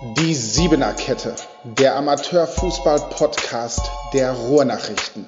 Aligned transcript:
Die 0.00 0.32
Siebener 0.32 0.94
Kette, 0.94 1.34
der 1.64 1.96
Amateurfußball-Podcast 1.96 3.80
der 4.12 4.30
Ruhrnachrichten. 4.30 5.26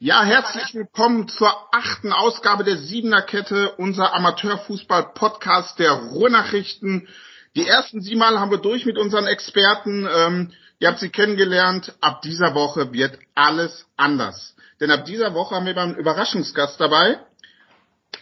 Ja, 0.00 0.24
herzlich 0.24 0.74
willkommen 0.74 1.28
zur 1.28 1.54
achten 1.72 2.12
Ausgabe 2.12 2.64
der 2.64 2.78
Siebener 2.78 3.22
Kette, 3.22 3.76
unser 3.76 4.14
Amateurfußball-Podcast 4.14 5.78
der 5.78 5.92
Ruhrnachrichten. 5.92 7.06
Die 7.54 7.68
ersten 7.68 8.00
sieben 8.00 8.18
Mal 8.18 8.40
haben 8.40 8.50
wir 8.50 8.58
durch 8.58 8.84
mit 8.84 8.98
unseren 8.98 9.28
Experten. 9.28 10.08
Ähm, 10.12 10.50
ihr 10.80 10.88
habt 10.88 10.98
sie 10.98 11.10
kennengelernt. 11.10 11.94
Ab 12.00 12.20
dieser 12.22 12.56
Woche 12.56 12.92
wird 12.92 13.16
alles 13.36 13.86
anders. 13.96 14.56
Denn 14.80 14.90
ab 14.90 15.04
dieser 15.04 15.34
Woche 15.34 15.54
haben 15.54 15.66
wir 15.66 15.74
beim 15.76 15.94
Überraschungsgast 15.94 16.80
dabei. 16.80 17.20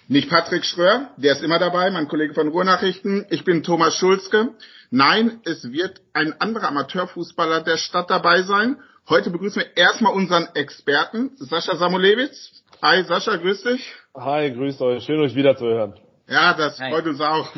Nicht 0.08 0.28
Patrick 0.28 0.64
Schröer, 0.64 1.10
der 1.16 1.32
ist 1.32 1.42
immer 1.42 1.58
dabei, 1.58 1.90
mein 1.90 2.08
Kollege 2.08 2.34
von 2.34 2.48
Ruhrnachrichten. 2.48 3.26
Ich 3.30 3.44
bin 3.44 3.62
Thomas 3.62 3.96
Schulzke. 3.96 4.50
Nein, 4.90 5.40
es 5.44 5.70
wird 5.72 6.00
ein 6.12 6.38
anderer 6.40 6.68
Amateurfußballer 6.68 7.62
der 7.62 7.76
Stadt 7.76 8.10
dabei 8.10 8.42
sein. 8.42 8.76
Heute 9.08 9.30
begrüßen 9.30 9.62
wir 9.62 9.76
erstmal 9.76 10.12
unseren 10.12 10.48
Experten, 10.54 11.32
Sascha 11.36 11.76
Samulewitz. 11.76 12.62
Hi 12.82 13.02
Sascha, 13.04 13.36
grüß 13.36 13.62
dich. 13.62 13.94
Hi, 14.14 14.50
grüß 14.52 14.80
euch. 14.82 15.04
Schön 15.04 15.20
euch 15.20 15.34
wiederzuhören. 15.34 15.94
Ja, 16.28 16.54
das 16.54 16.78
Hi. 16.78 16.90
freut 16.90 17.06
uns 17.06 17.20
auch. 17.20 17.48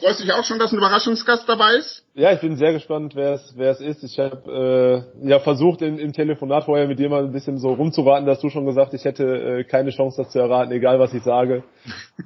Freust 0.00 0.20
du 0.20 0.24
dich 0.24 0.32
auch 0.32 0.44
schon, 0.44 0.58
dass 0.58 0.72
ein 0.72 0.78
Überraschungsgast 0.78 1.46
dabei 1.46 1.74
ist? 1.74 2.04
Ja, 2.14 2.32
ich 2.32 2.40
bin 2.40 2.56
sehr 2.56 2.72
gespannt, 2.72 3.14
wer 3.14 3.34
es 3.34 3.52
wer 3.56 3.70
es 3.70 3.80
ist. 3.80 4.02
Ich 4.02 4.18
habe 4.18 5.04
äh, 5.22 5.28
ja 5.28 5.40
versucht 5.40 5.82
im, 5.82 5.98
im 5.98 6.12
Telefonat 6.12 6.64
vorher 6.64 6.88
mit 6.88 6.98
dir 6.98 7.10
mal 7.10 7.24
ein 7.24 7.32
bisschen 7.32 7.58
so 7.58 7.74
rumzuraten, 7.74 8.26
dass 8.26 8.40
du 8.40 8.48
schon 8.48 8.64
gesagt, 8.64 8.94
ich 8.94 9.04
hätte 9.04 9.24
äh, 9.24 9.64
keine 9.64 9.90
Chance, 9.90 10.22
das 10.22 10.32
zu 10.32 10.38
erraten, 10.38 10.72
egal 10.72 10.98
was 10.98 11.12
ich 11.12 11.22
sage. 11.22 11.64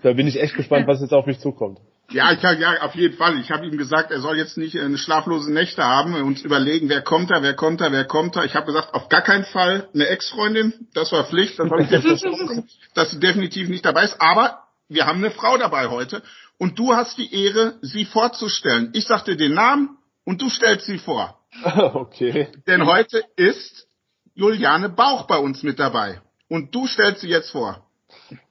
Da 0.02 0.12
bin 0.12 0.28
ich 0.28 0.40
echt 0.40 0.54
gespannt, 0.54 0.86
was 0.86 1.00
jetzt 1.00 1.12
auf 1.12 1.26
mich 1.26 1.40
zukommt. 1.40 1.78
Ja, 2.10 2.30
ich 2.32 2.44
hab, 2.44 2.58
ja, 2.60 2.82
auf 2.82 2.94
jeden 2.94 3.16
Fall. 3.16 3.40
Ich 3.40 3.50
habe 3.50 3.66
ihm 3.66 3.76
gesagt, 3.76 4.12
er 4.12 4.20
soll 4.20 4.36
jetzt 4.36 4.56
nicht 4.56 4.76
äh, 4.76 4.96
schlaflose 4.96 5.52
Nächte 5.52 5.82
haben 5.82 6.14
und 6.14 6.44
überlegen, 6.44 6.88
wer 6.88 7.02
kommt 7.02 7.30
da, 7.30 7.42
wer 7.42 7.54
kommt 7.54 7.80
da, 7.80 7.90
wer 7.90 8.04
kommt 8.04 8.36
da. 8.36 8.44
Ich 8.44 8.54
habe 8.54 8.66
gesagt, 8.66 8.94
auf 8.94 9.08
gar 9.08 9.22
keinen 9.22 9.44
Fall 9.44 9.88
eine 9.92 10.06
Ex-Freundin. 10.06 10.74
Das 10.94 11.10
war 11.10 11.24
Pflicht. 11.24 11.58
Das 11.58 11.68
ich 11.78 12.64
dass 12.94 13.10
sie 13.10 13.18
definitiv 13.18 13.68
nicht 13.68 13.84
dabei 13.84 14.04
ist. 14.04 14.20
Aber 14.20 14.60
wir 14.88 15.06
haben 15.06 15.18
eine 15.18 15.30
Frau 15.30 15.56
dabei 15.56 15.88
heute 15.88 16.22
und 16.58 16.78
du 16.78 16.94
hast 16.94 17.18
die 17.18 17.34
Ehre, 17.34 17.74
sie 17.82 18.04
vorzustellen. 18.04 18.90
Ich 18.94 19.06
sagte 19.06 19.36
den 19.36 19.54
Namen 19.54 19.98
und 20.24 20.40
du 20.40 20.48
stellst 20.48 20.86
sie 20.86 20.98
vor. 20.98 21.38
Okay. 21.94 22.48
Denn 22.66 22.84
heute 22.86 23.22
ist 23.36 23.86
Juliane 24.34 24.88
Bauch 24.88 25.26
bei 25.26 25.38
uns 25.38 25.62
mit 25.62 25.78
dabei. 25.78 26.20
Und 26.48 26.74
du 26.74 26.86
stellst 26.86 27.20
sie 27.20 27.28
jetzt 27.28 27.50
vor. 27.50 27.84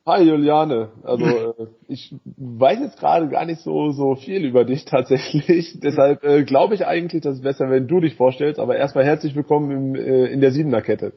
Hi 0.06 0.22
Juliane, 0.22 0.92
also 1.04 1.26
äh, 1.26 1.68
ich 1.88 2.14
weiß 2.26 2.80
jetzt 2.80 3.00
gerade 3.00 3.30
gar 3.30 3.46
nicht 3.46 3.62
so 3.62 3.92
so 3.92 4.16
viel 4.16 4.44
über 4.44 4.66
dich 4.66 4.84
tatsächlich. 4.84 5.80
Deshalb 5.84 6.24
äh, 6.24 6.44
glaube 6.44 6.76
ich 6.76 6.86
eigentlich, 6.86 7.24
dass 7.24 7.36
es 7.36 7.42
besser, 7.42 7.70
wenn 7.70 7.88
du 7.88 8.02
dich 8.02 8.16
vorstellst. 8.16 8.60
Aber 8.60 8.76
erstmal 8.76 9.06
herzlich 9.06 9.36
willkommen 9.36 9.72
im, 9.72 9.96
äh, 9.96 10.26
in 10.26 10.42
der 10.42 10.52
Siebener 10.52 10.82
Kette. 10.82 11.14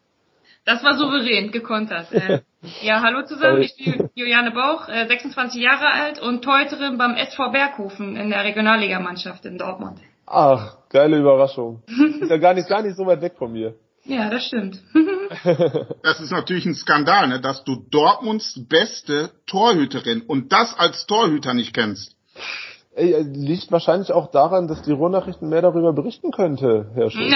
Das 0.70 0.84
war 0.84 0.96
souverän 1.00 1.50
gekontert. 1.50 2.12
Äh, 2.12 2.42
ja, 2.84 3.02
hallo 3.02 3.24
zusammen, 3.24 3.64
ich 3.64 3.76
bin 3.76 4.08
Juliane 4.14 4.52
Bauch, 4.52 4.86
26 4.86 5.60
äh, 5.60 5.64
Jahre 5.64 5.88
alt 5.92 6.20
und 6.20 6.44
Teuterin 6.44 7.00
beim 7.00 7.16
SV 7.16 7.50
Berghofen 7.52 8.16
in 8.16 8.30
der 8.30 8.44
Regionalligamannschaft 8.44 9.46
in 9.46 9.58
Dortmund. 9.58 9.98
Ach, 10.28 10.78
geile 10.90 11.18
Überraschung. 11.18 11.82
Ist 12.22 12.30
ja 12.30 12.38
gar 12.38 12.54
nicht, 12.54 12.70
gar 12.70 12.84
nicht 12.84 12.96
so 12.96 13.08
weit 13.08 13.20
weg 13.22 13.34
von 13.40 13.52
mir. 13.52 13.74
Ja, 14.04 14.30
das 14.30 14.46
stimmt. 14.46 14.80
das 16.04 16.20
ist 16.20 16.32
natürlich 16.32 16.66
ein 16.66 16.74
Skandal, 16.74 17.28
ne, 17.28 17.42
dass 17.42 17.64
du 17.64 17.86
Dortmunds 17.90 18.60
beste 18.68 19.32
Torhüterin 19.46 20.22
und 20.22 20.52
das 20.52 20.78
als 20.78 21.06
Torhüter 21.06 21.54
nicht 21.54 21.74
kennst. 21.74 22.16
Ey, 23.00 23.14
äh, 23.14 23.22
liegt 23.22 23.72
wahrscheinlich 23.72 24.12
auch 24.12 24.30
daran, 24.30 24.68
dass 24.68 24.82
die 24.82 24.92
Ruhrnachrichten 24.92 25.48
mehr 25.48 25.62
darüber 25.62 25.94
berichten 25.94 26.32
könnte, 26.32 26.92
Herr 26.94 27.10
Schulz. 27.10 27.34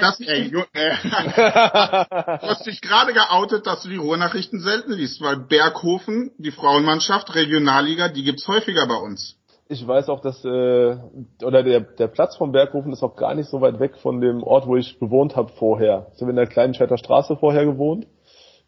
das, 0.00 0.20
ey, 0.20 0.48
du, 0.48 0.60
äh, 0.72 0.94
du 1.02 2.48
hast 2.48 2.64
dich 2.64 2.80
gerade 2.80 3.12
geoutet, 3.12 3.66
dass 3.66 3.82
du 3.82 3.88
die 3.88 3.96
Ruhrnachrichten 3.96 4.60
selten 4.60 4.92
liest, 4.92 5.20
weil 5.20 5.38
Berghofen, 5.38 6.30
die 6.38 6.52
Frauenmannschaft, 6.52 7.34
Regionalliga, 7.34 8.08
die 8.08 8.22
gibt's 8.22 8.46
häufiger 8.46 8.86
bei 8.86 8.94
uns. 8.94 9.36
Ich 9.68 9.84
weiß 9.84 10.08
auch, 10.08 10.20
dass 10.20 10.44
äh, 10.44 10.98
oder 11.42 11.64
der, 11.64 11.80
der 11.80 12.06
Platz 12.06 12.36
vom 12.36 12.52
Berghofen 12.52 12.92
ist 12.92 13.02
auch 13.02 13.16
gar 13.16 13.34
nicht 13.34 13.48
so 13.48 13.60
weit 13.60 13.80
weg 13.80 13.96
von 13.96 14.20
dem 14.20 14.44
Ort, 14.44 14.68
wo 14.68 14.76
ich 14.76 15.00
gewohnt 15.00 15.34
habe 15.34 15.50
vorher. 15.58 16.12
Ich 16.14 16.20
habe 16.20 16.30
in 16.30 16.36
der 16.36 16.46
kleinen 16.46 16.74
Schwerter 16.74 16.98
Straße 16.98 17.36
vorher 17.36 17.64
gewohnt. 17.64 18.06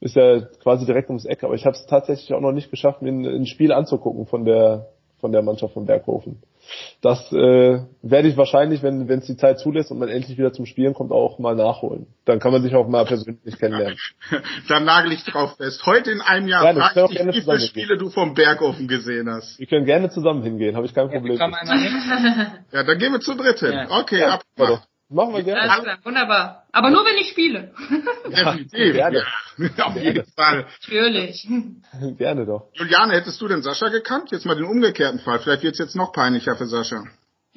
Ist 0.01 0.17
ja 0.17 0.41
quasi 0.63 0.85
direkt 0.85 1.11
ums 1.11 1.27
Eck, 1.27 1.45
aber 1.45 1.55
ich 1.55 1.65
habe 1.65 1.77
es 1.77 1.87
tatsächlich 1.87 2.35
auch 2.35 2.41
noch 2.41 2.53
nicht 2.53 2.71
geschafft, 2.71 3.03
mir 3.03 3.13
ein, 3.13 3.25
ein 3.25 3.47
Spiel 3.47 3.73
anzugucken 3.73 4.27
von 4.27 4.45
der 4.45 4.89
von 5.21 5.33
der 5.33 5.43
Mannschaft 5.43 5.75
von 5.75 5.87
Berghofen. 5.87 6.43
Das 7.01 7.33
äh, 7.33 7.81
werde 8.03 8.29
ich 8.29 8.37
wahrscheinlich, 8.37 8.83
wenn 8.83 9.09
es 9.09 9.27
die 9.27 9.37
Zeit 9.37 9.61
zulässt 9.61 9.91
und 9.91 9.99
man 9.99 10.09
endlich 10.09 10.37
wieder 10.37 10.53
zum 10.53 10.67
Spielen 10.67 10.95
kommt, 10.95 11.13
auch 11.13 11.39
mal 11.39 11.55
nachholen. 11.55 12.07
Dann 12.25 12.41
kann 12.41 12.53
man 12.53 12.63
sich 12.63 12.75
auch 12.75 12.89
mal 12.89 13.05
persönlich 13.05 13.59
kennenlernen. 13.59 13.97
Dann 14.69 14.85
nagel 14.85 15.13
ich 15.13 15.25
drauf 15.25 15.57
fest. 15.57 15.87
Heute 15.87 16.11
in 16.11 16.21
einem 16.21 16.49
Jahr 16.49 16.65
ja, 16.65 16.75
frage 16.75 17.13
ich 17.13 17.19
dich, 17.19 17.27
wie 17.27 17.41
viele 17.41 17.61
Spiele 17.61 17.99
du 17.99 18.11
vom 18.11 18.35
Berghofen 18.35 18.89
gesehen 18.89 19.31
hast. 19.31 19.59
Wir 19.59 19.67
können 19.67 19.85
gerne 19.85 20.11
zusammen 20.11 20.43
hingehen, 20.43 20.75
habe 20.75 20.87
ich 20.87 20.95
kein 20.95 21.09
Problem. 21.09 21.37
Ja, 21.37 21.49
ja, 22.73 22.83
dann 22.83 22.99
gehen 22.99 23.13
wir 23.13 23.21
zu 23.21 23.35
dritt 23.35 23.61
hin. 23.61 23.73
Ja. 23.73 24.01
Okay, 24.01 24.21
ja, 24.21 24.35
ab. 24.35 24.43
Machen 25.09 25.35
wir 25.35 25.43
gerne. 25.45 25.71
Alles 25.71 25.85
klar, 25.85 25.99
wunderbar. 26.03 26.65
Aber 26.73 26.91
nur 26.91 27.05
wenn 27.05 27.17
ich 27.17 27.31
spiele. 27.31 27.73
Definitiv. 28.27 28.95
Gerne. 28.95 29.25
Ja, 29.77 29.85
auf 29.87 29.97
jeden 29.97 30.27
Fall. 30.33 30.67
Natürlich. 30.81 31.49
Gerne 32.19 32.45
doch. 32.45 32.69
Juliane, 32.73 33.15
hättest 33.15 33.41
du 33.41 33.47
denn 33.47 33.63
Sascha 33.63 33.89
gekannt? 33.89 34.31
Jetzt 34.33 34.47
mal 34.47 34.57
den 34.57 34.65
umgekehrten 34.65 35.21
Fall. 35.21 35.39
Vielleicht 35.39 35.63
wird's 35.63 35.79
jetzt 35.79 35.95
noch 35.95 36.13
peinlicher 36.13 36.57
für 36.57 36.67
Sascha. 36.67 37.05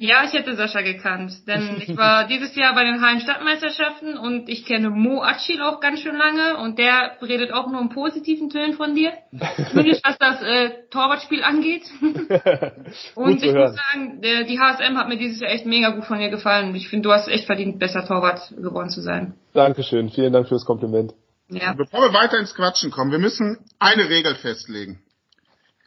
Ja, 0.02 0.24
ich 0.24 0.32
hätte 0.32 0.56
Sascha 0.56 0.80
gekannt, 0.80 1.46
denn 1.46 1.76
ich 1.86 1.94
war 1.94 2.26
dieses 2.26 2.56
Jahr 2.56 2.74
bei 2.74 2.84
den 2.84 3.02
Hallen-Stadtmeisterschaften 3.02 4.16
und 4.16 4.48
ich 4.48 4.64
kenne 4.64 4.88
Mo 4.88 5.20
Acil 5.22 5.60
auch 5.60 5.78
ganz 5.78 6.00
schön 6.00 6.16
lange 6.16 6.56
und 6.56 6.78
der 6.78 7.18
redet 7.20 7.52
auch 7.52 7.70
nur 7.70 7.82
im 7.82 7.90
positiven 7.90 8.48
Tönen 8.48 8.72
von 8.72 8.94
dir, 8.94 9.12
zumindest 9.68 10.02
was 10.02 10.16
das 10.16 10.40
äh, 10.40 10.70
Torwartspiel 10.88 11.42
angeht. 11.42 11.82
und 13.14 13.44
ich 13.44 13.52
hören. 13.52 13.72
muss 13.72 13.76
sagen, 13.76 14.22
der, 14.22 14.44
die 14.44 14.58
HSM 14.58 14.96
hat 14.96 15.08
mir 15.08 15.18
dieses 15.18 15.38
Jahr 15.38 15.50
echt 15.50 15.66
mega 15.66 15.90
gut 15.90 16.06
von 16.06 16.18
dir 16.18 16.30
gefallen 16.30 16.70
und 16.70 16.76
ich 16.76 16.88
finde, 16.88 17.06
du 17.06 17.12
hast 17.12 17.28
echt 17.28 17.44
verdient, 17.44 17.78
besser 17.78 18.06
Torwart 18.06 18.54
geworden 18.56 18.88
zu 18.88 19.02
sein. 19.02 19.34
Dankeschön, 19.52 20.08
vielen 20.08 20.32
Dank 20.32 20.48
fürs 20.48 20.64
Kompliment. 20.64 21.12
Ja. 21.50 21.74
Bevor 21.74 22.00
wir 22.00 22.14
weiter 22.14 22.38
ins 22.38 22.54
Quatschen 22.54 22.90
kommen, 22.90 23.10
wir 23.12 23.18
müssen 23.18 23.58
eine 23.78 24.08
Regel 24.08 24.34
festlegen. 24.34 25.02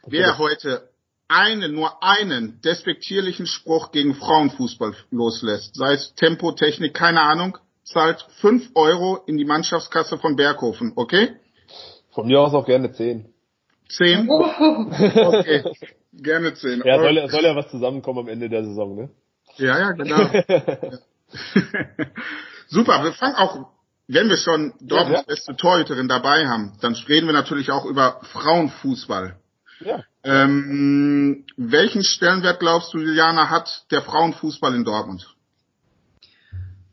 Wer 0.06 0.38
heute 0.38 0.88
einen, 1.28 1.74
nur 1.74 2.02
einen 2.02 2.60
despektierlichen 2.62 3.46
Spruch 3.46 3.92
gegen 3.92 4.14
Frauenfußball 4.14 4.94
loslässt, 5.10 5.74
sei 5.74 5.94
es 5.94 6.14
Tempo, 6.14 6.52
Technik, 6.52 6.94
keine 6.94 7.20
Ahnung, 7.20 7.58
zahlt 7.84 8.26
fünf 8.40 8.70
Euro 8.74 9.20
in 9.26 9.36
die 9.36 9.44
Mannschaftskasse 9.44 10.18
von 10.18 10.36
Berghofen, 10.36 10.92
okay? 10.96 11.36
Von 12.12 12.26
mir 12.26 12.40
aus 12.40 12.54
auch 12.54 12.66
gerne 12.66 12.92
zehn. 12.92 13.32
Zehn? 13.88 14.28
Okay, 14.30 15.64
gerne 16.12 16.54
zehn. 16.54 16.82
Ja, 16.84 16.98
soll 16.98 17.16
ja, 17.16 17.28
soll 17.28 17.44
ja 17.44 17.56
was 17.56 17.70
zusammenkommen 17.70 18.20
am 18.20 18.28
Ende 18.28 18.48
der 18.48 18.64
Saison, 18.64 18.94
ne? 18.94 19.10
Ja, 19.56 19.78
ja, 19.78 19.92
genau. 19.92 20.18
Super, 22.68 23.04
wir 23.04 23.12
fangen 23.12 23.34
auch, 23.36 23.66
wenn 24.08 24.28
wir 24.28 24.36
schon 24.36 24.74
Dortmunds 24.80 25.10
ja, 25.10 25.20
ja. 25.20 25.22
beste 25.26 25.56
Torhüterin 25.56 26.08
dabei 26.08 26.46
haben, 26.46 26.72
dann 26.80 26.94
reden 27.08 27.26
wir 27.26 27.32
natürlich 27.32 27.70
auch 27.70 27.84
über 27.84 28.20
Frauenfußball. 28.32 29.36
Ja. 29.80 30.04
Ähm, 30.24 31.44
welchen 31.56 32.02
Stellenwert 32.02 32.58
glaubst 32.58 32.94
du, 32.94 32.98
Juliana, 32.98 33.50
hat 33.50 33.84
der 33.90 34.00
Frauenfußball 34.00 34.74
in 34.74 34.84
Dortmund? 34.84 35.34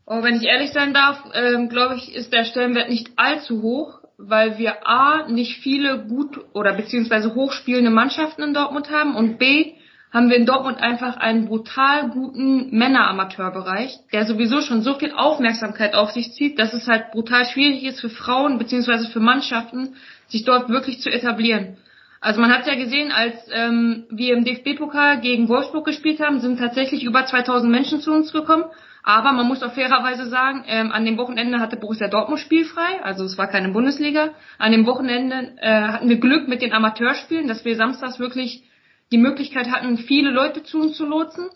Oh, 0.04 0.22
wenn 0.22 0.36
ich 0.36 0.44
ehrlich 0.44 0.72
sein 0.72 0.92
darf, 0.92 1.24
ähm, 1.32 1.70
glaube 1.70 1.96
ich, 1.96 2.14
ist 2.14 2.32
der 2.32 2.44
Stellenwert 2.44 2.90
nicht 2.90 3.12
allzu 3.16 3.62
hoch, 3.62 4.00
weil 4.18 4.58
wir 4.58 4.86
A, 4.86 5.28
nicht 5.28 5.58
viele 5.62 6.04
gut 6.06 6.38
oder 6.52 6.74
beziehungsweise 6.74 7.34
hochspielende 7.34 7.90
Mannschaften 7.90 8.42
in 8.42 8.54
Dortmund 8.54 8.90
haben 8.90 9.16
und 9.16 9.38
B, 9.38 9.72
haben 10.12 10.28
wir 10.28 10.36
in 10.36 10.44
Dortmund 10.44 10.78
einfach 10.78 11.16
einen 11.16 11.46
brutal 11.46 12.10
guten 12.10 12.76
Männeramateurbereich, 12.76 13.96
der 14.12 14.26
sowieso 14.26 14.60
schon 14.60 14.82
so 14.82 14.94
viel 14.94 15.12
Aufmerksamkeit 15.12 15.94
auf 15.94 16.10
sich 16.10 16.32
zieht, 16.34 16.58
dass 16.58 16.74
es 16.74 16.86
halt 16.86 17.12
brutal 17.12 17.46
schwierig 17.46 17.82
ist 17.84 18.00
für 18.00 18.10
Frauen 18.10 18.58
beziehungsweise 18.58 19.08
für 19.08 19.20
Mannschaften, 19.20 19.96
sich 20.28 20.44
dort 20.44 20.68
wirklich 20.68 21.00
zu 21.00 21.10
etablieren. 21.10 21.78
Also 22.22 22.40
man 22.40 22.52
hat 22.52 22.68
ja 22.68 22.76
gesehen, 22.76 23.10
als 23.10 23.34
ähm, 23.50 24.04
wir 24.08 24.34
im 24.34 24.44
DFB-Pokal 24.44 25.20
gegen 25.20 25.48
Wolfsburg 25.48 25.84
gespielt 25.84 26.20
haben, 26.20 26.38
sind 26.38 26.56
tatsächlich 26.56 27.02
über 27.02 27.26
2000 27.26 27.68
Menschen 27.68 28.00
zu 28.00 28.12
uns 28.12 28.32
gekommen. 28.32 28.64
Aber 29.02 29.32
man 29.32 29.48
muss 29.48 29.60
auch 29.64 29.72
fairerweise 29.72 30.28
sagen, 30.28 30.62
ähm, 30.68 30.92
an 30.92 31.04
dem 31.04 31.18
Wochenende 31.18 31.58
hatte 31.58 31.76
Borussia 31.76 32.06
Dortmund 32.06 32.38
spielfrei, 32.38 33.02
also 33.02 33.24
es 33.24 33.36
war 33.36 33.48
keine 33.48 33.70
Bundesliga. 33.70 34.30
An 34.58 34.70
dem 34.70 34.86
Wochenende 34.86 35.54
äh, 35.60 35.68
hatten 35.68 36.08
wir 36.08 36.20
Glück 36.20 36.46
mit 36.46 36.62
den 36.62 36.72
Amateurspielen, 36.72 37.48
dass 37.48 37.64
wir 37.64 37.74
samstags 37.74 38.20
wirklich 38.20 38.62
die 39.10 39.18
Möglichkeit 39.18 39.72
hatten, 39.72 39.98
viele 39.98 40.30
Leute 40.30 40.62
zu 40.62 40.80
uns 40.80 40.96
zu 40.96 41.04
lotsen. 41.04 41.50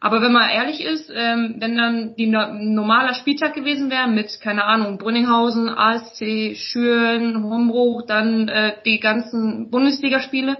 Aber 0.00 0.22
wenn 0.22 0.32
man 0.32 0.48
ehrlich 0.48 0.84
ist, 0.84 1.10
ähm, 1.12 1.56
wenn 1.58 1.76
dann 1.76 2.14
die 2.16 2.28
no 2.28 2.52
normaler 2.52 3.14
Spieltag 3.14 3.54
gewesen 3.54 3.90
wäre 3.90 4.08
mit, 4.08 4.40
keine 4.40 4.64
Ahnung, 4.64 4.98
Brünninghausen, 4.98 5.68
ASC, 5.68 6.54
Schüren, 6.54 7.42
Hombruch, 7.42 8.06
dann 8.06 8.48
äh, 8.48 8.74
die 8.84 9.00
ganzen 9.00 9.70
Bundesligaspiele, 9.70 10.56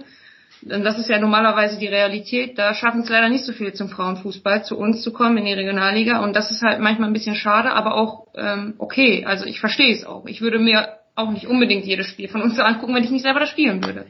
das 0.61 0.97
ist 0.99 1.09
ja 1.09 1.19
normalerweise 1.19 1.79
die 1.79 1.87
Realität. 1.87 2.57
Da 2.57 2.73
schaffen 2.73 3.01
es 3.01 3.09
leider 3.09 3.29
nicht 3.29 3.45
so 3.45 3.53
viele 3.53 3.71
zum 3.71 3.87
Frauenfußball, 3.87 4.65
zu 4.65 4.77
uns 4.77 5.01
zu 5.01 5.13
kommen 5.13 5.37
in 5.37 5.45
die 5.45 5.53
Regionalliga. 5.53 6.21
Und 6.21 6.35
das 6.35 6.51
ist 6.51 6.61
halt 6.61 6.81
manchmal 6.81 7.09
ein 7.09 7.13
bisschen 7.13 7.35
schade, 7.35 7.71
aber 7.71 7.95
auch 7.95 8.27
ähm, 8.35 8.73
okay. 8.77 9.23
Also 9.25 9.45
ich 9.45 9.61
verstehe 9.61 9.95
es 9.95 10.05
auch. 10.05 10.25
Ich 10.25 10.41
würde 10.41 10.59
mir 10.59 10.97
auch 11.15 11.31
nicht 11.31 11.47
unbedingt 11.47 11.85
jedes 11.85 12.07
Spiel 12.07 12.27
von 12.27 12.41
uns 12.41 12.59
angucken, 12.59 12.93
wenn 12.93 13.03
ich 13.03 13.11
nicht 13.11 13.23
selber 13.23 13.39
das 13.39 13.49
spielen 13.49 13.85
würde. 13.85 14.05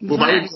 Wobei 0.00 0.48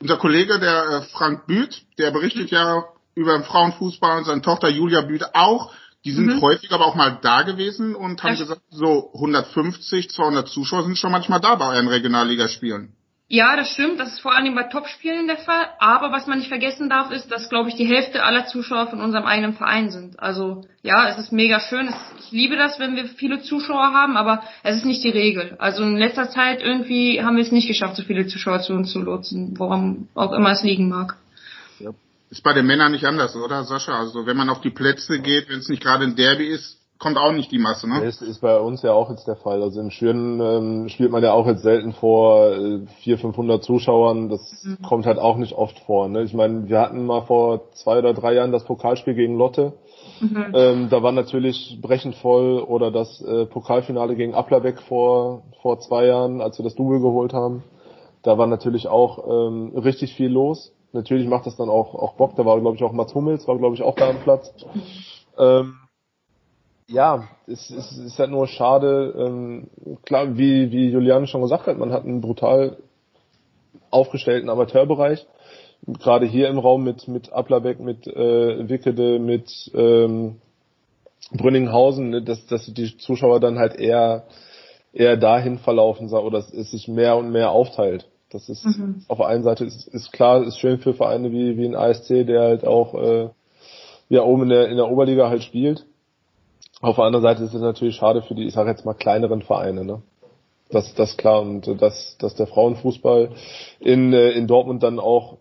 unser 0.00 0.16
Kollege, 0.16 0.58
der 0.58 0.84
äh, 0.84 1.02
Frank 1.12 1.46
Büth, 1.46 1.82
der 1.98 2.10
berichtet 2.10 2.50
ja 2.50 2.84
über 3.14 3.32
den 3.36 3.44
Frauenfußball 3.44 4.18
und 4.18 4.24
seine 4.24 4.42
Tochter 4.42 4.68
Julia 4.68 5.02
Büth 5.02 5.24
auch. 5.34 5.72
Die 6.04 6.12
sind 6.12 6.26
mhm. 6.26 6.40
häufig 6.40 6.70
aber 6.72 6.86
auch 6.86 6.94
mal 6.94 7.18
da 7.20 7.42
gewesen 7.42 7.96
und 7.96 8.22
haben 8.22 8.30
das 8.30 8.40
gesagt, 8.40 8.62
so 8.70 9.10
150, 9.14 10.10
200 10.10 10.48
Zuschauer 10.48 10.84
sind 10.84 10.96
schon 10.96 11.10
manchmal 11.10 11.40
da 11.40 11.56
bei 11.56 11.74
euren 11.74 11.88
Regionalligaspielen. 11.88 12.94
Ja, 13.28 13.56
das 13.56 13.72
stimmt. 13.72 13.98
Das 13.98 14.12
ist 14.12 14.20
vor 14.20 14.36
allem 14.36 14.54
bei 14.54 14.62
Topspielen 14.64 15.26
der 15.26 15.38
Fall. 15.38 15.68
Aber 15.80 16.12
was 16.12 16.28
man 16.28 16.38
nicht 16.38 16.48
vergessen 16.48 16.88
darf, 16.88 17.10
ist, 17.10 17.30
dass, 17.32 17.48
glaube 17.48 17.68
ich, 17.68 17.74
die 17.74 17.84
Hälfte 17.84 18.22
aller 18.22 18.46
Zuschauer 18.46 18.86
von 18.86 19.00
unserem 19.00 19.24
eigenen 19.24 19.54
Verein 19.54 19.90
sind. 19.90 20.20
Also 20.20 20.64
ja, 20.82 21.08
es 21.08 21.18
ist 21.18 21.32
mega 21.32 21.58
schön. 21.58 21.92
Ich 22.20 22.30
liebe 22.30 22.56
das, 22.56 22.78
wenn 22.78 22.94
wir 22.94 23.06
viele 23.06 23.40
Zuschauer 23.42 23.92
haben, 23.92 24.16
aber 24.16 24.44
es 24.62 24.76
ist 24.76 24.84
nicht 24.84 25.02
die 25.02 25.10
Regel. 25.10 25.56
Also 25.58 25.82
in 25.82 25.96
letzter 25.96 26.30
Zeit 26.30 26.62
irgendwie 26.62 27.20
haben 27.20 27.36
wir 27.36 27.42
es 27.42 27.50
nicht 27.50 27.66
geschafft, 27.66 27.96
so 27.96 28.04
viele 28.04 28.28
Zuschauer 28.28 28.60
zu 28.60 28.74
uns 28.74 28.92
zu 28.92 29.00
lotsen, 29.00 29.58
woran 29.58 30.08
auch 30.14 30.32
immer 30.32 30.52
es 30.52 30.62
liegen 30.62 30.88
mag. 30.88 31.16
Ist 32.30 32.42
bei 32.42 32.52
den 32.52 32.66
Männern 32.66 32.92
nicht 32.92 33.04
anders, 33.06 33.36
oder 33.36 33.64
Sascha? 33.64 33.98
Also 33.98 34.26
wenn 34.26 34.36
man 34.36 34.50
auf 34.50 34.60
die 34.60 34.70
Plätze 34.70 35.20
geht, 35.20 35.48
wenn 35.48 35.60
es 35.60 35.68
nicht 35.68 35.82
gerade 35.82 36.04
ein 36.04 36.16
Derby 36.16 36.46
ist, 36.46 36.80
kommt 36.98 37.18
auch 37.18 37.32
nicht 37.32 37.52
die 37.52 37.58
Masse, 37.58 37.88
ne? 37.88 38.00
Das 38.04 38.22
ist 38.22 38.40
bei 38.40 38.58
uns 38.58 38.82
ja 38.82 38.92
auch 38.92 39.10
jetzt 39.10 39.26
der 39.26 39.36
Fall. 39.36 39.62
Also 39.62 39.80
in 39.80 39.90
Schüren 39.90 40.40
ähm, 40.40 40.88
spielt 40.88 41.10
man 41.10 41.22
ja 41.22 41.32
auch 41.32 41.46
jetzt 41.46 41.62
selten 41.62 41.92
vor 41.92 42.52
äh, 42.52 42.86
400, 43.02 43.20
500 43.20 43.64
Zuschauern. 43.64 44.28
Das 44.28 44.64
mhm. 44.64 44.78
kommt 44.82 45.06
halt 45.06 45.18
auch 45.18 45.36
nicht 45.36 45.52
oft 45.52 45.78
vor. 45.80 46.08
Ne? 46.08 46.22
Ich 46.22 46.34
meine, 46.34 46.68
wir 46.68 46.80
hatten 46.80 47.04
mal 47.04 47.22
vor 47.22 47.70
zwei 47.72 47.98
oder 47.98 48.14
drei 48.14 48.34
Jahren 48.34 48.52
das 48.52 48.64
Pokalspiel 48.64 49.14
gegen 49.14 49.36
Lotte. 49.36 49.74
Mhm. 50.20 50.46
Ähm, 50.54 50.88
da 50.88 51.02
war 51.02 51.12
natürlich 51.12 51.78
brechend 51.82 52.14
voll 52.16 52.60
oder 52.60 52.90
das 52.90 53.20
äh, 53.20 53.46
Pokalfinale 53.46 54.16
gegen 54.16 54.34
Applerbeck 54.34 54.80
vor, 54.80 55.42
vor 55.60 55.78
zwei 55.80 56.06
Jahren, 56.06 56.40
als 56.40 56.58
wir 56.58 56.64
das 56.64 56.74
Double 56.74 57.00
geholt 57.00 57.32
haben. 57.34 57.62
Da 58.22 58.38
war 58.38 58.46
natürlich 58.46 58.88
auch 58.88 59.48
ähm, 59.48 59.72
richtig 59.76 60.14
viel 60.14 60.30
los. 60.30 60.72
Natürlich 60.92 61.28
macht 61.28 61.46
das 61.46 61.56
dann 61.56 61.68
auch, 61.68 61.94
auch 61.94 62.14
Bock. 62.14 62.34
Da 62.36 62.46
war, 62.46 62.58
glaube 62.60 62.76
ich, 62.76 62.82
auch 62.82 62.92
Mats 62.92 63.14
Hummels, 63.14 63.46
war, 63.46 63.58
glaube 63.58 63.74
ich, 63.74 63.82
auch 63.82 63.94
da 63.94 64.08
am 64.08 64.18
Platz. 64.20 64.52
Mhm. 64.74 64.82
Ähm, 65.38 65.74
ja, 66.88 67.28
es, 67.46 67.70
es 67.70 67.98
ist 67.98 68.18
halt 68.18 68.30
nur 68.30 68.46
schade, 68.46 69.14
ähm, 69.18 69.68
klar, 70.04 70.36
wie, 70.36 70.70
wie 70.70 70.90
Juliane 70.90 71.26
schon 71.26 71.42
gesagt 71.42 71.66
hat, 71.66 71.78
man 71.78 71.92
hat 71.92 72.04
einen 72.04 72.20
brutal 72.20 72.76
aufgestellten 73.90 74.50
Amateurbereich. 74.50 75.26
Gerade 75.86 76.26
hier 76.26 76.48
im 76.48 76.58
Raum 76.58 76.84
mit, 76.84 77.06
mit 77.06 77.32
Applerbeck, 77.32 77.80
mit 77.80 78.06
äh, 78.06 78.68
Wickede, 78.68 79.18
mit 79.18 79.70
ähm, 79.74 80.36
Brünninghausen, 81.32 82.10
ne, 82.10 82.22
dass, 82.22 82.46
dass 82.46 82.66
die 82.66 82.96
Zuschauer 82.96 83.40
dann 83.40 83.58
halt 83.58 83.76
eher, 83.76 84.24
eher 84.92 85.16
dahin 85.16 85.58
verlaufen 85.58 86.10
oder 86.12 86.38
es, 86.38 86.52
es 86.52 86.70
sich 86.70 86.88
mehr 86.88 87.16
und 87.16 87.30
mehr 87.30 87.50
aufteilt. 87.50 88.08
Das 88.30 88.48
ist 88.48 88.64
mhm. 88.64 89.04
auf 89.08 89.18
der 89.18 89.26
einen 89.26 89.44
Seite 89.44 89.64
ist, 89.64 89.86
ist 89.88 90.12
klar, 90.12 90.42
ist 90.42 90.58
schön 90.58 90.78
für 90.78 90.94
Vereine 90.94 91.30
wie, 91.30 91.56
wie 91.56 91.66
ein 91.66 91.76
ASC, 91.76 92.26
der 92.26 92.40
halt 92.42 92.66
auch 92.66 92.94
äh, 92.94 93.28
ja 94.08 94.22
oben 94.22 94.44
in 94.44 94.48
der, 94.48 94.68
in 94.68 94.76
der 94.76 94.90
Oberliga 94.90 95.28
halt 95.28 95.42
spielt. 95.42 95.86
Auf 96.80 96.96
der 96.96 97.04
anderen 97.04 97.22
Seite 97.22 97.42
ist 97.42 97.54
es 97.54 97.60
natürlich 97.60 97.96
schade 97.96 98.22
für 98.22 98.34
die, 98.34 98.44
ich 98.44 98.54
sage 98.54 98.70
jetzt 98.70 98.84
mal, 98.84 98.94
kleineren 98.94 99.42
Vereine, 99.42 99.84
ne? 99.84 100.02
Das, 100.70 100.94
das 100.94 101.16
klar. 101.16 101.40
Und 101.42 101.80
dass, 101.80 102.16
dass 102.18 102.34
der 102.34 102.46
Frauenfußball 102.46 103.30
in, 103.78 104.12
äh, 104.12 104.30
in 104.30 104.46
Dortmund 104.46 104.82
dann 104.82 104.98
auch 104.98 105.38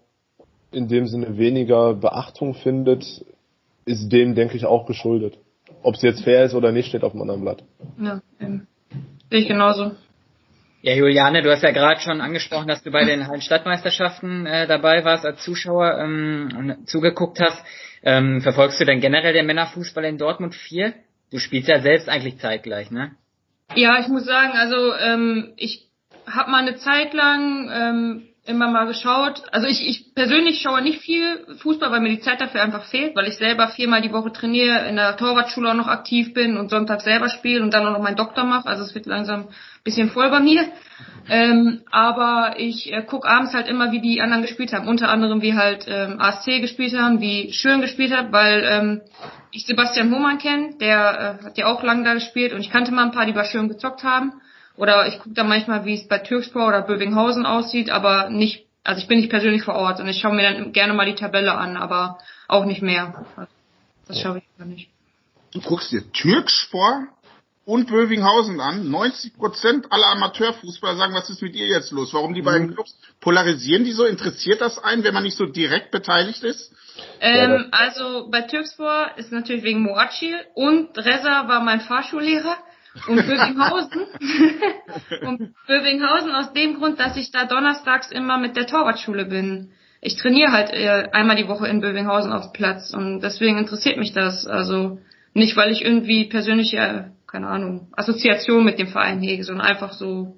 in 0.72 0.88
dem 0.88 1.08
Sinne 1.08 1.38
weniger 1.38 1.94
Beachtung 1.96 2.54
findet, 2.54 3.26
ist 3.86 4.10
dem, 4.10 4.36
denke 4.36 4.58
ich, 4.58 4.66
auch 4.66 4.86
geschuldet. 4.86 5.38
Ob 5.82 5.96
es 5.96 6.02
jetzt 6.02 6.24
fair 6.24 6.44
ist 6.44 6.54
oder 6.54 6.72
nicht, 6.72 6.90
steht 6.90 7.04
auf 7.04 7.14
einem 7.14 7.24
anderen 7.24 7.42
Blatt. 7.42 7.64
Ja, 8.00 8.22
ähm, 8.40 8.68
sehe 9.30 9.40
ich 9.42 9.48
genauso. 9.48 9.92
Ja, 10.82 10.94
Juliane, 10.94 11.42
du 11.42 11.52
hast 11.52 11.64
ja 11.64 11.72
gerade 11.72 12.00
schon 12.02 12.22
angesprochen, 12.22 12.68
dass 12.68 12.84
du 12.84 12.92
bei 12.92 13.06
den 13.06 13.28
Hallenstadtmeisterschaften 13.28 14.46
äh, 14.46 14.68
dabei 14.68 15.04
warst 15.04 15.26
als 15.26 15.44
Zuschauer 15.44 15.98
ähm, 15.98 16.50
und 16.56 16.88
zugeguckt 16.88 17.40
hast. 17.40 17.64
Ähm, 18.04 18.42
verfolgst 18.42 18.80
du 18.80 18.86
denn 18.86 19.00
generell 19.00 19.34
den 19.34 19.48
Männerfußball 19.48 20.04
in 20.06 20.20
Dortmund 20.20 20.54
viel? 20.54 20.94
Du 21.36 21.40
spielst 21.40 21.68
ja 21.68 21.82
selbst 21.82 22.08
eigentlich 22.08 22.38
zeitgleich, 22.38 22.92
ne? 22.92 23.12
Ja, 23.76 24.00
ich 24.00 24.08
muss 24.08 24.24
sagen, 24.24 24.54
also 24.54 24.94
ähm, 24.94 25.52
ich 25.58 25.90
habe 26.28 26.52
mal 26.52 26.62
eine 26.62 26.76
Zeit 26.78 27.14
lang 27.14 27.70
ähm, 27.72 28.28
immer 28.46 28.70
mal 28.70 28.86
geschaut. 28.86 29.42
Also 29.52 29.68
ich, 29.68 29.88
ich 29.88 30.14
persönlich 30.14 30.62
schaue 30.62 30.82
nicht 30.82 31.00
viel 31.00 31.46
Fußball, 31.58 31.92
weil 31.92 32.02
mir 32.02 32.10
die 32.10 32.20
Zeit 32.20 32.42
dafür 32.42 32.62
einfach 32.62 32.86
fehlt, 32.86 33.16
weil 33.16 33.28
ich 33.28 33.38
selber 33.38 33.70
viermal 33.70 34.02
die 34.02 34.12
Woche 34.12 34.32
trainiere, 34.32 34.88
in 34.88 34.98
der 34.98 35.18
Torwartschule 35.18 35.72
auch 35.72 35.76
noch 35.76 35.88
aktiv 35.88 36.34
bin 36.34 36.58
und 36.58 36.70
Sonntag 36.70 37.02
selber 37.02 37.30
spiele 37.30 37.64
und 37.64 37.74
dann 37.74 37.86
auch 37.88 37.94
noch 37.94 38.04
meinen 38.04 38.16
Doktor 38.16 38.44
mache. 38.44 38.68
Also 38.68 38.84
es 38.84 38.94
wird 38.94 39.08
langsam 39.08 39.48
bisschen 39.84 40.10
voll 40.10 40.30
bei 40.30 40.40
mir. 40.40 40.68
Ähm, 41.28 41.82
aber 41.92 42.56
ich 42.58 42.92
äh, 42.94 43.02
gucke 43.02 43.28
abends 43.28 43.54
halt 43.54 43.68
immer, 43.68 43.92
wie 43.92 44.02
die 44.02 44.22
anderen 44.22 44.44
gespielt 44.44 44.74
haben. 44.74 44.88
Unter 44.88 45.10
anderem 45.10 45.42
wie 45.42 45.56
halt 45.56 45.86
ähm, 45.88 46.20
ASC 46.20 46.62
gespielt 46.62 46.96
haben, 46.98 47.20
wie 47.20 47.52
Schön 47.52 47.82
gespielt 47.82 48.16
hat, 48.16 48.32
weil 48.32 48.64
ähm, 48.64 49.02
ich 49.52 49.66
Sebastian 49.66 50.14
Hohmann 50.14 50.38
kenne, 50.38 50.76
der 50.80 51.40
äh, 51.42 51.46
hat 51.46 51.58
ja 51.58 51.66
auch 51.66 51.82
lange 51.82 52.04
da 52.04 52.14
gespielt 52.14 52.54
und 52.54 52.60
ich 52.60 52.72
kannte 52.72 52.92
mal 52.92 53.06
ein 53.06 53.12
paar, 53.12 53.26
die 53.26 53.34
bei 53.34 53.44
Schön 53.44 53.70
gezockt 53.70 54.04
haben. 54.04 54.34
Oder 54.78 55.08
ich 55.08 55.20
gucke 55.20 55.34
da 55.36 55.44
manchmal, 55.44 55.86
wie 55.86 55.96
es 55.96 56.08
bei 56.08 56.20
Türkspor 56.20 56.68
oder 56.68 56.82
Bövinghausen 56.82 57.46
aussieht, 57.46 57.90
aber 57.90 58.30
nicht, 58.30 58.66
also 58.84 59.02
ich 59.02 59.08
bin 59.08 59.20
nicht 59.20 59.30
persönlich 59.30 59.64
vor 59.64 59.76
Ort 59.76 60.00
und 60.00 60.08
ich 60.08 60.20
schaue 60.20 60.36
mir 60.36 60.44
dann 60.44 60.74
gerne 60.74 60.94
mal 60.94 61.06
die 61.06 61.16
Tabelle 61.16 61.54
an, 61.54 61.78
aber 61.78 62.20
auch 62.48 62.66
nicht 62.66 62.82
mehr. 62.82 63.26
Das 64.08 64.20
schaue 64.20 64.40
ich 64.40 64.44
gar 64.58 64.68
nicht. 64.68 64.90
Du 65.52 65.62
guckst 65.62 65.92
dir 65.92 66.12
Türkspor 66.12 67.08
und 67.66 67.88
Bövinghausen 67.88 68.60
an. 68.60 68.90
90 68.90 69.38
Prozent 69.38 69.92
aller 69.92 70.08
Amateurfußballer 70.08 70.98
sagen, 70.98 71.14
was 71.14 71.30
ist 71.30 71.42
mit 71.42 71.56
ihr 71.56 71.68
jetzt 71.68 71.92
los? 71.92 72.14
Warum 72.14 72.34
die 72.34 72.42
beiden 72.42 72.68
mhm. 72.68 72.74
Clubs 72.74 72.96
polarisieren 73.20 73.84
die 73.84 73.92
so? 73.92 74.06
Interessiert 74.06 74.62
das 74.62 74.78
einen, 74.84 75.04
wenn 75.04 75.14
man 75.14 75.24
nicht 75.24 75.38
so 75.38 75.46
direkt 75.46 75.92
beteiligt 75.92 76.44
ist? 76.44 76.72
Ähm, 77.20 77.70
also 77.72 78.30
bei 78.30 78.42
Türkspor 78.42 79.12
ist 79.18 79.32
natürlich 79.32 79.64
wegen 79.64 79.82
Moacil 79.82 80.36
und 80.54 80.98
Reza 80.98 81.48
war 81.48 81.62
mein 81.62 81.82
Fahrschullehrer. 81.82 82.58
Und 83.08 83.18
Bövinghausen, 83.18 84.02
und 85.28 85.54
Bövinghausen 85.68 86.32
aus 86.32 86.54
dem 86.54 86.76
Grund, 86.76 87.00
dass 87.00 87.18
ich 87.18 87.32
da 87.32 87.46
donnerstags 87.46 88.10
immer 88.12 88.38
mit 88.38 88.56
der 88.56 88.68
Torwartschule 88.68 89.26
bin. 89.26 89.72
Ich 90.00 90.16
trainiere 90.16 90.52
halt 90.52 90.72
äh, 90.72 91.10
einmal 91.12 91.36
die 91.36 91.48
Woche 91.48 91.68
in 91.68 91.82
Bövinghausen 91.82 92.32
auf 92.32 92.54
Platz 92.54 92.94
und 92.94 93.20
deswegen 93.22 93.58
interessiert 93.58 93.98
mich 93.98 94.14
das. 94.14 94.48
Also 94.48 95.00
nicht, 95.34 95.58
weil 95.58 95.72
ich 95.72 95.84
irgendwie 95.84 96.26
persönliche, 96.26 97.12
keine 97.28 97.48
Ahnung, 97.48 97.90
Assoziation 97.98 98.64
mit 98.64 98.80
dem 98.80 98.88
Verein 98.88 99.20
hege, 99.20 99.44
sondern 99.44 99.68
einfach 99.68 99.92
so, 99.92 100.38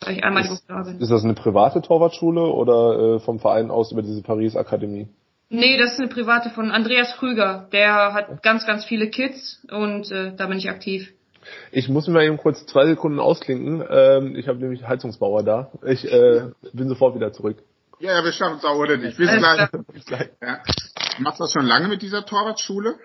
weil 0.00 0.16
ich 0.16 0.24
einmal 0.24 0.42
ist, 0.42 0.48
die 0.48 0.52
Woche 0.52 0.62
da 0.68 0.82
bin. 0.82 1.00
Ist 1.00 1.10
das 1.10 1.24
eine 1.24 1.34
private 1.34 1.80
Torwartschule 1.80 2.42
oder 2.42 3.16
äh, 3.16 3.20
vom 3.20 3.38
Verein 3.38 3.70
aus 3.70 3.92
über 3.92 4.02
diese 4.02 4.22
Paris 4.22 4.56
Akademie? 4.56 5.08
Nee, 5.48 5.78
das 5.78 5.92
ist 5.92 6.00
eine 6.00 6.08
private 6.08 6.50
von 6.50 6.70
Andreas 6.70 7.16
Krüger. 7.16 7.68
Der 7.72 8.12
hat 8.12 8.42
ganz, 8.42 8.66
ganz 8.66 8.84
viele 8.84 9.08
Kids 9.08 9.64
und 9.70 10.10
äh, 10.10 10.34
da 10.36 10.46
bin 10.46 10.58
ich 10.58 10.68
aktiv. 10.68 11.14
Ich 11.70 11.88
muss 11.88 12.06
mir 12.06 12.14
mal 12.14 12.24
eben 12.24 12.36
kurz 12.36 12.66
zwei 12.66 12.86
Sekunden 12.86 13.20
ausklinken. 13.20 13.84
Ähm, 13.88 14.36
ich 14.36 14.48
habe 14.48 14.58
nämlich 14.58 14.86
Heizungsbauer 14.86 15.42
da. 15.42 15.70
Ich 15.84 16.10
äh, 16.10 16.50
bin 16.72 16.88
sofort 16.88 17.14
wieder 17.14 17.32
zurück. 17.32 17.58
Ja, 18.00 18.18
ja 18.18 18.24
wir 18.24 18.32
schaffen 18.32 18.58
es 18.58 18.64
auch, 18.64 18.76
oder 18.76 18.96
nicht? 18.96 19.16
Bis 19.16 19.30
gleich. 19.30 19.70
Bis 19.92 20.04
gleich. 20.04 20.28
Ja. 20.42 20.58
Machst 21.18 21.40
du 21.40 21.44
das 21.44 21.52
schon 21.52 21.66
lange 21.66 21.88
mit 21.88 22.02
dieser 22.02 22.24
Torwartschule? 22.24 22.96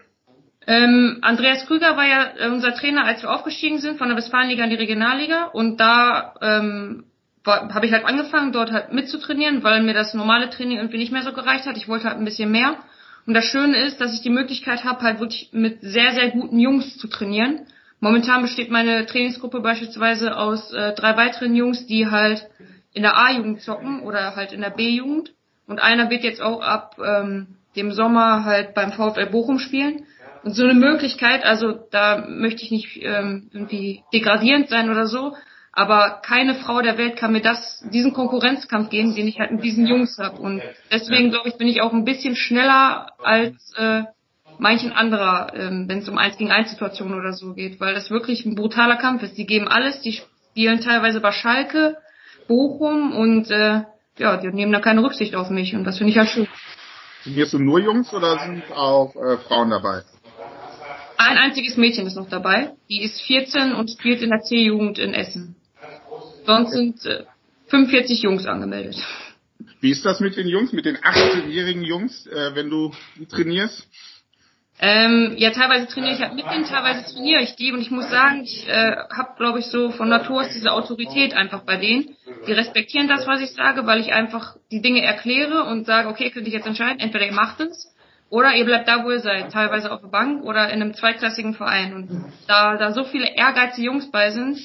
Ähm, 0.67 1.19
Andreas 1.21 1.65
Krüger 1.65 1.97
war 1.97 2.05
ja 2.05 2.31
äh, 2.37 2.49
unser 2.49 2.75
Trainer, 2.75 3.05
als 3.05 3.23
wir 3.23 3.33
aufgestiegen 3.33 3.79
sind 3.79 3.97
von 3.97 4.07
der 4.07 4.17
Westfalenliga 4.17 4.63
in 4.63 4.69
die 4.69 4.75
Regionalliga 4.75 5.45
und 5.45 5.77
da 5.77 6.35
ähm, 6.41 7.05
habe 7.45 7.85
ich 7.85 7.91
halt 7.91 8.05
angefangen, 8.05 8.51
dort 8.51 8.71
halt 8.71 8.93
mitzutrainieren, 8.93 9.63
weil 9.63 9.81
mir 9.83 9.93
das 9.93 10.13
normale 10.13 10.49
Training 10.49 10.77
irgendwie 10.77 10.97
nicht 10.97 11.11
mehr 11.11 11.23
so 11.23 11.33
gereicht 11.33 11.65
hat. 11.65 11.77
Ich 11.77 11.87
wollte 11.87 12.05
halt 12.05 12.17
ein 12.17 12.25
bisschen 12.25 12.51
mehr. 12.51 12.77
Und 13.25 13.33
das 13.33 13.45
Schöne 13.45 13.77
ist, 13.77 14.01
dass 14.01 14.13
ich 14.13 14.21
die 14.21 14.29
Möglichkeit 14.29 14.83
habe, 14.83 15.01
halt 15.01 15.19
wirklich 15.19 15.49
mit 15.51 15.81
sehr, 15.81 16.13
sehr 16.13 16.29
guten 16.31 16.59
Jungs 16.59 16.97
zu 16.97 17.07
trainieren. 17.07 17.65
Momentan 17.99 18.41
besteht 18.41 18.71
meine 18.71 19.05
Trainingsgruppe 19.05 19.59
beispielsweise 19.59 20.37
aus 20.37 20.71
äh, 20.71 20.93
drei 20.93 21.17
weiteren 21.17 21.55
Jungs, 21.55 21.85
die 21.85 22.07
halt 22.07 22.47
in 22.93 23.03
der 23.03 23.17
A-Jugend 23.17 23.61
zocken 23.61 24.01
oder 24.01 24.35
halt 24.35 24.51
in 24.51 24.61
der 24.61 24.69
B-Jugend. 24.69 25.33
Und 25.67 25.79
einer 25.79 26.09
wird 26.09 26.23
jetzt 26.23 26.41
auch 26.41 26.61
ab 26.61 26.97
ähm, 27.03 27.55
dem 27.75 27.91
Sommer 27.91 28.45
halt 28.45 28.73
beim 28.73 28.91
VfL 28.91 29.27
Bochum 29.27 29.59
spielen. 29.59 30.05
Und 30.43 30.53
so 30.53 30.63
eine 30.63 30.73
Möglichkeit, 30.73 31.43
also 31.43 31.73
da 31.91 32.25
möchte 32.27 32.63
ich 32.63 32.71
nicht 32.71 32.97
ähm, 33.01 33.49
irgendwie 33.51 34.03
degradierend 34.13 34.69
sein 34.69 34.89
oder 34.89 35.05
so, 35.05 35.35
aber 35.73 36.21
keine 36.25 36.55
Frau 36.55 36.81
der 36.81 36.97
Welt 36.97 37.17
kann 37.17 37.33
mir 37.33 37.41
das, 37.41 37.83
diesen 37.91 38.13
Konkurrenzkampf 38.13 38.89
geben, 38.89 39.15
den 39.15 39.27
ich 39.27 39.39
halt 39.39 39.51
mit 39.51 39.63
diesen 39.63 39.85
Jungs 39.85 40.17
habe. 40.17 40.37
Und 40.37 40.61
deswegen 40.91 41.29
glaube 41.29 41.49
ich, 41.49 41.57
bin 41.57 41.67
ich 41.67 41.81
auch 41.81 41.93
ein 41.93 42.05
bisschen 42.05 42.35
schneller 42.35 43.11
als 43.21 43.73
äh, 43.77 44.03
manchen 44.59 44.91
anderer, 44.91 45.53
ähm, 45.55 45.85
wenn 45.87 45.99
es 45.99 46.09
um 46.09 46.17
eins 46.17 46.37
gegen 46.37 46.51
eins 46.51 46.69
Situationen 46.69 47.17
oder 47.17 47.33
so 47.33 47.53
geht, 47.53 47.79
weil 47.79 47.93
das 47.93 48.11
wirklich 48.11 48.45
ein 48.45 48.55
brutaler 48.55 48.97
Kampf 48.97 49.23
ist. 49.23 49.37
Die 49.37 49.45
geben 49.45 49.67
alles, 49.67 50.01
die 50.01 50.13
spielen 50.13 50.81
teilweise 50.81 51.21
bei 51.21 51.31
Schalke, 51.31 51.97
Bochum 52.47 53.13
und 53.13 53.49
äh, 53.49 53.83
ja, 54.17 54.37
die 54.37 54.49
nehmen 54.49 54.71
da 54.71 54.79
keine 54.79 55.03
Rücksicht 55.03 55.35
auf 55.35 55.49
mich 55.49 55.73
und 55.75 55.85
das 55.85 55.97
finde 55.97 56.11
ich 56.11 56.17
ja 56.17 56.25
schön. 56.25 56.47
Trainierst 57.23 57.53
du 57.53 57.59
nur 57.59 57.79
Jungs 57.79 58.13
oder 58.13 58.39
sind 58.39 58.63
auch 58.71 59.15
äh, 59.15 59.37
Frauen 59.37 59.69
dabei? 59.69 60.03
Ein 61.17 61.37
einziges 61.37 61.75
Mädchen 61.75 62.07
ist 62.07 62.15
noch 62.15 62.29
dabei. 62.29 62.71
Die 62.89 63.01
ist 63.01 63.21
14 63.21 63.73
und 63.73 63.91
spielt 63.91 64.21
in 64.21 64.29
der 64.29 64.39
C-Jugend 64.39 64.99
in 64.99 65.13
Essen. 65.13 65.55
Sonst 66.45 66.71
sind 66.71 67.05
äh, 67.05 67.25
45 67.67 68.21
Jungs 68.21 68.45
angemeldet. 68.45 68.95
Wie 69.81 69.91
ist 69.91 70.05
das 70.05 70.19
mit 70.19 70.37
den 70.37 70.47
Jungs, 70.47 70.71
mit 70.71 70.85
den 70.85 70.97
18-jährigen 70.97 71.83
Jungs, 71.83 72.25
äh, 72.27 72.55
wenn 72.55 72.69
du 72.69 72.91
trainierst? 73.29 73.87
Ähm, 74.81 75.33
ja, 75.37 75.51
teilweise 75.51 75.87
trainiere 75.87 76.13
ich 76.13 76.21
halt 76.21 76.35
mit 76.35 76.45
denen, 76.45 76.63
teilweise 76.63 77.03
trainiere 77.13 77.41
ich 77.41 77.55
die 77.55 77.73
und 77.73 77.81
ich 77.81 77.91
muss 77.91 78.09
sagen, 78.09 78.43
ich 78.43 78.65
äh, 78.69 78.95
habe, 79.13 79.35
glaube 79.37 79.59
ich, 79.59 79.65
so 79.65 79.91
von 79.91 80.07
Natur 80.07 80.41
aus 80.41 80.53
diese 80.53 80.71
Autorität 80.71 81.33
einfach 81.33 81.63
bei 81.63 81.75
denen. 81.75 82.15
Die 82.47 82.53
respektieren 82.53 83.09
das, 83.09 83.27
was 83.27 83.41
ich 83.41 83.51
sage, 83.51 83.85
weil 83.85 83.99
ich 83.99 84.13
einfach 84.13 84.55
die 84.71 84.81
Dinge 84.81 85.01
erkläre 85.01 85.65
und 85.65 85.85
sage, 85.85 86.07
okay, 86.07 86.29
könnt 86.29 86.47
ihr 86.47 86.53
jetzt 86.53 86.65
entscheiden, 86.67 87.01
entweder 87.01 87.25
ihr 87.25 87.33
macht 87.33 87.59
es 87.59 87.93
oder 88.29 88.53
ihr 88.55 88.63
bleibt 88.63 88.87
da, 88.87 89.03
wo 89.03 89.11
ihr 89.11 89.19
seid, 89.19 89.51
teilweise 89.51 89.91
auf 89.91 89.99
der 89.99 90.07
Bank 90.07 90.43
oder 90.43 90.69
in 90.69 90.81
einem 90.81 90.93
zweitklassigen 90.93 91.55
Verein. 91.55 91.93
Und 91.93 92.31
da 92.47 92.77
da 92.77 92.93
so 92.93 93.03
viele 93.03 93.35
ehrgeizige 93.35 93.87
Jungs 93.87 94.09
bei 94.11 94.29
sind, 94.31 94.59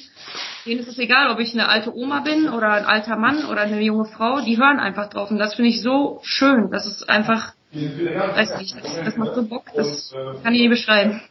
denen 0.65 0.79
ist 0.79 0.87
es 0.87 0.99
egal, 0.99 1.29
ob 1.29 1.39
ich 1.39 1.53
eine 1.53 1.67
alte 1.67 1.93
Oma 1.93 2.21
bin 2.21 2.47
oder 2.47 2.71
ein 2.71 2.85
alter 2.85 3.17
Mann 3.17 3.45
oder 3.45 3.61
eine 3.61 3.81
junge 3.81 4.05
Frau, 4.05 4.39
die 4.39 4.57
hören 4.57 4.79
einfach 4.79 5.09
drauf. 5.09 5.29
Und 5.29 5.39
das 5.39 5.55
finde 5.55 5.71
ich 5.71 5.81
so 5.81 6.21
schön. 6.23 6.69
Das 6.71 6.85
ist 6.85 7.09
einfach 7.09 7.54
Weiß 7.75 8.57
nicht, 8.57 8.75
das, 8.83 9.03
das 9.03 9.17
macht 9.17 9.35
so 9.35 9.43
Bock, 9.43 9.65
das 9.75 10.13
kann 10.43 10.53
ich 10.53 10.61
nicht 10.61 10.69
beschreiben. 10.69 11.21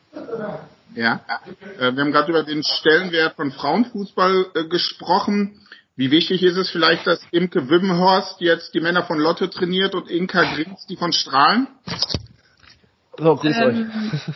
Ja, 0.94 1.20
äh, 1.78 1.92
wir 1.92 2.02
haben 2.02 2.12
gerade 2.12 2.30
über 2.30 2.44
den 2.44 2.62
Stellenwert 2.62 3.34
von 3.34 3.50
Frauenfußball 3.50 4.46
äh, 4.54 4.64
gesprochen. 4.64 5.60
Wie 5.96 6.10
wichtig 6.10 6.42
ist 6.42 6.56
es 6.56 6.70
vielleicht, 6.70 7.06
dass 7.06 7.20
Imke 7.30 7.68
Wimmenhorst 7.68 8.40
jetzt 8.40 8.74
die 8.74 8.80
Männer 8.80 9.04
von 9.04 9.18
Lotte 9.18 9.48
trainiert 9.48 9.94
und 9.94 10.10
Inka 10.10 10.54
Grins 10.54 10.86
die 10.86 10.96
von 10.96 11.12
Strahlen? 11.12 11.66
So, 13.18 13.36
grüß 13.36 13.56
ähm, 13.56 13.90
euch. 14.12 14.34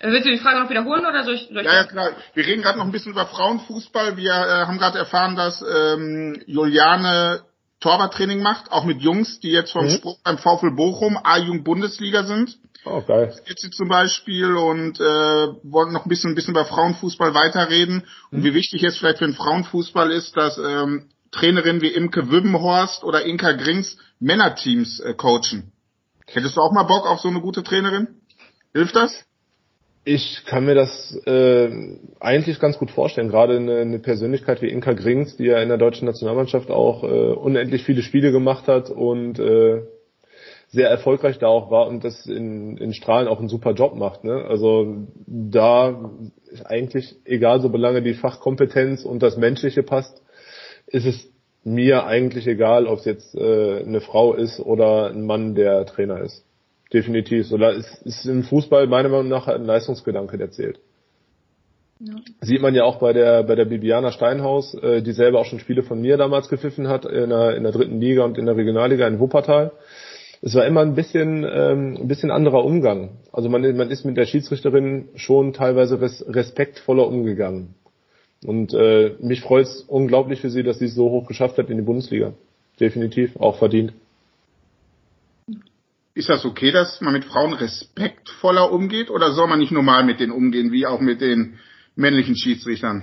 Willst 0.00 0.26
du 0.26 0.30
die 0.30 0.38
Frage 0.38 0.60
noch 0.60 0.68
wiederholen 0.68 1.06
oder 1.06 1.24
soll 1.24 1.34
ich? 1.34 1.48
Soll 1.48 1.60
ich 1.60 1.66
ja, 1.66 1.74
ja, 1.74 1.84
klar. 1.84 2.10
Wir 2.34 2.46
reden 2.46 2.62
gerade 2.62 2.78
noch 2.78 2.84
ein 2.84 2.92
bisschen 2.92 3.12
über 3.12 3.26
Frauenfußball. 3.26 4.16
Wir 4.16 4.32
äh, 4.32 4.66
haben 4.66 4.78
gerade 4.78 4.98
erfahren, 4.98 5.36
dass 5.36 5.62
ähm, 5.62 6.42
Juliane 6.46 7.42
Torwarttraining 7.80 8.42
macht, 8.42 8.72
auch 8.72 8.84
mit 8.84 9.02
Jungs, 9.02 9.40
die 9.40 9.50
jetzt 9.50 9.72
vom 9.72 9.86
mhm. 9.86 9.90
Sprung 9.90 10.16
beim 10.24 10.38
VfL 10.38 10.70
Bochum 10.70 11.18
A-Jugend-Bundesliga 11.22 12.24
sind. 12.24 12.58
Oh, 12.86 13.00
geil. 13.00 13.34
Jetzt 13.46 13.62
sie 13.62 13.70
zum 13.70 13.88
Beispiel 13.88 14.54
und 14.54 15.00
äh, 15.00 15.02
wollen 15.02 15.92
noch 15.92 16.04
ein 16.04 16.08
bisschen, 16.08 16.32
ein 16.32 16.34
bisschen 16.34 16.54
über 16.54 16.66
Frauenfußball 16.66 17.34
weiterreden 17.34 18.04
und 18.30 18.40
mhm. 18.40 18.44
wie 18.44 18.54
wichtig 18.54 18.82
es 18.84 18.98
vielleicht 18.98 19.18
für 19.18 19.26
den 19.26 19.34
Frauenfußball 19.34 20.10
ist, 20.10 20.36
dass 20.36 20.58
ähm, 20.58 21.08
Trainerinnen 21.30 21.82
wie 21.82 21.88
Imke 21.88 22.30
Wübbenhorst 22.30 23.02
oder 23.04 23.24
Inka 23.24 23.52
Grings 23.52 23.96
Männerteams 24.20 25.00
äh, 25.00 25.14
coachen. 25.14 25.72
Hättest 26.26 26.56
du 26.56 26.60
auch 26.60 26.72
mal 26.72 26.84
Bock 26.84 27.06
auf 27.06 27.20
so 27.20 27.28
eine 27.28 27.40
gute 27.40 27.62
Trainerin? 27.62 28.20
Hilft 28.72 28.96
das? 28.96 29.24
Ich 30.06 30.44
kann 30.44 30.66
mir 30.66 30.74
das 30.74 31.18
äh, 31.24 31.70
eigentlich 32.20 32.60
ganz 32.60 32.78
gut 32.78 32.90
vorstellen. 32.90 33.30
Gerade 33.30 33.56
eine, 33.56 33.78
eine 33.78 33.98
Persönlichkeit 33.98 34.60
wie 34.60 34.68
Inka 34.68 34.92
Grings, 34.92 35.36
die 35.38 35.44
ja 35.44 35.62
in 35.62 35.68
der 35.68 35.78
deutschen 35.78 36.04
Nationalmannschaft 36.04 36.70
auch 36.70 37.04
äh, 37.04 37.06
unendlich 37.06 37.84
viele 37.84 38.02
Spiele 38.02 38.30
gemacht 38.30 38.68
hat 38.68 38.90
und 38.90 39.38
äh, 39.38 39.82
sehr 40.68 40.90
erfolgreich 40.90 41.38
da 41.38 41.46
auch 41.46 41.70
war 41.70 41.86
und 41.86 42.04
das 42.04 42.26
in, 42.26 42.76
in 42.76 42.92
Strahlen 42.92 43.28
auch 43.28 43.38
einen 43.38 43.48
super 43.48 43.72
Job 43.72 43.94
macht. 43.94 44.24
Ne? 44.24 44.44
Also 44.44 45.06
da 45.26 46.10
ist 46.50 46.66
eigentlich 46.66 47.16
egal, 47.24 47.62
solange 47.62 48.02
die 48.02 48.14
Fachkompetenz 48.14 49.04
und 49.04 49.22
das 49.22 49.38
Menschliche 49.38 49.82
passt, 49.82 50.22
ist 50.86 51.06
es 51.06 51.30
mir 51.62 52.04
eigentlich 52.04 52.46
egal, 52.46 52.86
ob 52.88 52.98
es 52.98 53.06
jetzt 53.06 53.34
äh, 53.34 53.82
eine 53.82 54.02
Frau 54.02 54.34
ist 54.34 54.60
oder 54.60 55.06
ein 55.06 55.24
Mann, 55.24 55.54
der 55.54 55.86
Trainer 55.86 56.20
ist 56.20 56.44
definitiv. 56.94 57.46
So 57.48 57.56
ist, 57.56 58.02
ist 58.06 58.24
im 58.26 58.44
Fußball 58.44 58.86
meiner 58.86 59.08
Meinung 59.08 59.28
nach 59.28 59.48
ein 59.48 59.64
Leistungsgedanke, 59.64 60.38
der 60.38 60.50
zählt. 60.50 60.78
Ja. 62.00 62.14
Sieht 62.40 62.60
man 62.60 62.74
ja 62.74 62.84
auch 62.84 62.98
bei 62.98 63.12
der 63.12 63.44
bei 63.44 63.54
der 63.54 63.66
Bibiana 63.66 64.10
Steinhaus, 64.10 64.74
äh, 64.74 65.02
die 65.02 65.12
selber 65.12 65.40
auch 65.40 65.44
schon 65.44 65.60
Spiele 65.60 65.82
von 65.82 66.00
mir 66.00 66.16
damals 66.16 66.48
gepfiffen 66.48 66.88
hat 66.88 67.04
in 67.04 67.30
der, 67.30 67.56
in 67.56 67.62
der 67.62 67.72
dritten 67.72 68.00
Liga 68.00 68.24
und 68.24 68.38
in 68.38 68.46
der 68.46 68.56
Regionalliga 68.56 69.06
in 69.06 69.20
Wuppertal. 69.20 69.72
Es 70.42 70.54
war 70.54 70.66
immer 70.66 70.82
ein 70.82 70.94
bisschen 70.94 71.44
ähm, 71.44 71.96
ein 72.00 72.08
bisschen 72.08 72.30
anderer 72.30 72.64
Umgang. 72.64 73.18
Also 73.32 73.48
man, 73.48 73.62
man 73.76 73.90
ist 73.90 74.04
mit 74.04 74.16
der 74.16 74.26
Schiedsrichterin 74.26 75.08
schon 75.14 75.52
teilweise 75.52 76.00
res, 76.00 76.24
respektvoller 76.28 77.06
umgegangen. 77.06 77.74
Und 78.44 78.74
äh, 78.74 79.12
mich 79.20 79.40
freut 79.40 79.66
es 79.66 79.80
unglaublich 79.80 80.40
für 80.40 80.50
sie, 80.50 80.62
dass 80.62 80.78
sie 80.78 80.86
es 80.86 80.94
so 80.94 81.10
hoch 81.10 81.26
geschafft 81.26 81.56
hat 81.56 81.70
in 81.70 81.78
die 81.78 81.82
Bundesliga. 81.82 82.34
Definitiv, 82.78 83.36
auch 83.36 83.56
verdient. 83.56 83.94
Ist 86.14 86.28
das 86.28 86.44
okay, 86.44 86.70
dass 86.70 87.00
man 87.00 87.12
mit 87.12 87.24
Frauen 87.24 87.52
respektvoller 87.54 88.70
umgeht 88.70 89.10
oder 89.10 89.32
soll 89.32 89.48
man 89.48 89.58
nicht 89.58 89.72
normal 89.72 90.04
mit 90.04 90.20
denen 90.20 90.30
umgehen, 90.30 90.70
wie 90.70 90.86
auch 90.86 91.00
mit 91.00 91.20
den 91.20 91.58
männlichen 91.96 92.36
Schiedsrichtern? 92.36 93.02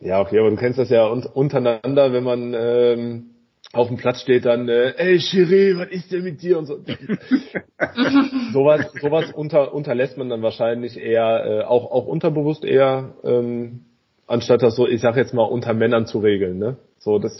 Ja, 0.00 0.20
okay, 0.20 0.40
aber 0.40 0.50
du 0.50 0.56
kennst 0.56 0.78
das 0.78 0.90
ja 0.90 1.06
untereinander, 1.06 2.12
wenn 2.12 2.24
man 2.24 2.52
ähm, 2.54 3.30
auf 3.72 3.88
dem 3.88 3.96
Platz 3.96 4.22
steht, 4.22 4.44
dann, 4.44 4.68
äh, 4.68 4.94
ey 4.96 5.18
Chiri, 5.18 5.78
was 5.78 5.88
ist 5.88 6.10
denn 6.10 6.24
mit 6.24 6.42
dir 6.42 6.58
und 6.58 6.66
so. 6.66 6.78
sowas 8.52 8.92
sowas 9.00 9.32
unter, 9.32 9.72
unterlässt 9.72 10.18
man 10.18 10.28
dann 10.28 10.42
wahrscheinlich 10.42 10.98
eher, 10.98 11.44
äh, 11.46 11.64
auch, 11.64 11.90
auch 11.90 12.06
unterbewusst 12.06 12.64
eher, 12.64 13.14
ähm, 13.22 13.85
anstatt 14.26 14.62
das 14.62 14.76
so, 14.76 14.86
ich 14.86 15.00
sag 15.00 15.16
jetzt 15.16 15.34
mal, 15.34 15.44
unter 15.44 15.74
Männern 15.74 16.06
zu 16.06 16.18
regeln, 16.18 16.58
ne? 16.58 16.76
So, 16.98 17.18
das, 17.18 17.38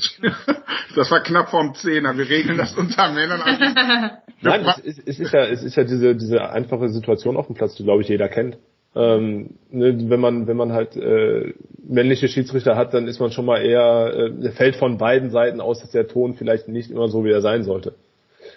das 0.94 1.10
war 1.10 1.22
knapp 1.22 1.50
vorm 1.50 1.74
Zehner. 1.74 2.16
Wir 2.16 2.28
regeln 2.28 2.56
das 2.56 2.74
unter 2.76 3.10
Männern. 3.12 3.40
Nein, 4.40 4.66
es 4.66 4.78
ist, 4.78 5.08
es 5.08 5.18
ist 5.18 5.32
ja, 5.32 5.44
es 5.46 5.62
ist 5.62 5.76
ja 5.76 5.84
diese, 5.84 6.14
diese 6.14 6.50
einfache 6.50 6.88
Situation 6.88 7.36
auf 7.36 7.46
dem 7.46 7.56
Platz, 7.56 7.74
die 7.74 7.84
glaube 7.84 8.02
ich 8.02 8.08
jeder 8.08 8.28
kennt. 8.28 8.58
Ähm, 8.94 9.58
ne, 9.70 10.08
wenn 10.08 10.20
man, 10.20 10.46
wenn 10.46 10.56
man 10.56 10.72
halt 10.72 10.96
äh, 10.96 11.52
männliche 11.86 12.28
Schiedsrichter 12.28 12.76
hat, 12.76 12.94
dann 12.94 13.08
ist 13.08 13.20
man 13.20 13.30
schon 13.30 13.44
mal 13.44 13.60
eher, 13.60 14.30
äh, 14.42 14.50
fällt 14.52 14.76
von 14.76 14.98
beiden 14.98 15.30
Seiten 15.30 15.60
aus, 15.60 15.80
dass 15.80 15.90
der 15.90 16.08
Ton 16.08 16.34
vielleicht 16.34 16.68
nicht 16.68 16.90
immer 16.90 17.08
so 17.08 17.24
wie 17.24 17.30
er 17.30 17.42
sein 17.42 17.62
sollte. 17.62 17.94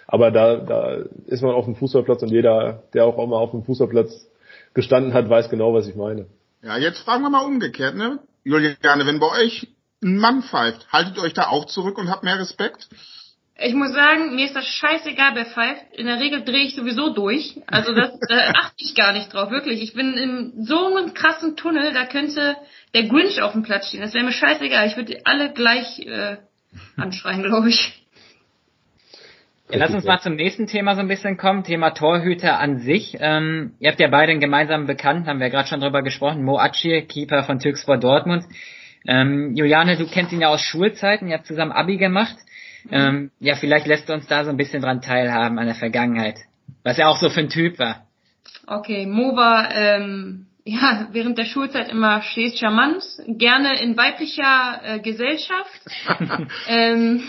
Aber 0.06 0.30
da, 0.30 0.56
da 0.56 1.04
ist 1.26 1.42
man 1.42 1.54
auf 1.54 1.66
dem 1.66 1.74
Fußballplatz 1.74 2.22
und 2.22 2.30
jeder, 2.30 2.84
der 2.94 3.04
auch 3.04 3.16
mal 3.26 3.36
auf 3.36 3.50
dem 3.50 3.64
Fußballplatz 3.64 4.28
gestanden 4.72 5.12
hat, 5.12 5.28
weiß 5.28 5.50
genau, 5.50 5.74
was 5.74 5.88
ich 5.88 5.96
meine. 5.96 6.26
Ja, 6.62 6.76
jetzt 6.76 7.00
fragen 7.00 7.22
wir 7.22 7.30
mal 7.30 7.40
umgekehrt, 7.40 7.94
ne? 7.94 8.20
Juliane, 8.44 9.06
wenn 9.06 9.20
bei 9.20 9.28
euch 9.28 9.68
ein 10.02 10.16
Mann 10.16 10.42
pfeift, 10.42 10.86
haltet 10.92 11.16
ihr 11.16 11.22
euch 11.22 11.34
da 11.34 11.48
auch 11.48 11.66
zurück 11.66 11.98
und 11.98 12.10
habt 12.10 12.22
mehr 12.22 12.38
Respekt? 12.38 12.88
Ich 13.62 13.74
muss 13.74 13.92
sagen, 13.92 14.34
mir 14.34 14.46
ist 14.46 14.56
das 14.56 14.66
scheißegal, 14.66 15.34
wer 15.34 15.44
pfeift. 15.44 15.82
In 15.92 16.06
der 16.06 16.18
Regel 16.18 16.42
drehe 16.44 16.64
ich 16.64 16.74
sowieso 16.74 17.12
durch. 17.12 17.60
Also 17.66 17.92
das 17.92 18.18
äh, 18.28 18.52
achte 18.54 18.76
ich 18.78 18.94
gar 18.94 19.12
nicht 19.12 19.32
drauf, 19.32 19.50
wirklich. 19.50 19.82
Ich 19.82 19.92
bin 19.92 20.14
in 20.14 20.64
so 20.64 20.86
einem 20.86 21.12
krassen 21.12 21.56
Tunnel, 21.56 21.92
da 21.92 22.06
könnte 22.06 22.56
der 22.94 23.04
Grinch 23.04 23.42
auf 23.42 23.52
dem 23.52 23.62
Platz 23.62 23.88
stehen. 23.88 24.00
Das 24.00 24.14
wäre 24.14 24.24
mir 24.24 24.32
scheißegal. 24.32 24.86
Ich 24.86 24.96
würde 24.96 25.20
alle 25.24 25.52
gleich 25.52 26.00
äh, 26.00 26.38
anschreien, 26.96 27.42
glaube 27.42 27.68
ich. 27.68 27.99
Ja, 29.70 29.78
lass 29.78 29.94
uns 29.94 30.04
mal 30.04 30.20
zum 30.20 30.34
nächsten 30.34 30.66
Thema 30.66 30.96
so 30.96 31.00
ein 31.00 31.06
bisschen 31.06 31.36
kommen, 31.36 31.62
Thema 31.62 31.90
Torhüter 31.90 32.58
an 32.58 32.80
sich. 32.80 33.16
Ähm, 33.20 33.74
ihr 33.78 33.90
habt 33.90 34.00
ja 34.00 34.08
beide 34.08 34.32
einen 34.32 34.40
gemeinsamen 34.40 34.86
Bekannten, 34.86 35.28
haben 35.28 35.38
wir 35.38 35.48
gerade 35.48 35.68
schon 35.68 35.80
drüber 35.80 36.02
gesprochen, 36.02 36.42
Mo 36.42 36.58
Achi, 36.58 37.02
Keeper 37.02 37.44
von 37.44 37.60
Türkspor 37.60 37.96
Dortmund. 37.96 38.44
Ähm, 39.06 39.54
Juliane, 39.54 39.96
du 39.96 40.06
kennst 40.06 40.32
ihn 40.32 40.40
ja 40.40 40.48
aus 40.48 40.60
Schulzeiten, 40.60 41.28
ihr 41.28 41.34
habt 41.34 41.46
zusammen 41.46 41.70
Abi 41.70 41.98
gemacht. 41.98 42.36
Ähm, 42.90 43.30
ja, 43.38 43.54
vielleicht 43.54 43.86
lässt 43.86 44.08
du 44.08 44.12
uns 44.12 44.26
da 44.26 44.44
so 44.44 44.50
ein 44.50 44.56
bisschen 44.56 44.82
dran 44.82 45.02
teilhaben 45.02 45.58
an 45.58 45.66
der 45.66 45.76
Vergangenheit. 45.76 46.38
Was 46.82 46.98
er 46.98 47.08
auch 47.08 47.18
so 47.18 47.30
für 47.30 47.40
ein 47.40 47.48
Typ 47.48 47.78
war. 47.78 48.06
Okay, 48.66 49.06
Mo 49.06 49.36
war 49.36 49.72
ähm, 49.72 50.46
ja 50.64 51.08
während 51.12 51.38
der 51.38 51.44
Schulzeit 51.44 51.88
immer 51.90 52.22
stets 52.22 52.58
charmant, 52.58 53.04
gerne 53.26 53.80
in 53.80 53.96
weiblicher 53.96 54.80
äh, 54.82 54.98
Gesellschaft. 54.98 55.80
ähm, 56.68 57.22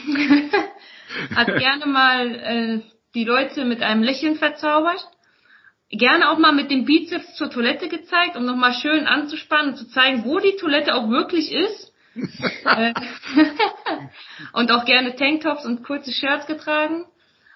hat 1.35 1.47
gerne 1.47 1.85
mal 1.85 2.35
äh, 2.35 2.79
die 3.13 3.23
Leute 3.23 3.65
mit 3.65 3.81
einem 3.81 4.03
Lächeln 4.03 4.35
verzaubert. 4.35 5.05
Gerne 5.89 6.29
auch 6.29 6.37
mal 6.37 6.53
mit 6.53 6.71
dem 6.71 6.85
Bizeps 6.85 7.35
zur 7.35 7.49
Toilette 7.49 7.89
gezeigt, 7.89 8.37
um 8.37 8.45
nochmal 8.45 8.73
schön 8.73 9.07
anzuspannen 9.07 9.71
und 9.71 9.77
zu 9.77 9.89
zeigen, 9.89 10.23
wo 10.23 10.39
die 10.39 10.55
Toilette 10.55 10.95
auch 10.95 11.09
wirklich 11.09 11.51
ist. 11.51 11.91
Äh, 12.65 12.93
und 14.53 14.71
auch 14.71 14.85
gerne 14.85 15.15
Tanktops 15.15 15.65
und 15.65 15.83
kurze 15.83 16.11
Shirts 16.11 16.47
getragen. 16.47 17.05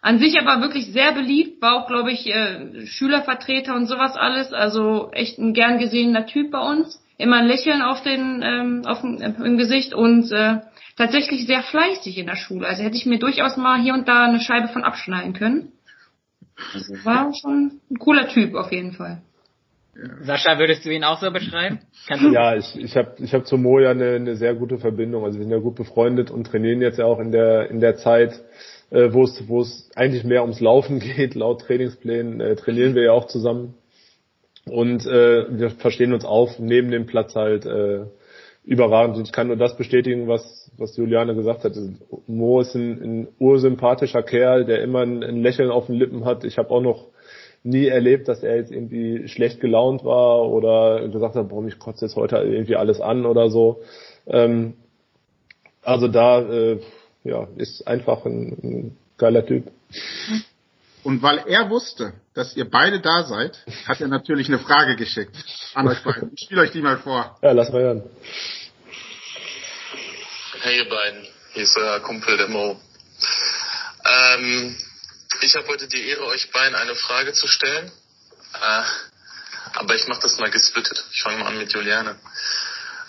An 0.02 0.20
sich 0.20 0.40
aber 0.40 0.62
wirklich 0.62 0.92
sehr 0.92 1.14
beliebt, 1.14 1.62
war 1.62 1.74
auch, 1.76 1.88
glaube 1.88 2.12
ich, 2.12 2.28
äh, 2.28 2.86
Schülervertreter 2.86 3.74
und 3.74 3.88
sowas 3.88 4.16
alles. 4.16 4.54
Also 4.54 5.10
echt 5.12 5.40
ein 5.40 5.54
gern 5.54 5.80
gesehener 5.80 6.28
Typ 6.28 6.52
bei 6.52 6.60
uns. 6.60 7.02
Immer 7.18 7.38
ein 7.38 7.48
Lächeln 7.48 7.82
auf 7.82 8.04
den, 8.04 8.42
ähm, 8.44 8.82
auf 8.86 9.02
dem, 9.02 9.20
im 9.20 9.58
Gesicht 9.58 9.94
und 9.94 10.32
äh, 10.32 10.60
tatsächlich 10.96 11.46
sehr 11.46 11.64
fleißig 11.64 12.18
in 12.18 12.28
der 12.28 12.36
Schule. 12.36 12.68
Also 12.68 12.84
hätte 12.84 12.98
ich 12.98 13.06
mir 13.06 13.20
durchaus 13.20 13.58
mal 13.58 13.82
hier 13.82 13.94
und 13.94 14.08
da 14.08 14.26
eine 14.26 14.40
Scheibe 14.40 14.70
von 14.70 14.84
abschneiden 14.84 15.34
können. 15.34 15.72
Also 16.74 16.94
war 17.04 17.34
schon 17.34 17.82
ein 17.92 17.98
cooler 17.98 18.28
Typ 18.30 18.56
auf 18.56 18.72
jeden 18.72 18.94
Fall. 18.94 19.22
Sascha, 20.24 20.60
würdest 20.60 20.86
du 20.86 20.90
ihn 20.90 21.06
auch 21.06 21.22
so 21.22 21.32
beschreiben? 21.32 21.80
ja, 22.10 22.56
ich, 22.56 22.78
ich 22.78 22.98
habe 22.98 23.16
ich 23.20 23.34
hab 23.34 23.48
zu 23.48 23.58
Mo 23.58 23.80
ja 23.80 23.92
eine, 23.92 24.16
eine 24.16 24.36
sehr 24.36 24.54
gute 24.54 24.78
Verbindung. 24.78 25.24
Also 25.24 25.38
wir 25.38 25.46
sind 25.46 25.54
ja 25.54 25.60
gut 25.60 25.76
befreundet 25.76 26.32
und 26.32 26.48
trainieren 26.48 26.82
jetzt 26.82 27.00
ja 27.00 27.06
auch 27.06 27.20
in 27.20 27.32
der 27.32 27.70
in 27.70 27.80
der 27.80 27.96
Zeit, 27.96 28.42
äh, 28.90 29.14
wo 29.14 29.24
es 29.24 29.48
wo 29.48 29.62
es 29.62 29.90
eigentlich 29.96 30.26
mehr 30.26 30.42
ums 30.42 30.60
Laufen 30.60 31.00
geht. 31.16 31.36
Laut 31.36 31.62
Trainingsplänen 31.62 32.42
äh, 32.42 32.56
trainieren 32.56 32.94
wir 32.94 33.04
ja 33.04 33.12
auch 33.14 33.28
zusammen 33.28 33.76
und 34.66 35.06
äh, 35.06 35.58
wir 35.58 35.70
verstehen 35.72 36.14
uns 36.14 36.26
auf 36.26 36.60
neben 36.60 36.92
dem 36.92 37.06
Platz 37.06 37.36
halt 37.36 37.66
äh, 37.66 38.06
überragend. 38.64 39.18
Und 39.18 39.28
ich 39.28 39.32
kann 39.32 39.48
nur 39.48 39.58
das 39.58 39.78
bestätigen, 39.78 40.28
was 40.28 40.65
was 40.78 40.98
Juliane 40.98 41.36
gesagt 41.36 41.64
hat. 41.64 41.74
Mo 42.28 42.62
ist 42.62 42.76
ein, 42.76 43.02
ein 43.02 43.28
ursympathischer 43.40 44.24
Kerl, 44.24 44.66
der 44.66 44.82
immer 44.82 45.02
ein, 45.02 45.24
ein 45.24 45.42
Lächeln 45.42 45.72
auf 45.72 45.88
den 45.88 45.96
Lippen 45.96 46.26
hat. 46.26 46.44
Ich 46.44 46.58
habe 46.58 46.72
auch 46.72 46.82
noch 46.82 47.06
nie 47.64 47.88
erlebt, 47.88 48.28
dass 48.28 48.44
er 48.44 48.58
jetzt 48.58 48.72
irgendwie 48.72 49.28
schlecht 49.28 49.60
gelaunt 49.60 50.04
war 50.04 50.50
oder 50.50 51.08
gesagt 51.10 51.36
hat, 51.36 51.50
boah, 51.50 51.62
mich 51.62 51.80
kotzt 51.80 52.02
jetzt 52.02 52.16
heute 52.16 52.38
irgendwie 52.38 52.76
alles 52.76 53.02
an 53.02 53.26
oder 53.26 53.50
so. 53.50 53.82
Ähm, 54.28 54.76
also 55.82 56.08
da 56.08 56.42
äh, 56.42 56.80
ja, 57.24 57.48
ist 57.58 57.88
einfach 57.88 58.26
ein, 58.26 58.58
ein 58.64 58.98
geiler 59.18 59.46
Typ. 59.46 59.72
Und 61.04 61.22
weil 61.22 61.44
er 61.48 61.70
wusste, 61.70 62.14
dass 62.34 62.56
ihr 62.56 62.70
beide 62.70 63.00
da 63.00 63.24
seid, 63.24 63.64
hat 63.88 64.02
er 64.02 64.08
natürlich 64.08 64.48
eine 64.48 64.60
Frage 64.60 64.96
geschickt 64.96 65.36
an 65.74 65.88
euch 65.88 66.04
beiden. 66.04 66.32
Ich 66.34 66.46
spiele 66.46 66.62
euch 66.62 66.72
die 66.72 66.82
mal 66.82 66.98
vor. 66.98 67.38
Ja, 67.42 67.52
lass 67.52 67.72
mal 67.72 67.82
hören. 67.82 68.04
Hey 70.66 70.78
ihr 70.78 70.90
beiden, 70.90 71.28
hier 71.54 71.62
ist 71.62 71.78
euer 71.78 72.00
Kumpel 72.00 72.38
der 72.38 72.48
Mo. 72.48 72.82
Ähm, 74.04 74.76
ich 75.42 75.56
habe 75.56 75.68
heute 75.68 75.88
die 75.88 76.10
Ehre, 76.10 76.26
euch 76.26 76.50
beiden 76.50 76.74
eine 76.74 76.96
Frage 76.96 77.34
zu 77.34 77.48
stellen. 77.48 77.92
Äh, 78.60 78.84
aber 79.76 79.94
ich 79.94 80.08
mache 80.08 80.22
das 80.22 80.40
mal 80.40 80.50
gesplittet. 80.50 81.06
Ich 81.12 81.22
fange 81.22 81.38
mal 81.38 81.50
an 81.50 81.60
mit 81.60 81.72
Juliane. 81.72 82.16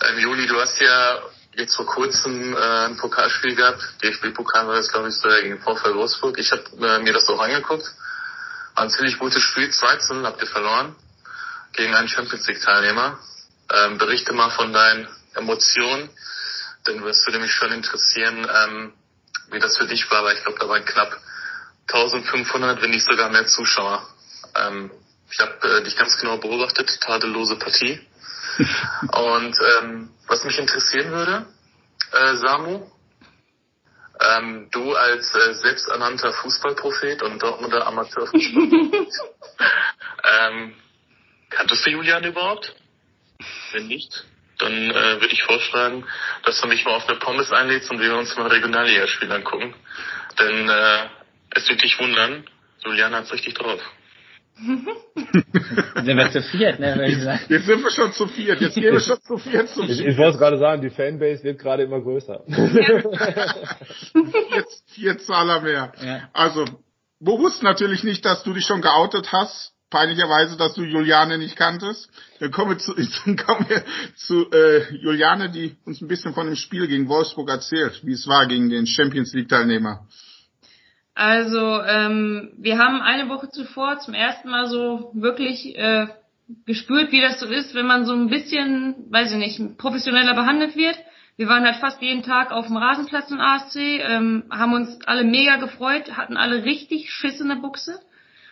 Ähm, 0.07 0.19
Juli, 0.19 0.45
du 0.45 0.61
hast 0.61 0.79
ja 0.79 1.19
jetzt 1.55 1.75
vor 1.75 1.87
kurzem 1.87 2.53
äh, 2.53 2.85
ein 2.85 2.97
Pokalspiel 2.97 3.55
gehabt. 3.55 3.81
DFB-Pokal 4.03 4.67
war 4.67 4.75
das, 4.75 4.89
glaube 4.89 5.09
ich, 5.09 5.15
so 5.15 5.27
gegen 5.27 5.59
VfL 5.59 5.95
Wolfsburg. 5.95 6.37
Ich 6.37 6.51
habe 6.51 6.61
äh, 6.79 6.99
mir 6.99 7.13
das 7.13 7.27
auch 7.27 7.39
angeguckt. 7.39 7.91
War 8.75 8.83
ein 8.83 8.91
ziemlich 8.91 9.17
gutes 9.17 9.41
Spiel. 9.41 9.71
2 9.71 9.97
habt 10.25 10.43
ihr 10.43 10.47
verloren 10.47 10.95
gegen 11.73 11.95
einen 11.95 12.07
Champions 12.07 12.45
League-Teilnehmer. 12.45 13.17
Ähm, 13.73 13.97
berichte 13.97 14.31
mal 14.33 14.51
von 14.51 14.71
deinen 14.71 15.07
Emotionen, 15.33 16.11
denn 16.87 17.03
es 17.03 17.25
würde 17.25 17.39
mich 17.39 17.51
schon 17.51 17.71
interessieren, 17.71 18.47
ähm, 18.63 18.93
wie 19.51 19.59
das 19.59 19.77
für 19.77 19.87
dich 19.87 20.09
war, 20.09 20.23
weil 20.23 20.35
ich 20.37 20.43
glaube, 20.43 20.59
da 20.59 20.67
waren 20.67 20.85
knapp 20.85 21.19
1500, 21.87 22.81
wenn 22.81 22.91
nicht 22.91 23.05
sogar 23.05 23.29
mehr 23.29 23.45
Zuschauer. 23.47 24.07
Ähm, 24.55 24.91
ich 25.29 25.39
habe 25.39 25.67
äh, 25.67 25.83
dich 25.83 25.95
ganz 25.95 26.17
genau 26.19 26.37
beobachtet, 26.37 26.99
tadellose 27.01 27.57
Partie. 27.57 27.99
Und 29.11 29.55
ähm, 29.81 30.09
was 30.27 30.43
mich 30.43 30.57
interessieren 30.57 31.11
würde, 31.11 31.45
äh, 32.11 32.35
Samu, 32.37 32.89
ähm, 34.19 34.69
du 34.71 34.95
als 34.95 35.33
äh, 35.35 35.53
selbsternannter 35.53 36.33
Fußballprophet 36.33 37.21
und 37.21 37.41
Dortmunder 37.41 37.85
Amateurfußballprophet, 37.85 39.13
ähm, 40.41 40.73
kanntest 41.49 41.85
du 41.85 41.91
Julian 41.91 42.23
überhaupt? 42.23 42.75
Wenn 43.71 43.87
nicht, 43.87 44.25
dann 44.59 44.91
äh, 44.91 45.21
würde 45.21 45.33
ich 45.33 45.43
vorschlagen, 45.43 46.05
dass 46.43 46.59
du 46.61 46.67
mich 46.67 46.83
mal 46.85 46.95
auf 46.95 47.07
eine 47.07 47.19
Pommes 47.19 47.51
einlädst 47.51 47.89
und 47.91 47.99
wir 47.99 48.15
uns 48.15 48.35
mal 48.35 48.47
Regionalliga-Spiel 48.47 49.31
angucken. 49.31 49.73
Denn 50.39 50.69
äh, 50.69 51.05
es 51.51 51.69
wird 51.69 51.83
dich 51.83 51.99
wundern, 51.99 52.45
Julian 52.83 53.13
hat's 53.13 53.31
richtig 53.31 53.53
drauf 53.55 53.81
sind 56.03 56.17
wir 56.17 56.31
zu 56.31 56.41
viert, 56.41 56.79
ne, 56.79 56.95
würde 56.95 57.11
ich 57.11 57.21
sagen. 57.21 57.41
Jetzt 57.47 57.65
sind 57.67 57.83
wir 57.83 57.91
schon 57.91 58.11
zu 58.13 58.25
viert. 58.27 58.59
Jetzt 58.59 58.73
gehen 58.73 58.91
wir 58.91 58.99
schon 58.99 59.21
zu 59.21 59.37
viert 59.37 59.69
zu 59.69 59.83
viert. 59.83 59.99
Ich, 59.99 60.05
ich 60.05 60.17
wollte 60.17 60.39
gerade 60.39 60.57
sagen, 60.57 60.81
die 60.81 60.89
Fanbase 60.89 61.43
wird 61.43 61.59
gerade 61.59 61.83
immer 61.83 62.01
größer. 62.01 62.43
Jetzt 64.55 64.83
vier 64.89 65.19
Zahler 65.19 65.61
mehr. 65.61 65.91
Ja. 66.03 66.29
Also, 66.33 66.65
Bo 67.19 67.39
wusste 67.39 67.65
natürlich 67.65 68.03
nicht, 68.03 68.25
dass 68.25 68.43
du 68.43 68.53
dich 68.53 68.65
schon 68.65 68.81
geoutet 68.81 69.31
hast. 69.31 69.73
Peinlicherweise, 69.89 70.57
dass 70.57 70.73
du 70.73 70.83
Juliane 70.83 71.37
nicht 71.37 71.55
kanntest. 71.55 72.09
Dann 72.39 72.51
kommen 72.51 72.71
wir 72.71 72.77
zu, 72.77 72.93
kommen 73.45 73.69
wir 73.69 73.83
zu 74.15 74.51
äh, 74.51 74.93
Juliane, 74.95 75.49
die 75.49 75.77
uns 75.85 76.01
ein 76.01 76.07
bisschen 76.07 76.33
von 76.33 76.47
dem 76.47 76.55
Spiel 76.55 76.87
gegen 76.87 77.07
Wolfsburg 77.07 77.49
erzählt, 77.49 78.01
wie 78.03 78.13
es 78.13 78.27
war 78.27 78.47
gegen 78.47 78.69
den 78.69 78.85
Champions 78.85 79.33
League 79.33 79.49
Teilnehmer. 79.49 80.05
Also 81.15 81.81
ähm, 81.81 82.51
wir 82.57 82.77
haben 82.77 83.01
eine 83.01 83.27
Woche 83.29 83.49
zuvor 83.49 83.97
zum 83.99 84.13
ersten 84.13 84.49
Mal 84.49 84.67
so 84.67 85.11
wirklich 85.15 85.75
äh, 85.75 86.07
gespürt, 86.65 87.11
wie 87.11 87.21
das 87.21 87.39
so 87.39 87.47
ist, 87.47 87.73
wenn 87.73 87.87
man 87.87 88.05
so 88.05 88.13
ein 88.13 88.27
bisschen, 88.29 89.07
weiß 89.09 89.31
ich 89.31 89.37
nicht, 89.37 89.77
professioneller 89.77 90.35
behandelt 90.35 90.75
wird. 90.75 90.95
Wir 91.35 91.47
waren 91.47 91.63
halt 91.63 91.77
fast 91.77 92.01
jeden 92.01 92.23
Tag 92.23 92.51
auf 92.51 92.67
dem 92.67 92.77
Rasenplatz 92.77 93.31
im 93.31 93.39
ASC, 93.39 93.75
ähm, 93.77 94.43
haben 94.49 94.73
uns 94.73 94.99
alle 95.05 95.23
mega 95.23 95.57
gefreut, 95.57 96.17
hatten 96.17 96.35
alle 96.35 96.63
richtig 96.63 97.11
Schiss 97.11 97.39
in 97.39 97.49
der 97.49 97.55
Buchse. 97.55 97.99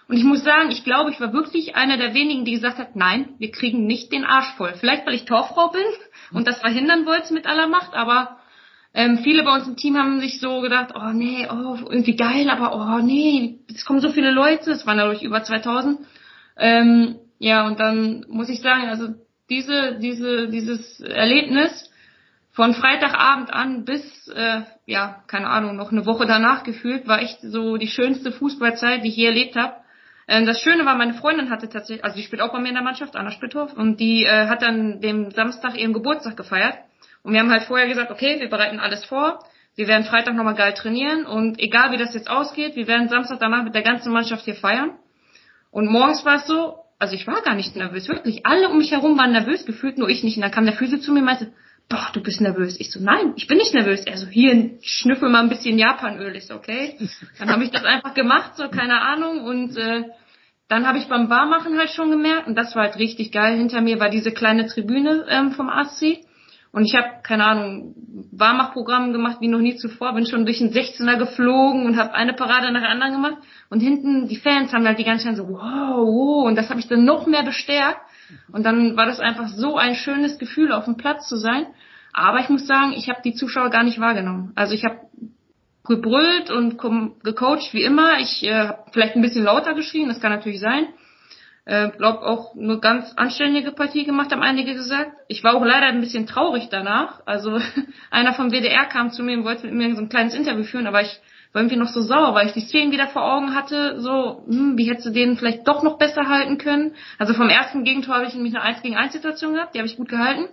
Und 0.08 0.18
ich 0.18 0.24
muss 0.24 0.44
sagen, 0.44 0.70
ich 0.70 0.84
glaube, 0.84 1.10
ich 1.12 1.20
war 1.20 1.34
wirklich 1.34 1.76
einer 1.76 1.98
der 1.98 2.14
wenigen, 2.14 2.46
die 2.46 2.54
gesagt 2.54 2.78
hat, 2.78 2.96
nein, 2.96 3.30
wir 3.40 3.52
kriegen 3.52 3.88
nicht 3.88 4.12
den 4.12 4.24
Arsch 4.24 4.54
voll. 4.56 4.74
Vielleicht, 4.80 5.06
weil 5.06 5.16
ich 5.16 5.26
Torfrau 5.26 5.70
bin 5.70 5.84
und 6.32 6.48
das 6.48 6.60
verhindern 6.60 7.06
wollte 7.06 7.34
mit 7.34 7.48
aller 7.48 7.68
Macht, 7.68 7.94
aber 7.94 8.38
ähm, 8.94 9.18
viele 9.20 9.44
bei 9.44 9.54
uns 9.54 9.68
im 9.68 9.76
Team 9.76 9.98
haben 9.98 10.20
sich 10.20 10.40
so 10.40 10.62
gedacht, 10.62 10.94
oh 10.96 11.12
nee, 11.12 11.48
oh, 11.50 11.78
irgendwie 11.90 12.16
geil, 12.16 12.50
aber 12.50 12.76
oh 12.76 13.04
nee, 13.04 13.60
es 13.74 13.84
kommen 13.84 14.00
so 14.00 14.10
viele 14.12 14.32
Leute, 14.32 14.72
es 14.72 14.86
waren 14.86 14.98
dadurch 14.98 15.24
über 15.24 15.44
2000. 15.44 16.00
Ähm, 16.58 17.16
ja, 17.40 17.66
und 17.68 17.80
dann 17.80 18.26
muss 18.30 18.48
ich 18.48 18.62
sagen, 18.62 18.88
also 18.88 19.10
diese, 19.50 20.00
diese, 20.00 20.48
dieses 20.48 21.02
Erlebnis 21.02 21.92
von 22.52 22.74
Freitagabend 22.74 23.52
an 23.52 23.84
bis, 23.84 24.30
äh, 24.30 24.62
ja, 24.86 25.24
keine 25.28 25.50
Ahnung, 25.50 25.76
noch 25.76 25.92
eine 25.92 26.06
Woche 26.06 26.26
danach 26.26 26.64
gefühlt, 26.64 27.06
war 27.08 27.22
echt 27.22 27.42
so 27.42 27.76
die 27.76 27.90
schönste 27.90 28.32
Fußballzeit, 28.32 29.04
die 29.04 29.10
ich 29.10 29.18
je 29.18 29.26
erlebt 29.26 29.56
habe. 29.58 29.76
Ähm, 30.28 30.46
das 30.46 30.60
Schöne 30.60 30.86
war, 30.86 30.96
meine 30.96 31.14
Freundin 31.14 31.50
hatte 31.50 31.70
tatsächlich, 31.70 32.04
also 32.04 32.18
die 32.18 32.24
spielt 32.24 32.42
auch 32.42 32.52
bei 32.52 32.60
mir 32.60 32.70
in 32.70 32.76
der 32.76 32.84
Mannschaft, 32.84 33.16
Anna 33.16 33.32
Spitthoff, 33.32 33.74
und 33.74 34.00
die 34.00 34.24
äh, 34.24 34.48
hat 34.48 34.62
dann 34.62 35.02
dem 35.02 35.32
Samstag 35.32 35.78
ihren 35.78 35.94
Geburtstag 35.94 36.36
gefeiert. 36.36 36.78
Und 37.24 37.34
wir 37.34 37.40
haben 37.40 37.52
halt 37.52 37.64
vorher 37.64 37.88
gesagt, 37.88 38.12
okay, 38.12 38.40
wir 38.40 38.50
bereiten 38.50 38.80
alles 38.80 39.06
vor. 39.06 39.40
Wir 39.76 39.88
werden 39.88 40.06
Freitag 40.06 40.36
nochmal 40.36 40.56
geil 40.56 40.74
trainieren 40.74 41.26
und 41.26 41.60
egal 41.60 41.92
wie 41.92 41.98
das 41.98 42.14
jetzt 42.14 42.30
ausgeht, 42.30 42.78
wir 42.78 42.88
werden 42.88 43.10
Samstag 43.10 43.40
danach 43.40 43.64
mit 43.64 43.76
der 43.76 43.82
ganzen 43.82 44.14
Mannschaft 44.14 44.46
hier 44.46 44.56
feiern. 44.56 44.92
Und 45.70 45.92
morgens 45.92 46.24
war 46.24 46.36
es 46.36 46.48
so, 46.48 46.78
also 46.98 47.14
ich 47.14 47.28
war 47.28 47.42
gar 47.42 47.56
nicht 47.56 47.76
nervös, 47.76 48.08
wirklich. 48.08 48.46
Alle 48.46 48.70
um 48.70 48.78
mich 48.78 48.92
herum 48.92 49.18
waren 49.18 49.34
nervös, 49.34 49.66
gefühlt 49.66 49.98
nur 49.98 50.08
ich 50.08 50.24
nicht. 50.24 50.38
Und 50.38 50.44
dann 50.44 50.52
kam 50.52 50.66
der 50.66 50.76
Physio 50.76 51.00
zu 51.00 51.12
mir 51.12 51.20
und 51.20 51.26
meinte, 51.26 51.52
boah, 51.90 52.10
du 52.14 52.22
bist 52.22 52.42
nervös. 52.42 52.80
Ich 52.80 52.92
so, 52.92 53.00
nein, 53.00 53.34
ich 53.36 53.48
bin 53.48 53.58
nicht 53.58 53.74
nervös. 53.74 54.06
Er 54.06 54.18
so, 54.18 54.28
hier, 54.28 54.78
schnüffel 54.82 55.30
mal 55.30 55.44
ein 55.44 55.50
bisschen 55.50 55.78
Japanöl. 55.78 56.36
Ich 56.36 56.48
so, 56.48 56.56
okay. 56.56 56.98
Dann 57.40 57.50
habe 57.50 57.64
ich 57.64 57.72
das 57.72 57.84
einfach 57.84 58.14
gemacht, 58.14 58.54
so, 58.56 58.70
keine 58.70 59.02
Ahnung. 59.02 59.44
Und 59.44 59.78
äh, 59.78 60.04
dann 60.68 60.88
habe 60.88 60.98
ich 60.98 61.08
beim 61.08 61.30
Barmachen 61.30 61.78
halt 61.78 61.92
schon 61.92 62.10
gemerkt, 62.10 62.48
und 62.48 62.56
das 62.56 62.76
war 62.76 62.84
halt 62.84 62.98
richtig 62.98 63.32
geil, 63.32 63.58
hinter 63.58 63.82
mir 63.82 64.00
war 64.00 64.10
diese 64.10 64.32
kleine 64.32 64.66
Tribüne 64.66 65.26
ähm, 65.30 65.52
vom 65.52 65.70
ASC. 65.70 66.26
Und 66.72 66.84
ich 66.84 66.96
habe, 66.96 67.22
keine 67.24 67.46
Ahnung, 67.46 67.96
Warmachprogramm 68.34 69.14
gemacht 69.14 69.38
wie 69.40 69.48
noch 69.48 69.60
nie 69.60 69.78
zuvor, 69.78 70.14
bin 70.14 70.26
schon 70.26 70.46
durch 70.46 70.58
den 70.58 70.74
16er 70.74 71.18
geflogen 71.18 71.86
und 71.86 71.98
habe 71.98 72.14
eine 72.14 72.34
Parade 72.34 72.70
nach 72.72 72.82
der 72.82 72.90
anderen 72.90 73.14
gemacht. 73.14 73.38
Und 73.70 73.80
hinten, 73.80 74.28
die 74.28 74.36
Fans 74.36 74.74
haben 74.74 74.86
halt 74.86 75.00
die 75.00 75.06
ganze 75.06 75.26
Zeit 75.26 75.38
so, 75.38 75.48
wow, 75.48 75.62
wow. 75.62 76.46
Und 76.46 76.56
das 76.56 76.70
habe 76.70 76.80
ich 76.80 76.88
dann 76.88 77.06
noch 77.06 77.28
mehr 77.28 77.44
bestärkt. 77.44 78.02
Und 78.52 78.66
dann 78.66 78.98
war 78.98 79.06
das 79.06 79.20
einfach 79.20 79.48
so 79.48 79.78
ein 79.78 79.96
schönes 79.96 80.38
Gefühl, 80.38 80.72
auf 80.72 80.86
dem 80.86 80.98
Platz 80.98 81.28
zu 81.28 81.38
sein. 81.38 81.68
Aber 82.14 82.40
ich 82.40 82.50
muss 82.50 82.66
sagen, 82.66 82.94
ich 82.94 83.10
habe 83.10 83.22
die 83.24 83.34
Zuschauer 83.34 83.70
gar 83.70 83.84
nicht 83.84 84.00
wahrgenommen. 84.00 84.52
Also 84.56 84.74
ich 84.74 84.86
habe 84.86 85.00
gebrüllt 85.84 86.50
und 86.50 86.78
gecoacht 87.24 87.74
wie 87.74 87.84
immer. 87.84 88.20
Ich 88.20 88.44
äh, 88.44 88.54
habe 88.54 88.86
vielleicht 88.92 89.16
ein 89.16 89.22
bisschen 89.22 89.44
lauter 89.44 89.74
geschrien, 89.74 90.08
das 90.08 90.20
kann 90.20 90.32
natürlich 90.32 90.60
sein. 90.60 90.88
Äh, 91.66 91.90
glaub 91.98 92.22
auch 92.22 92.56
eine 92.56 92.80
ganz 92.80 93.14
anständige 93.16 93.72
Partie 93.72 94.06
gemacht, 94.06 94.32
haben 94.32 94.44
einige 94.44 94.74
gesagt. 94.74 95.12
Ich 95.28 95.44
war 95.44 95.56
auch 95.56 95.66
leider 95.66 95.88
ein 95.88 96.00
bisschen 96.00 96.28
traurig 96.28 96.70
danach. 96.70 97.22
Also 97.26 97.60
einer 98.12 98.34
vom 98.34 98.52
WDR 98.52 98.86
kam 98.86 99.12
zu 99.12 99.24
mir 99.24 99.38
und 99.38 99.46
wollte 99.46 99.68
mit 99.68 99.76
mir 99.76 99.96
so 99.96 100.02
ein 100.02 100.10
kleines 100.10 100.36
Interview 100.36 100.64
führen, 100.64 100.88
aber 100.88 101.02
ich 101.02 101.22
war 101.56 101.62
irgendwie 101.62 101.78
noch 101.78 101.88
so 101.88 102.02
sauer, 102.02 102.36
weil 102.36 102.48
ich 102.48 102.54
die 102.54 102.60
Szenen 102.60 102.92
wieder 102.92 103.08
vor 103.08 103.24
Augen 103.24 103.56
hatte, 103.56 104.02
so, 104.02 104.44
hm, 104.46 104.78
wie 104.78 104.90
hättest 104.90 105.06
du 105.06 105.12
den 105.12 105.38
vielleicht 105.38 105.66
doch 105.66 105.84
noch 105.84 105.98
besser 105.98 106.28
halten 106.28 106.58
können. 106.58 106.92
Also 107.18 107.34
vom 107.34 107.48
ersten 107.48 107.86
Gegentor 107.86 108.16
habe 108.16 108.26
ich 108.26 108.34
nämlich 108.34 108.54
eine 108.54 108.62
1 108.62 108.82
gegen 108.82 108.98
1 108.98 109.14
Situation 109.14 109.54
gehabt, 109.54 109.74
die 109.74 109.80
habe 109.80 109.88
ich 109.88 109.96
gut 109.96 110.10
gehalten. 110.10 110.50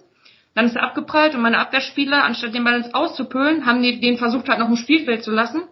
Dann 0.55 0.67
ist 0.67 0.77
er 0.77 0.85
abgeprallt 0.85 1.35
und 1.35 1.41
meine 1.41 1.59
Abwehrspieler, 1.59 2.23
anstatt 2.23 2.55
den 2.55 2.63
Ball 2.63 2.77
ins 2.77 2.95
Auszupölen, 2.95 3.67
haben 3.67 3.83
die 3.83 3.99
den 3.99 4.17
versucht 4.17 4.49
halt 4.49 4.61
noch 4.61 4.69
im 4.69 4.77
Spielfeld 4.77 5.25
zu 5.25 5.33
lassen. 5.33 5.63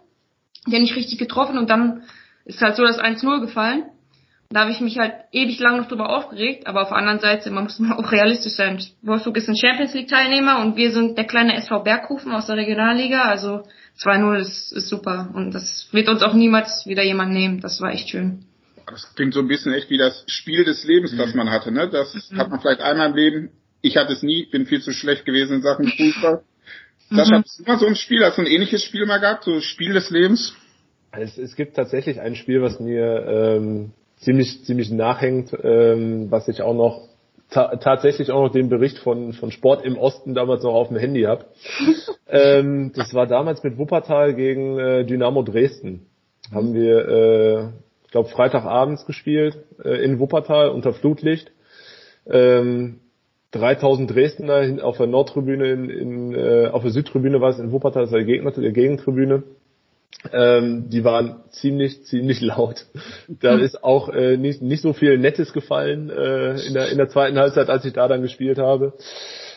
Der 0.67 0.81
nicht 0.81 0.97
richtig 0.97 1.17
getroffen 1.17 1.57
und 1.57 1.69
dann 1.69 2.03
ist 2.43 2.61
halt 2.61 2.75
so 2.75 2.83
das 2.83 2.99
1-0 2.99 3.39
gefallen. 3.39 3.85
Da 4.51 4.61
habe 4.61 4.71
ich 4.71 4.81
mich 4.81 4.99
halt 4.99 5.13
ewig 5.31 5.59
lang 5.59 5.77
noch 5.77 5.87
drüber 5.87 6.09
aufgeregt, 6.09 6.67
aber 6.67 6.81
auf 6.81 6.89
der 6.89 6.97
anderen 6.97 7.19
Seite, 7.19 7.49
man 7.51 7.63
muss 7.63 7.79
mal 7.79 7.95
auch 7.95 8.11
realistisch 8.11 8.53
sein. 8.53 8.83
Wolfsburg 9.01 9.37
ist 9.37 9.47
ein 9.47 9.55
Champions 9.55 9.93
League 9.93 10.09
Teilnehmer 10.09 10.59
und 10.59 10.75
wir 10.75 10.91
sind 10.91 11.17
der 11.17 11.25
kleine 11.25 11.55
SV 11.55 11.83
Berghofen 11.83 12.33
aus 12.33 12.47
der 12.47 12.57
Regionalliga, 12.57 13.23
also 13.23 13.63
2-0 13.99 14.39
ist, 14.39 14.73
ist 14.73 14.89
super 14.89 15.29
und 15.33 15.53
das 15.53 15.87
wird 15.91 16.09
uns 16.09 16.21
auch 16.21 16.33
niemals 16.33 16.85
wieder 16.85 17.03
jemand 17.03 17.31
nehmen. 17.31 17.61
Das 17.61 17.79
war 17.79 17.91
echt 17.91 18.09
schön. 18.09 18.43
Das 18.87 19.15
klingt 19.15 19.33
so 19.33 19.39
ein 19.39 19.47
bisschen 19.47 19.73
echt 19.73 19.89
wie 19.89 19.97
das 19.97 20.25
Spiel 20.27 20.65
des 20.65 20.83
Lebens, 20.83 21.15
das 21.15 21.31
mhm. 21.31 21.37
man 21.37 21.49
hatte. 21.49 21.71
Ne? 21.71 21.89
Das 21.89 22.13
mhm. 22.13 22.37
hat 22.37 22.49
man 22.49 22.59
vielleicht 22.59 22.81
einmal 22.81 23.09
im 23.09 23.15
Leben. 23.15 23.51
Ich 23.81 23.95
hatte 23.95 24.11
es 24.11 24.21
nie, 24.21 24.47
bin 24.51 24.65
viel 24.65 24.81
zu 24.81 24.91
schlecht 24.91 25.25
gewesen 25.25 25.57
in 25.57 25.61
Sachen 25.61 25.87
Fußball. 25.87 26.43
Das 27.13 27.29
mhm. 27.29 27.33
hat 27.33 27.45
immer 27.65 27.77
so 27.77 27.87
ein 27.87 27.97
Spiel, 27.97 28.23
hast 28.23 28.37
du 28.37 28.41
ein 28.41 28.47
ähnliches 28.47 28.85
Spiel 28.85 29.05
mal 29.05 29.19
gehabt, 29.19 29.43
so 29.43 29.59
Spiel 29.59 29.91
des 29.91 30.09
Lebens? 30.11 30.55
Es, 31.11 31.37
es 31.37 31.57
gibt 31.57 31.75
tatsächlich 31.75 32.21
ein 32.21 32.37
Spiel, 32.37 32.61
was 32.61 32.79
mir 32.79 33.25
ähm, 33.27 33.91
ziemlich 34.21 34.63
ziemlich 34.65 34.91
nachhängt, 34.91 35.55
ähm, 35.63 36.31
was 36.31 36.47
ich 36.47 36.61
auch 36.61 36.73
noch 36.73 37.09
ta 37.49 37.75
tatsächlich 37.75 38.31
auch 38.31 38.43
noch 38.43 38.51
den 38.51 38.69
Bericht 38.69 38.97
von 38.99 39.33
von 39.33 39.51
Sport 39.51 39.83
im 39.83 39.97
Osten 39.97 40.33
damals 40.33 40.63
noch 40.63 40.73
auf 40.73 40.87
dem 40.87 40.97
Handy 40.97 41.23
habe. 41.23 41.45
ähm, 42.29 42.91
das 42.95 43.13
war 43.13 43.27
damals 43.27 43.63
mit 43.63 43.77
Wuppertal 43.77 44.33
gegen 44.33 44.79
äh, 44.79 45.05
Dynamo 45.05 45.43
Dresden. 45.43 46.07
Haben 46.51 46.73
wir, 46.73 47.07
äh, 47.07 47.63
ich 48.05 48.11
glaube, 48.11 48.29
Freitagabends 48.29 49.05
gespielt 49.05 49.57
äh, 49.83 50.03
in 50.03 50.19
Wuppertal 50.19 50.69
unter 50.69 50.93
Flutlicht. 50.93 51.51
Ähm, 52.29 52.99
3000 53.51 54.09
Dresdner 54.09 54.83
auf 54.83 54.97
der 54.97 55.07
Nordtribüne, 55.07 55.67
in, 55.67 55.89
in, 55.89 56.33
äh, 56.33 56.69
auf 56.71 56.83
der 56.83 56.91
Südtribüne 56.91 57.41
war 57.41 57.49
es 57.49 57.59
in 57.59 57.71
Wuppertal, 57.71 58.03
das 58.03 58.11
war 58.11 58.19
die, 58.19 58.25
Gegner, 58.25 58.51
die 58.51 58.71
Gegentribüne. 58.71 59.43
Ähm, 60.31 60.89
die 60.89 61.03
waren 61.03 61.43
ziemlich, 61.49 62.05
ziemlich 62.05 62.41
laut. 62.41 62.85
Da 63.27 63.53
hm. 63.53 63.61
ist 63.61 63.83
auch 63.83 64.09
äh, 64.09 64.37
nicht, 64.37 64.61
nicht 64.61 64.81
so 64.81 64.93
viel 64.93 65.17
Nettes 65.17 65.51
gefallen 65.51 66.09
äh, 66.09 66.59
in, 66.61 66.73
der, 66.73 66.89
in 66.89 66.97
der 66.97 67.09
zweiten 67.09 67.39
Halbzeit, 67.39 67.69
als 67.69 67.85
ich 67.85 67.93
da 67.93 68.07
dann 68.07 68.21
gespielt 68.21 68.59
habe. 68.59 68.93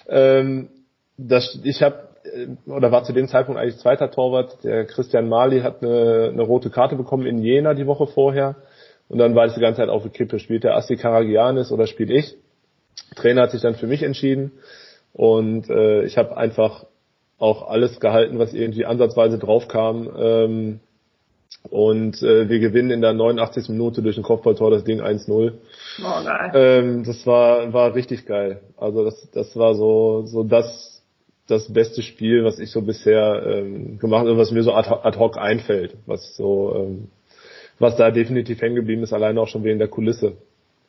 Ähm, 0.08 0.68
das, 1.16 1.58
ich 1.62 1.82
habe 1.82 2.08
äh, 2.24 2.48
oder 2.66 2.90
war 2.90 3.04
zu 3.04 3.12
dem 3.12 3.28
Zeitpunkt 3.28 3.60
eigentlich 3.60 3.78
zweiter 3.78 4.10
Torwart. 4.10 4.64
Der 4.64 4.86
Christian 4.86 5.28
Mali 5.28 5.60
hat 5.60 5.82
eine, 5.82 6.30
eine 6.32 6.42
rote 6.42 6.70
Karte 6.70 6.96
bekommen 6.96 7.26
in 7.26 7.38
Jena 7.38 7.74
die 7.74 7.86
Woche 7.86 8.06
vorher. 8.06 8.56
Und 9.08 9.18
dann 9.18 9.34
war 9.34 9.44
es 9.44 9.54
die 9.54 9.60
ganze 9.60 9.82
Zeit 9.82 9.90
auf 9.90 10.02
der 10.02 10.12
Kippe. 10.12 10.38
Spielt 10.38 10.64
der 10.64 10.76
Asti 10.76 10.96
Karagianis 10.96 11.72
oder 11.72 11.86
spielt 11.86 12.10
ich? 12.10 12.36
Trainer 13.16 13.42
hat 13.42 13.50
sich 13.50 13.60
dann 13.60 13.74
für 13.74 13.86
mich 13.86 14.02
entschieden. 14.02 14.52
Und 15.12 15.68
äh, 15.68 16.04
ich 16.04 16.16
habe 16.16 16.36
einfach 16.36 16.86
auch 17.38 17.68
alles 17.68 18.00
gehalten, 18.00 18.38
was 18.38 18.54
irgendwie 18.54 18.84
ansatzweise 18.84 19.38
draufkam. 19.38 20.10
Ähm, 20.16 20.80
und 21.70 22.22
äh, 22.22 22.48
wir 22.48 22.58
gewinnen 22.58 22.90
in 22.90 23.00
der 23.00 23.14
89. 23.14 23.70
Minute 23.70 24.02
durch 24.02 24.16
ein 24.16 24.22
Kopfballtor 24.22 24.70
das 24.70 24.84
Ding 24.84 25.00
1-0. 25.00 25.52
Oh, 26.02 26.24
geil. 26.24 26.50
Ähm, 26.54 27.04
das 27.04 27.26
war, 27.26 27.72
war 27.72 27.94
richtig 27.94 28.26
geil. 28.26 28.60
Also 28.76 29.04
das, 29.04 29.30
das 29.32 29.56
war 29.56 29.74
so, 29.74 30.24
so 30.26 30.42
das, 30.42 31.02
das 31.46 31.72
beste 31.72 32.02
Spiel, 32.02 32.44
was 32.44 32.58
ich 32.58 32.70
so 32.70 32.82
bisher 32.82 33.44
ähm, 33.46 33.98
gemacht 33.98 34.26
habe, 34.26 34.36
was 34.36 34.50
mir 34.50 34.62
so 34.62 34.74
ad, 34.74 34.90
ad 34.90 35.18
hoc 35.18 35.38
einfällt, 35.38 35.96
was 36.06 36.36
so, 36.36 36.74
ähm, 36.76 37.08
was 37.78 37.96
da 37.96 38.10
definitiv 38.10 38.60
hängen 38.60 38.76
geblieben 38.76 39.02
ist, 39.02 39.12
alleine 39.12 39.40
auch 39.40 39.48
schon 39.48 39.64
wegen 39.64 39.78
der 39.78 39.88
Kulisse. 39.88 40.36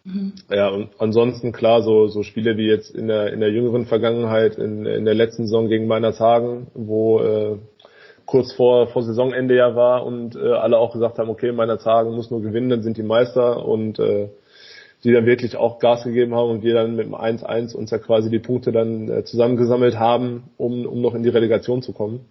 Mhm. 0.05 0.33
Ja, 0.51 0.69
und 0.69 0.89
ansonsten 0.99 1.51
klar, 1.51 1.81
so, 1.81 2.07
so 2.07 2.23
Spiele 2.23 2.57
wie 2.57 2.67
jetzt 2.67 2.91
in 2.91 3.07
der, 3.07 3.33
in 3.33 3.39
der 3.39 3.51
jüngeren 3.51 3.85
Vergangenheit, 3.85 4.55
in, 4.57 4.85
in 4.85 5.03
der 5.03 5.15
letzten 5.15 5.45
Saison 5.45 5.67
gegen 5.67 5.87
Meinershagen, 5.87 6.67
wo 6.75 7.19
äh, 7.19 7.57
kurz 8.25 8.53
vor, 8.53 8.87
vor 8.87 9.03
Saisonende 9.03 9.55
ja 9.55 9.75
war 9.75 10.05
und 10.05 10.35
äh, 10.35 10.51
alle 10.51 10.77
auch 10.77 10.93
gesagt 10.93 11.17
haben, 11.17 11.29
okay, 11.29 11.51
Meinershagen 11.51 12.13
muss 12.13 12.29
nur 12.29 12.41
gewinnen, 12.41 12.69
dann 12.69 12.83
sind 12.83 12.97
die 12.97 13.03
Meister 13.03 13.65
und 13.65 13.97
äh, 13.99 14.29
die 15.03 15.11
dann 15.11 15.25
wirklich 15.25 15.57
auch 15.57 15.79
Gas 15.79 16.03
gegeben 16.03 16.35
haben 16.35 16.49
und 16.49 16.63
wir 16.63 16.75
dann 16.75 16.95
mit 16.95 17.05
dem 17.05 17.15
1-1 17.15 17.75
uns 17.75 17.91
ja 17.91 17.97
quasi 17.97 18.29
die 18.29 18.39
Punkte 18.39 18.71
dann 18.71 19.09
äh, 19.09 19.23
zusammengesammelt 19.23 19.97
haben, 19.97 20.45
um, 20.57 20.85
um 20.85 21.01
noch 21.01 21.15
in 21.15 21.23
die 21.23 21.29
Relegation 21.29 21.81
zu 21.81 21.93
kommen. 21.93 22.25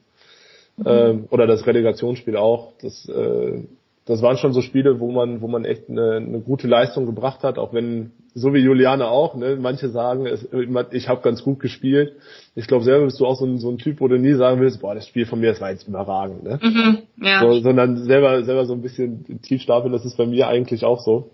Mhm. 0.76 0.86
Ähm, 0.86 1.24
oder 1.30 1.46
das 1.46 1.66
Relegationsspiel 1.66 2.36
auch. 2.36 2.72
Das 2.80 3.08
äh, 3.08 3.62
das 4.06 4.20
waren 4.20 4.36
schon 4.36 4.52
so 4.52 4.60
Spiele, 4.60 5.00
wo 5.00 5.10
man, 5.10 5.40
wo 5.40 5.48
man 5.48 5.64
echt 5.64 5.88
eine, 5.88 6.16
eine 6.16 6.40
gute 6.40 6.68
Leistung 6.68 7.06
gebracht 7.06 7.42
hat, 7.42 7.58
auch 7.58 7.72
wenn, 7.72 8.10
so 8.34 8.52
wie 8.52 8.58
Juliane 8.58 9.08
auch, 9.08 9.34
ne, 9.34 9.56
manche 9.56 9.88
sagen, 9.88 10.26
es, 10.26 10.46
ich 10.90 11.08
habe 11.08 11.22
ganz 11.22 11.42
gut 11.42 11.58
gespielt. 11.58 12.12
Ich 12.54 12.66
glaube, 12.66 12.84
selber 12.84 13.06
bist 13.06 13.18
du 13.18 13.26
auch 13.26 13.36
so 13.36 13.46
ein, 13.46 13.58
so 13.58 13.70
ein 13.70 13.78
Typ, 13.78 14.00
wo 14.00 14.08
du 14.08 14.18
nie 14.18 14.34
sagen 14.34 14.60
willst, 14.60 14.82
boah, 14.82 14.94
das 14.94 15.06
Spiel 15.06 15.24
von 15.24 15.40
mir, 15.40 15.50
das 15.50 15.60
war 15.60 15.70
jetzt 15.70 15.88
überragend, 15.88 16.42
ne? 16.42 16.60
Mhm, 16.62 16.98
ja. 17.24 17.40
so, 17.40 17.60
sondern 17.60 18.04
selber, 18.04 18.44
selber 18.44 18.66
so 18.66 18.74
ein 18.74 18.82
bisschen 18.82 19.40
tief 19.40 19.62
stapeln, 19.62 19.92
das 19.92 20.04
ist 20.04 20.18
bei 20.18 20.26
mir 20.26 20.48
eigentlich 20.48 20.84
auch 20.84 21.00
so. 21.00 21.30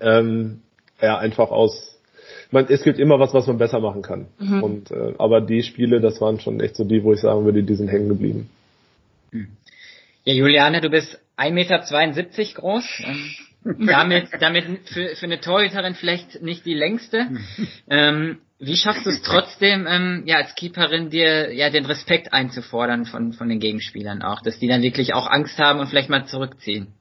Ähm, 0.00 0.60
ja, 1.00 1.18
einfach 1.18 1.50
aus, 1.50 1.98
man, 2.50 2.66
es 2.68 2.82
gibt 2.82 2.98
immer 2.98 3.18
was, 3.18 3.32
was 3.32 3.46
man 3.46 3.56
besser 3.56 3.80
machen 3.80 4.02
kann. 4.02 4.26
Mhm. 4.38 4.62
Und 4.62 4.90
äh, 4.90 5.14
aber 5.16 5.40
die 5.40 5.62
Spiele, 5.62 6.00
das 6.00 6.20
waren 6.20 6.38
schon 6.38 6.60
echt 6.60 6.76
so 6.76 6.84
die, 6.84 7.02
wo 7.02 7.14
ich 7.14 7.20
sagen 7.20 7.46
würde, 7.46 7.62
die 7.62 7.74
sind 7.74 7.88
hängen 7.88 8.08
geblieben. 8.08 8.50
Ja, 10.24 10.34
Juliane, 10.34 10.80
du 10.80 10.88
bist 10.88 11.18
1,72 11.36 11.52
Meter 11.52 12.60
groß. 12.60 13.02
Ähm, 13.04 13.30
damit, 13.86 14.28
damit 14.40 14.88
für, 14.88 15.14
für 15.16 15.26
eine 15.26 15.40
Torhüterin 15.40 15.94
vielleicht 15.94 16.42
nicht 16.42 16.64
die 16.64 16.74
längste. 16.74 17.28
Ähm, 17.88 18.38
wie 18.58 18.76
schaffst 18.76 19.06
du 19.06 19.10
es 19.10 19.22
trotzdem, 19.22 19.86
ähm, 19.88 20.22
ja, 20.26 20.36
als 20.36 20.54
Keeperin 20.54 21.10
dir 21.10 21.52
ja 21.52 21.70
den 21.70 21.86
Respekt 21.86 22.32
einzufordern 22.32 23.06
von, 23.06 23.32
von 23.32 23.48
den 23.48 23.58
Gegenspielern 23.58 24.22
auch, 24.22 24.40
dass 24.42 24.58
die 24.58 24.68
dann 24.68 24.82
wirklich 24.82 25.14
auch 25.14 25.28
Angst 25.28 25.58
haben 25.58 25.80
und 25.80 25.88
vielleicht 25.88 26.08
mal 26.08 26.26
zurückziehen? 26.26 26.94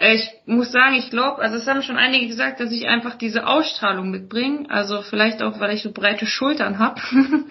Ich 0.00 0.28
muss 0.46 0.72
sagen, 0.72 0.94
ich 0.94 1.10
glaube, 1.10 1.40
also 1.42 1.56
es 1.56 1.66
haben 1.66 1.82
schon 1.82 1.98
einige 1.98 2.26
gesagt, 2.26 2.60
dass 2.60 2.72
ich 2.72 2.86
einfach 2.86 3.16
diese 3.16 3.46
Ausstrahlung 3.46 4.10
mitbringe. 4.10 4.70
Also 4.70 5.02
vielleicht 5.02 5.42
auch, 5.42 5.60
weil 5.60 5.74
ich 5.74 5.82
so 5.82 5.92
breite 5.92 6.26
Schultern 6.26 6.78
habe. 6.78 7.00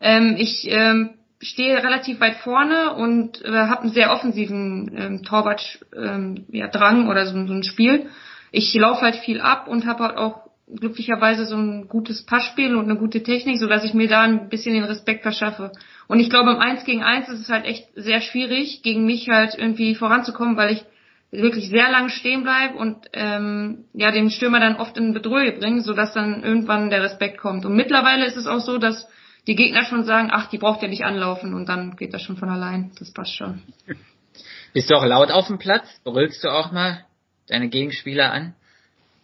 ähm, 0.00 0.36
ich 0.38 0.66
ähm, 0.70 1.10
stehe 1.42 1.76
relativ 1.76 2.20
weit 2.20 2.36
vorne 2.36 2.94
und 2.94 3.44
äh, 3.44 3.50
habe 3.50 3.82
einen 3.82 3.92
sehr 3.92 4.12
offensiven 4.12 4.90
ähm, 4.96 5.22
Torwart 5.24 5.80
ähm, 5.94 6.46
ja, 6.50 6.68
Drang 6.68 7.08
oder 7.08 7.26
so, 7.26 7.32
so 7.46 7.52
ein 7.52 7.64
Spiel. 7.64 8.06
Ich 8.52 8.72
laufe 8.74 9.02
halt 9.02 9.16
viel 9.16 9.40
ab 9.40 9.66
und 9.68 9.86
habe 9.86 10.04
halt 10.04 10.16
auch 10.16 10.42
glücklicherweise 10.74 11.44
so 11.44 11.56
ein 11.56 11.88
gutes 11.88 12.24
Passspiel 12.24 12.76
und 12.76 12.84
eine 12.84 12.96
gute 12.96 13.22
Technik, 13.22 13.58
so 13.58 13.66
dass 13.66 13.84
ich 13.84 13.92
mir 13.92 14.08
da 14.08 14.22
ein 14.22 14.48
bisschen 14.48 14.74
den 14.74 14.84
Respekt 14.84 15.22
verschaffe. 15.22 15.72
Und 16.06 16.20
ich 16.20 16.30
glaube, 16.30 16.52
im 16.52 16.58
Eins 16.58 16.84
gegen 16.84 17.02
Eins 17.02 17.28
ist 17.28 17.40
es 17.40 17.48
halt 17.48 17.66
echt 17.66 17.88
sehr 17.94 18.20
schwierig, 18.20 18.82
gegen 18.82 19.04
mich 19.04 19.28
halt 19.28 19.56
irgendwie 19.58 19.94
voranzukommen, 19.94 20.56
weil 20.56 20.72
ich 20.72 20.84
wirklich 21.30 21.70
sehr 21.70 21.90
lang 21.90 22.10
stehen 22.10 22.42
bleibe 22.42 22.76
und 22.76 23.06
ähm, 23.14 23.84
ja 23.94 24.10
den 24.10 24.30
Stürmer 24.30 24.60
dann 24.60 24.76
oft 24.76 24.96
in 24.98 25.14
Bedrohung 25.14 25.58
bringe, 25.58 25.80
so 25.80 25.94
dass 25.94 26.12
dann 26.12 26.42
irgendwann 26.42 26.90
der 26.90 27.02
Respekt 27.02 27.38
kommt. 27.38 27.64
Und 27.64 27.74
mittlerweile 27.74 28.26
ist 28.26 28.36
es 28.36 28.46
auch 28.46 28.60
so, 28.60 28.78
dass 28.78 29.08
die 29.46 29.56
Gegner 29.56 29.84
schon 29.84 30.04
sagen, 30.04 30.30
ach, 30.32 30.48
die 30.50 30.58
braucht 30.58 30.82
ja 30.82 30.88
nicht 30.88 31.04
anlaufen 31.04 31.54
und 31.54 31.68
dann 31.68 31.96
geht 31.96 32.14
das 32.14 32.22
schon 32.22 32.36
von 32.36 32.48
allein. 32.48 32.92
Das 32.98 33.12
passt 33.12 33.34
schon. 33.34 33.62
Bist 34.72 34.90
du 34.90 34.94
auch 34.94 35.04
laut 35.04 35.30
auf 35.30 35.48
dem 35.48 35.58
Platz? 35.58 35.86
Brüllst 36.04 36.42
du 36.44 36.48
auch 36.48 36.72
mal 36.72 37.04
deine 37.48 37.68
Gegenspieler 37.68 38.32
an? 38.32 38.54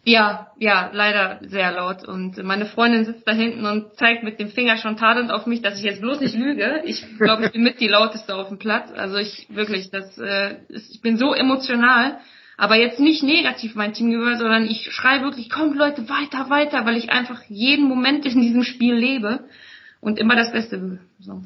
Ja, 0.05 0.53
ja, 0.59 0.91
leider 0.93 1.39
sehr 1.43 1.73
laut. 1.73 2.07
Und 2.07 2.43
meine 2.43 2.67
Freundin 2.67 3.05
sitzt 3.05 3.27
da 3.27 3.33
hinten 3.33 3.67
und 3.67 3.95
zeigt 3.97 4.23
mit 4.23 4.39
dem 4.39 4.51
Finger 4.51 4.77
schon 4.77 4.97
tadelnd 4.97 5.31
auf 5.31 5.47
mich, 5.47 5.61
dass 5.61 5.79
ich 5.79 5.85
jetzt 5.85 6.01
bloß 6.01 6.21
nicht 6.21 6.35
lüge. 6.35 6.83
Ich 6.85 7.05
glaube, 7.19 7.47
ich 7.47 7.53
bin 7.53 7.63
mit 7.63 7.81
die 7.81 7.89
lauteste 7.89 8.35
auf 8.35 8.49
dem 8.49 8.59
Platz. 8.59 8.91
Also 8.95 9.17
ich 9.17 9.47
wirklich, 9.51 9.91
das, 9.91 10.17
äh, 10.19 10.57
ich 10.69 11.01
bin 11.03 11.19
so 11.19 11.35
emotional. 11.35 12.19
Aber 12.57 12.77
jetzt 12.77 12.99
nicht 12.99 13.23
negativ 13.23 13.75
mein 13.75 13.93
Team 13.93 14.11
gegenüber, 14.11 14.37
sondern 14.37 14.67
ich 14.67 14.91
schreie 14.93 15.23
wirklich, 15.23 15.49
kommt 15.51 15.77
Leute, 15.77 16.09
weiter, 16.09 16.51
weiter, 16.51 16.85
weil 16.87 16.97
ich 16.97 17.11
einfach 17.11 17.43
jeden 17.49 17.87
Moment 17.87 18.27
in 18.27 18.41
diesem 18.41 18.65
Spiel 18.65 18.95
lebe 18.95 19.45
und 20.01 20.19
immer 20.19 20.37
das 20.37 20.53
Beste 20.53 20.81
will. 20.81 20.99
So. 21.21 21.41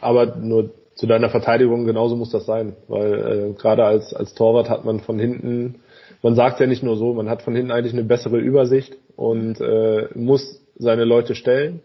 Aber 0.00 0.36
nur 0.36 0.70
zu 0.94 1.06
deiner 1.06 1.28
Verteidigung, 1.28 1.86
genauso 1.86 2.16
muss 2.16 2.30
das 2.30 2.46
sein, 2.46 2.74
weil 2.88 3.14
äh, 3.14 3.60
gerade 3.60 3.84
als, 3.84 4.14
als 4.14 4.34
Torwart 4.34 4.68
hat 4.68 4.84
man 4.84 5.00
von 5.00 5.18
hinten, 5.18 5.76
man 6.22 6.34
sagt 6.34 6.60
ja 6.60 6.66
nicht 6.66 6.82
nur 6.82 6.96
so, 6.96 7.12
man 7.14 7.28
hat 7.28 7.42
von 7.42 7.54
hinten 7.54 7.72
eigentlich 7.72 7.92
eine 7.92 8.04
bessere 8.04 8.38
Übersicht 8.38 8.96
und 9.16 9.60
äh, 9.60 10.08
muss 10.14 10.60
seine 10.76 11.04
Leute 11.04 11.34
stellen. 11.34 11.80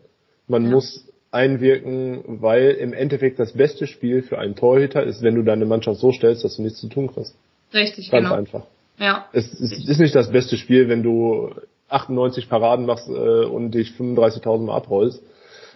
Man 0.48 0.66
ja. 0.66 0.72
muss 0.72 1.06
einwirken, 1.32 2.42
weil 2.42 2.72
im 2.72 2.94
Endeffekt 2.94 3.40
das 3.40 3.54
beste 3.54 3.88
Spiel 3.88 4.22
für 4.24 4.40
einen 4.40 4.56
Torhüter 4.56 5.04
ist, 5.04 5.22
wenn 5.22 5.36
du 5.36 5.44
deine 5.44 5.66
Mannschaft 5.66 6.00
so 6.00 6.12
stellst, 6.12 6.44
dass 6.44 6.56
du 6.56 6.64
nichts 6.64 6.80
zu 6.80 6.88
tun 6.88 7.12
kriegst. 7.14 7.36
Richtig, 7.74 8.10
Ganz 8.10 8.26
genau. 8.26 8.36
einfach. 8.36 8.64
Ja. 8.98 9.26
Es, 9.32 9.52
es 9.54 9.88
ist 9.88 10.00
nicht 10.00 10.16
das 10.16 10.32
beste 10.32 10.58
Spiel, 10.58 10.90
wenn 10.90 11.04
du 11.04 11.52
98 11.90 12.50
Paraden 12.50 12.86
machst 12.86 13.08
äh, 13.08 13.12
und 13.46 13.72
dich 13.72 13.92
35.000 13.92 14.66
Mal 14.66 14.76
abrollst, 14.76 15.22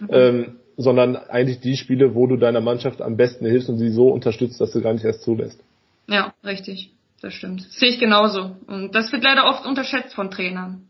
mhm. 0.00 0.08
ähm, 0.10 0.56
sondern 0.76 1.16
eigentlich 1.16 1.60
die 1.60 1.76
Spiele, 1.76 2.14
wo 2.14 2.26
du 2.26 2.36
deiner 2.36 2.60
Mannschaft 2.60 3.00
am 3.00 3.16
besten 3.16 3.46
hilfst 3.46 3.68
und 3.68 3.78
sie 3.78 3.90
so 3.90 4.08
unterstützt, 4.08 4.60
dass 4.60 4.72
du 4.72 4.80
gar 4.80 4.92
nicht 4.92 5.04
erst 5.04 5.22
zulässt. 5.22 5.60
Ja, 6.08 6.34
richtig. 6.44 6.90
Das 7.20 7.32
stimmt. 7.32 7.64
Das 7.64 7.74
sehe 7.74 7.88
ich 7.88 7.98
genauso. 7.98 8.56
Und 8.66 8.94
das 8.94 9.10
wird 9.12 9.22
leider 9.22 9.46
oft 9.46 9.64
unterschätzt 9.66 10.14
von 10.14 10.30
Trainern. 10.30 10.82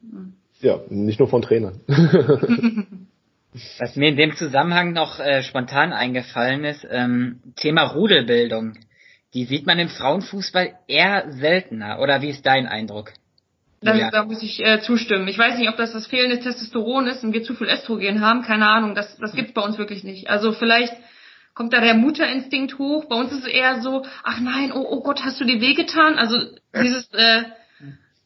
Ja, 0.60 0.80
nicht 0.88 1.20
nur 1.20 1.28
von 1.28 1.42
Trainern. 1.42 1.80
Was 3.78 3.94
mir 3.94 4.08
in 4.08 4.16
dem 4.16 4.34
Zusammenhang 4.34 4.92
noch 4.92 5.20
äh, 5.20 5.44
spontan 5.44 5.92
eingefallen 5.92 6.64
ist, 6.64 6.84
ähm, 6.90 7.40
Thema 7.54 7.84
Rudelbildung. 7.84 8.78
Die 9.32 9.44
sieht 9.44 9.66
man 9.66 9.78
im 9.78 9.88
Frauenfußball 9.88 10.72
eher 10.88 11.30
seltener. 11.30 12.00
Oder 12.00 12.20
wie 12.20 12.30
ist 12.30 12.44
dein 12.44 12.66
Eindruck? 12.66 13.12
Das, 13.84 13.98
ja. 13.98 14.10
Da 14.10 14.24
muss 14.24 14.42
ich 14.42 14.64
äh, 14.64 14.80
zustimmen. 14.80 15.28
Ich 15.28 15.38
weiß 15.38 15.58
nicht, 15.58 15.68
ob 15.68 15.76
das 15.76 15.92
das 15.92 16.06
fehlende 16.06 16.40
Testosteron 16.40 17.06
ist 17.06 17.22
und 17.22 17.34
wir 17.34 17.42
zu 17.42 17.54
viel 17.54 17.68
Östrogen 17.68 18.22
haben. 18.22 18.42
Keine 18.42 18.66
Ahnung. 18.66 18.94
Das, 18.94 19.16
das 19.18 19.32
gibt's 19.32 19.52
bei 19.52 19.60
uns 19.60 19.76
wirklich 19.76 20.04
nicht. 20.04 20.30
Also 20.30 20.52
vielleicht 20.52 20.94
kommt 21.54 21.72
da 21.72 21.80
der 21.80 21.94
Mutterinstinkt 21.94 22.78
hoch. 22.78 23.04
Bei 23.06 23.16
uns 23.16 23.30
ist 23.32 23.46
es 23.46 23.52
eher 23.52 23.82
so, 23.82 24.04
ach 24.22 24.40
nein, 24.40 24.72
oh, 24.72 24.86
oh 24.88 25.02
Gott, 25.02 25.22
hast 25.22 25.38
du 25.40 25.44
dir 25.44 25.60
wehgetan? 25.60 26.18
Also 26.18 26.38
dieses, 26.74 27.12
äh, 27.12 27.44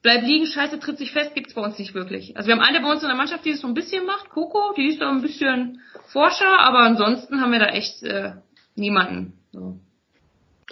bleib 0.03 0.23
liegen, 0.23 0.47
scheiße, 0.47 0.79
tritt 0.79 0.99
sich 0.99 1.13
fest, 1.13 1.35
gibt's 1.35 1.55
bei 1.55 1.61
uns 1.61 1.79
nicht 1.79 1.93
wirklich. 1.93 2.37
Also 2.37 2.47
wir 2.47 2.55
haben 2.55 2.63
eine 2.63 2.81
bei 2.81 2.91
uns 2.91 3.03
in 3.03 3.09
der 3.09 3.17
Mannschaft, 3.17 3.45
die 3.45 3.51
es 3.51 3.61
so 3.61 3.67
ein 3.67 3.75
bisschen 3.75 4.07
macht, 4.07 4.31
Coco, 4.31 4.73
die 4.77 4.87
ist 4.87 5.01
da 5.01 5.11
ein 5.11 5.23
bisschen 5.23 5.81
Forscher, 6.07 6.59
aber 6.61 6.81
ansonsten 6.81 7.41
haben 7.41 7.53
wir 7.53 7.59
da 7.59 7.67
echt 7.67 8.03
äh, 8.05 8.33
niemanden. 8.77 9.35
So. 9.53 9.81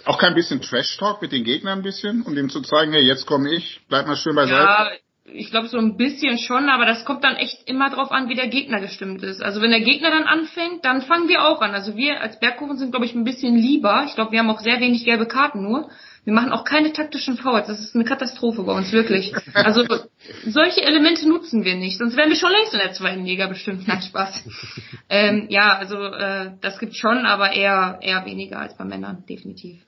Auch 0.07 0.17
kein 0.19 0.35
bisschen 0.35 0.61
Trash-Talk 0.61 1.21
mit 1.21 1.33
den 1.33 1.43
Gegnern 1.43 1.79
ein 1.79 1.83
bisschen, 1.83 2.21
um 2.21 2.33
dem 2.33 2.49
zu 2.49 2.61
zeigen, 2.61 2.93
hey, 2.93 3.03
jetzt 3.03 3.25
komme 3.25 3.53
ich, 3.53 3.81
bleib 3.89 4.07
mal 4.07 4.15
schön 4.15 4.35
beiseite. 4.35 4.63
Ja, 4.63 4.89
ich 5.25 5.51
glaube 5.51 5.67
so 5.67 5.77
ein 5.77 5.97
bisschen 5.97 6.37
schon, 6.37 6.69
aber 6.69 6.85
das 6.85 7.03
kommt 7.03 7.25
dann 7.25 7.35
echt 7.35 7.67
immer 7.69 7.89
drauf 7.89 8.11
an, 8.11 8.29
wie 8.29 8.35
der 8.35 8.47
Gegner 8.47 8.79
gestimmt 8.79 9.21
ist. 9.23 9.43
Also 9.43 9.61
wenn 9.61 9.71
der 9.71 9.81
Gegner 9.81 10.09
dann 10.09 10.23
anfängt, 10.23 10.85
dann 10.85 11.01
fangen 11.01 11.27
wir 11.27 11.43
auch 11.43 11.59
an. 11.59 11.73
Also 11.73 11.97
wir 11.97 12.21
als 12.21 12.39
Berghofen 12.39 12.77
sind, 12.77 12.91
glaube 12.91 13.05
ich, 13.05 13.13
ein 13.15 13.25
bisschen 13.25 13.57
lieber. 13.57 14.05
Ich 14.07 14.15
glaube, 14.15 14.31
wir 14.31 14.39
haben 14.39 14.49
auch 14.49 14.61
sehr 14.61 14.79
wenig 14.79 15.03
gelbe 15.03 15.27
Karten 15.27 15.61
nur. 15.61 15.89
Wir 16.23 16.33
machen 16.33 16.51
auch 16.51 16.63
keine 16.63 16.93
taktischen 16.93 17.37
Fouls. 17.37 17.67
Das 17.67 17.79
ist 17.79 17.95
eine 17.95 18.05
Katastrophe 18.05 18.63
bei 18.63 18.73
uns, 18.73 18.91
wirklich. 18.93 19.33
Also 19.53 19.85
solche 20.45 20.83
Elemente 20.83 21.27
nutzen 21.27 21.65
wir 21.65 21.75
nicht. 21.75 21.97
Sonst 21.97 22.15
wären 22.15 22.29
wir 22.29 22.37
schon 22.37 22.51
längst 22.51 22.73
in 22.73 22.79
der 22.79 22.93
zweiten 22.93 23.25
Liga 23.25 23.47
bestimmt. 23.47 23.87
Nein, 23.87 24.01
Spaß. 24.01 24.43
ähm, 25.09 25.47
ja, 25.49 25.77
also 25.77 25.97
äh, 25.97 26.51
das 26.61 26.79
gibt 26.79 26.95
schon, 26.95 27.25
aber 27.25 27.51
eher 27.51 27.99
eher 28.01 28.25
weniger 28.25 28.59
als 28.59 28.77
bei 28.77 28.85
Männern, 28.85 29.25
definitiv. 29.27 29.86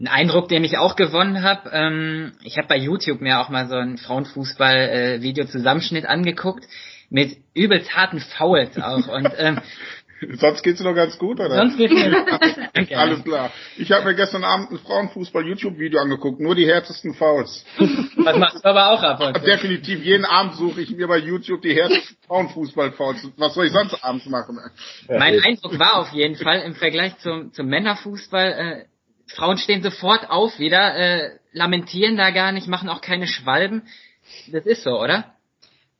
Ein 0.00 0.06
Eindruck, 0.06 0.48
den 0.48 0.62
ich 0.62 0.78
auch 0.78 0.94
gewonnen 0.94 1.42
habe, 1.42 1.70
ähm, 1.72 2.30
ich 2.44 2.56
habe 2.56 2.68
bei 2.68 2.76
YouTube 2.76 3.20
mir 3.20 3.40
auch 3.40 3.48
mal 3.48 3.66
so 3.66 3.74
ein 3.74 3.98
Frauenfußball-Video-Zusammenschnitt 3.98 6.06
angeguckt 6.06 6.64
mit 7.10 7.38
übelst 7.54 7.96
harten 7.96 8.20
Fouls 8.20 8.78
auch. 8.78 9.08
Und 9.08 9.32
ähm, 9.38 9.60
Sonst 10.34 10.62
geht's 10.62 10.78
dir 10.78 10.84
noch 10.84 10.94
ganz 10.94 11.18
gut, 11.18 11.38
oder? 11.38 11.54
sonst 11.54 11.76
geht's 11.76 11.94
mir 11.94 12.10
okay. 12.76 12.94
Alles 12.94 13.22
klar. 13.22 13.52
Ich 13.76 13.90
habe 13.92 14.04
mir 14.04 14.14
gestern 14.14 14.44
Abend 14.44 14.70
ein 14.70 14.78
Frauenfußball-YouTube-Video 14.78 16.00
angeguckt, 16.00 16.40
nur 16.40 16.54
die 16.54 16.66
härtesten 16.66 17.14
Fouls. 17.14 17.64
Was 18.16 18.36
machst 18.36 18.64
du 18.64 18.68
aber 18.68 18.90
auch 18.90 19.02
ab 19.02 19.18
heute? 19.20 19.40
Definitiv, 19.40 20.02
jeden 20.02 20.24
Abend 20.24 20.54
suche 20.54 20.80
ich 20.80 20.90
mir 20.90 21.06
bei 21.06 21.18
YouTube 21.18 21.62
die 21.62 21.74
härtesten 21.74 22.16
Frauenfußball-Fouls. 22.26 23.28
Was 23.36 23.54
soll 23.54 23.66
ich 23.66 23.72
sonst 23.72 24.02
abends 24.02 24.26
machen? 24.26 24.58
Mein 25.08 25.42
Eindruck 25.42 25.78
war 25.78 25.96
auf 25.96 26.12
jeden 26.12 26.36
Fall 26.36 26.62
im 26.62 26.74
Vergleich 26.74 27.16
zum, 27.18 27.52
zum 27.52 27.66
Männerfußball, 27.66 28.52
äh, 28.52 28.84
Frauen 29.28 29.58
stehen 29.58 29.82
sofort 29.82 30.30
auf 30.30 30.58
wieder, 30.58 30.96
äh, 30.96 31.38
lamentieren 31.52 32.16
da 32.16 32.30
gar 32.30 32.52
nicht, 32.52 32.66
machen 32.66 32.88
auch 32.88 33.00
keine 33.00 33.26
Schwalben. 33.26 33.82
Das 34.50 34.66
ist 34.66 34.82
so, 34.82 35.00
oder? 35.00 35.34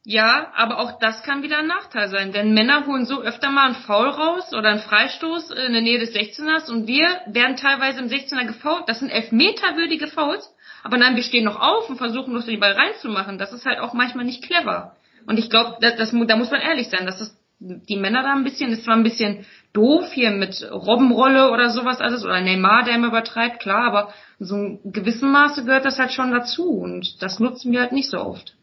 Ja, 0.05 0.53
aber 0.55 0.79
auch 0.79 0.99
das 0.99 1.23
kann 1.23 1.43
wieder 1.43 1.59
ein 1.59 1.67
Nachteil 1.67 2.09
sein, 2.09 2.33
denn 2.33 2.55
Männer 2.55 2.87
holen 2.87 3.05
so 3.05 3.21
öfter 3.21 3.51
mal 3.51 3.67
einen 3.67 3.75
Foul 3.75 4.09
raus 4.09 4.55
oder 4.55 4.71
einen 4.71 4.81
Freistoß 4.81 5.51
in 5.51 5.73
der 5.73 5.83
Nähe 5.83 5.99
des 5.99 6.15
16ers 6.15 6.71
und 6.71 6.87
wir 6.87 7.21
werden 7.27 7.57
teilweise 7.57 8.01
im 8.01 8.09
16er 8.09 8.47
gefault. 8.47 8.89
Das 8.89 9.01
sind 9.01 9.11
elfmeterwürdige 9.11 10.07
Fouls, 10.07 10.51
aber 10.83 10.97
nein, 10.97 11.17
wir 11.17 11.23
stehen 11.23 11.45
noch 11.45 11.61
auf 11.61 11.91
und 11.91 11.99
versuchen 11.99 12.33
noch 12.33 12.45
den 12.45 12.59
Ball 12.59 12.73
reinzumachen. 12.73 13.37
Das 13.37 13.53
ist 13.53 13.67
halt 13.67 13.81
auch 13.81 13.93
manchmal 13.93 14.25
nicht 14.25 14.43
clever. 14.43 14.97
Und 15.27 15.39
ich 15.39 15.51
glaube, 15.51 15.77
da 15.81 16.37
muss 16.37 16.51
man 16.51 16.61
ehrlich 16.63 16.89
sein, 16.89 17.05
dass 17.05 17.19
das 17.19 17.37
die 17.61 17.97
Männer 17.97 18.23
da 18.23 18.33
ein 18.33 18.45
bisschen, 18.45 18.71
ist 18.71 18.85
zwar 18.85 18.97
ein 18.97 19.03
bisschen 19.03 19.45
doof 19.73 20.11
hier 20.13 20.31
mit 20.31 20.67
Robbenrolle 20.71 21.51
oder 21.51 21.71
sowas 21.71 22.01
alles 22.01 22.25
oder 22.25 22.41
Neymar, 22.41 22.85
der 22.85 22.95
immer 22.95 23.09
übertreibt, 23.09 23.61
klar, 23.61 23.85
aber 23.85 24.13
so 24.39 24.57
ein 24.57 24.81
gewissen 24.85 25.31
Maße 25.31 25.65
gehört 25.65 25.85
das 25.85 25.99
halt 25.99 26.13
schon 26.13 26.31
dazu 26.33 26.69
und 26.71 27.23
das 27.23 27.39
nutzen 27.39 27.73
wir 27.73 27.81
halt 27.81 27.93
nicht 27.93 28.11
so 28.11 28.19
oft. 28.19 28.55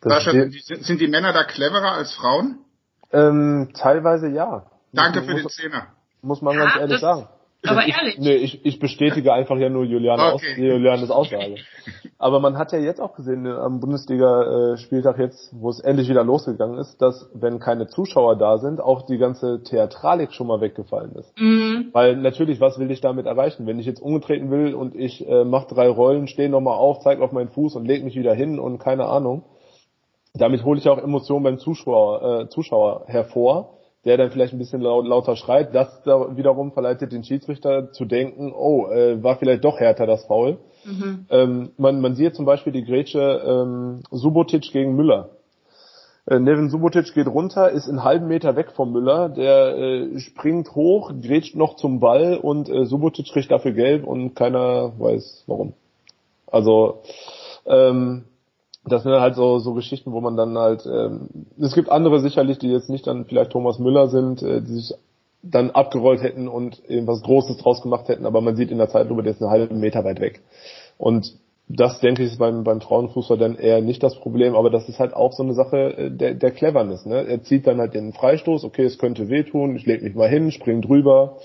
Sascha, 0.00 0.32
sind, 0.32 1.00
die 1.00 1.08
Männer 1.08 1.32
da 1.32 1.44
cleverer 1.44 1.92
als 1.92 2.12
Frauen? 2.12 2.58
Ähm, 3.12 3.70
teilweise 3.74 4.28
ja. 4.28 4.66
Danke 4.92 5.20
muss, 5.20 5.28
für 5.30 5.36
den 5.36 5.48
Zehner. 5.48 5.86
Muss 6.20 6.42
man 6.42 6.54
Ja, 6.56 6.64
ganz 6.64 6.76
ehrlich 6.76 6.90
das- 6.92 7.00
sagen. 7.00 7.28
Aber 7.66 7.86
ich, 7.86 7.96
ehrlich. 7.96 8.18
Nee, 8.18 8.34
ich, 8.36 8.64
ich 8.64 8.78
bestätige 8.78 9.32
einfach 9.32 9.56
ja 9.56 9.68
nur 9.68 9.84
Juliane 9.84 10.34
Okay. 10.34 10.34
Aus, 10.34 10.42
Julianes 10.56 11.10
Aussage. 11.10 11.56
Aber 12.18 12.40
man 12.40 12.56
hat 12.58 12.72
ja 12.72 12.78
jetzt 12.78 13.00
auch 13.00 13.14
gesehen 13.14 13.46
äh, 13.46 13.50
am 13.50 13.80
Bundesliga-Spieltag 13.80 15.18
jetzt, 15.18 15.50
wo 15.52 15.70
es 15.70 15.80
endlich 15.80 16.08
wieder 16.08 16.24
losgegangen 16.24 16.78
ist, 16.78 17.00
dass 17.02 17.28
wenn 17.34 17.58
keine 17.58 17.86
Zuschauer 17.86 18.36
da 18.36 18.58
sind, 18.58 18.80
auch 18.80 19.02
die 19.02 19.18
ganze 19.18 19.62
Theatralik 19.62 20.32
schon 20.32 20.46
mal 20.46 20.60
weggefallen 20.60 21.12
ist. 21.16 21.38
Mhm. 21.38 21.88
Weil 21.92 22.16
natürlich, 22.16 22.60
was 22.60 22.78
will 22.78 22.90
ich 22.90 23.00
damit 23.00 23.26
erreichen? 23.26 23.66
Wenn 23.66 23.78
ich 23.78 23.86
jetzt 23.86 24.00
umgetreten 24.00 24.50
will 24.50 24.74
und 24.74 24.94
ich 24.94 25.26
äh, 25.28 25.44
mache 25.44 25.74
drei 25.74 25.88
Rollen, 25.88 26.28
stehe 26.28 26.48
nochmal 26.48 26.76
auf, 26.76 27.00
zeige 27.00 27.22
auf 27.22 27.32
meinen 27.32 27.50
Fuß 27.50 27.76
und 27.76 27.86
leg 27.86 28.04
mich 28.04 28.16
wieder 28.16 28.34
hin 28.34 28.58
und 28.58 28.78
keine 28.78 29.06
Ahnung. 29.06 29.44
Damit 30.34 30.64
hole 30.64 30.80
ich 30.80 30.88
auch 30.88 30.98
Emotionen 30.98 31.44
beim 31.44 31.58
Zuschauer, 31.58 32.40
äh, 32.42 32.48
Zuschauer 32.48 33.04
hervor, 33.06 33.78
der 34.04 34.16
dann 34.16 34.30
vielleicht 34.30 34.52
ein 34.52 34.58
bisschen 34.58 34.80
laut, 34.80 35.06
lauter 35.06 35.36
schreit. 35.36 35.74
Das 35.74 36.02
da 36.04 36.36
wiederum 36.36 36.72
verleitet 36.72 37.12
den 37.12 37.24
Schiedsrichter 37.24 37.92
zu 37.92 38.04
denken, 38.04 38.52
oh, 38.52 38.88
äh, 38.88 39.22
war 39.22 39.36
vielleicht 39.36 39.64
doch 39.64 39.80
härter 39.80 40.06
das 40.06 40.24
Foul. 40.26 40.58
Mhm. 40.84 41.26
Ähm, 41.30 41.70
man, 41.78 42.00
man 42.00 42.14
sieht 42.14 42.34
zum 42.34 42.44
Beispiel 42.44 42.72
die 42.72 42.84
Grätsche 42.84 43.42
ähm, 43.46 44.02
Subotic 44.10 44.70
gegen 44.72 44.94
Müller. 44.96 45.30
Äh, 46.26 46.38
Nevin 46.38 46.70
Subotic 46.70 47.12
geht 47.14 47.26
runter, 47.26 47.70
ist 47.70 47.88
einen 47.88 48.04
halben 48.04 48.28
Meter 48.28 48.56
weg 48.56 48.72
vom 48.72 48.92
Müller, 48.92 49.28
der 49.28 49.76
äh, 49.76 50.20
springt 50.20 50.74
hoch, 50.74 51.12
grätscht 51.22 51.54
noch 51.54 51.76
zum 51.76 52.00
Ball 52.00 52.38
und 52.38 52.68
äh, 52.68 52.86
Subotic 52.86 53.26
kriegt 53.26 53.50
dafür 53.50 53.72
gelb 53.72 54.06
und 54.06 54.34
keiner 54.34 54.92
weiß 54.98 55.44
warum. 55.46 55.74
Also 56.46 57.02
ähm, 57.66 58.24
das 58.86 59.02
sind 59.02 59.12
halt 59.12 59.34
so, 59.34 59.58
so 59.58 59.74
Geschichten, 59.74 60.12
wo 60.12 60.20
man 60.20 60.36
dann 60.36 60.58
halt, 60.58 60.84
ähm, 60.86 61.28
es 61.58 61.74
gibt 61.74 61.88
andere 61.88 62.20
sicherlich, 62.20 62.58
die 62.58 62.68
jetzt 62.68 62.90
nicht 62.90 63.06
dann 63.06 63.24
vielleicht 63.24 63.50
Thomas 63.50 63.78
Müller 63.78 64.08
sind, 64.08 64.42
äh, 64.42 64.60
die 64.60 64.74
sich 64.74 64.94
dann 65.42 65.70
abgerollt 65.70 66.22
hätten 66.22 66.48
und 66.48 66.82
irgendwas 66.88 67.22
Großes 67.22 67.58
draus 67.58 67.82
gemacht 67.82 68.08
hätten, 68.08 68.26
aber 68.26 68.40
man 68.40 68.56
sieht 68.56 68.70
in 68.70 68.78
der 68.78 68.88
Zeitlupe, 68.88 69.22
der 69.22 69.32
ist 69.32 69.42
einen 69.42 69.50
halben 69.50 69.80
Meter 69.80 70.04
weit 70.04 70.20
weg. 70.20 70.42
Und 70.98 71.34
das, 71.66 72.00
denke 72.00 72.22
ich, 72.22 72.32
ist 72.32 72.38
beim, 72.38 72.62
beim 72.62 72.80
Frauenfußball 72.80 73.38
dann 73.38 73.56
eher 73.56 73.80
nicht 73.80 74.02
das 74.02 74.16
Problem, 74.20 74.54
aber 74.54 74.68
das 74.68 74.88
ist 74.88 74.98
halt 74.98 75.14
auch 75.14 75.32
so 75.32 75.42
eine 75.42 75.54
Sache 75.54 75.96
äh, 75.96 76.10
der, 76.10 76.34
der 76.34 76.50
Cleverness. 76.50 77.06
Ne? 77.06 77.26
Er 77.26 77.42
zieht 77.42 77.66
dann 77.66 77.78
halt 77.78 77.94
den 77.94 78.12
Freistoß, 78.12 78.64
okay, 78.64 78.84
es 78.84 78.98
könnte 78.98 79.28
wehtun, 79.28 79.76
ich 79.76 79.86
leg 79.86 80.02
mich 80.02 80.14
mal 80.14 80.28
hin, 80.28 80.50
spring 80.50 80.82
drüber. 80.82 81.38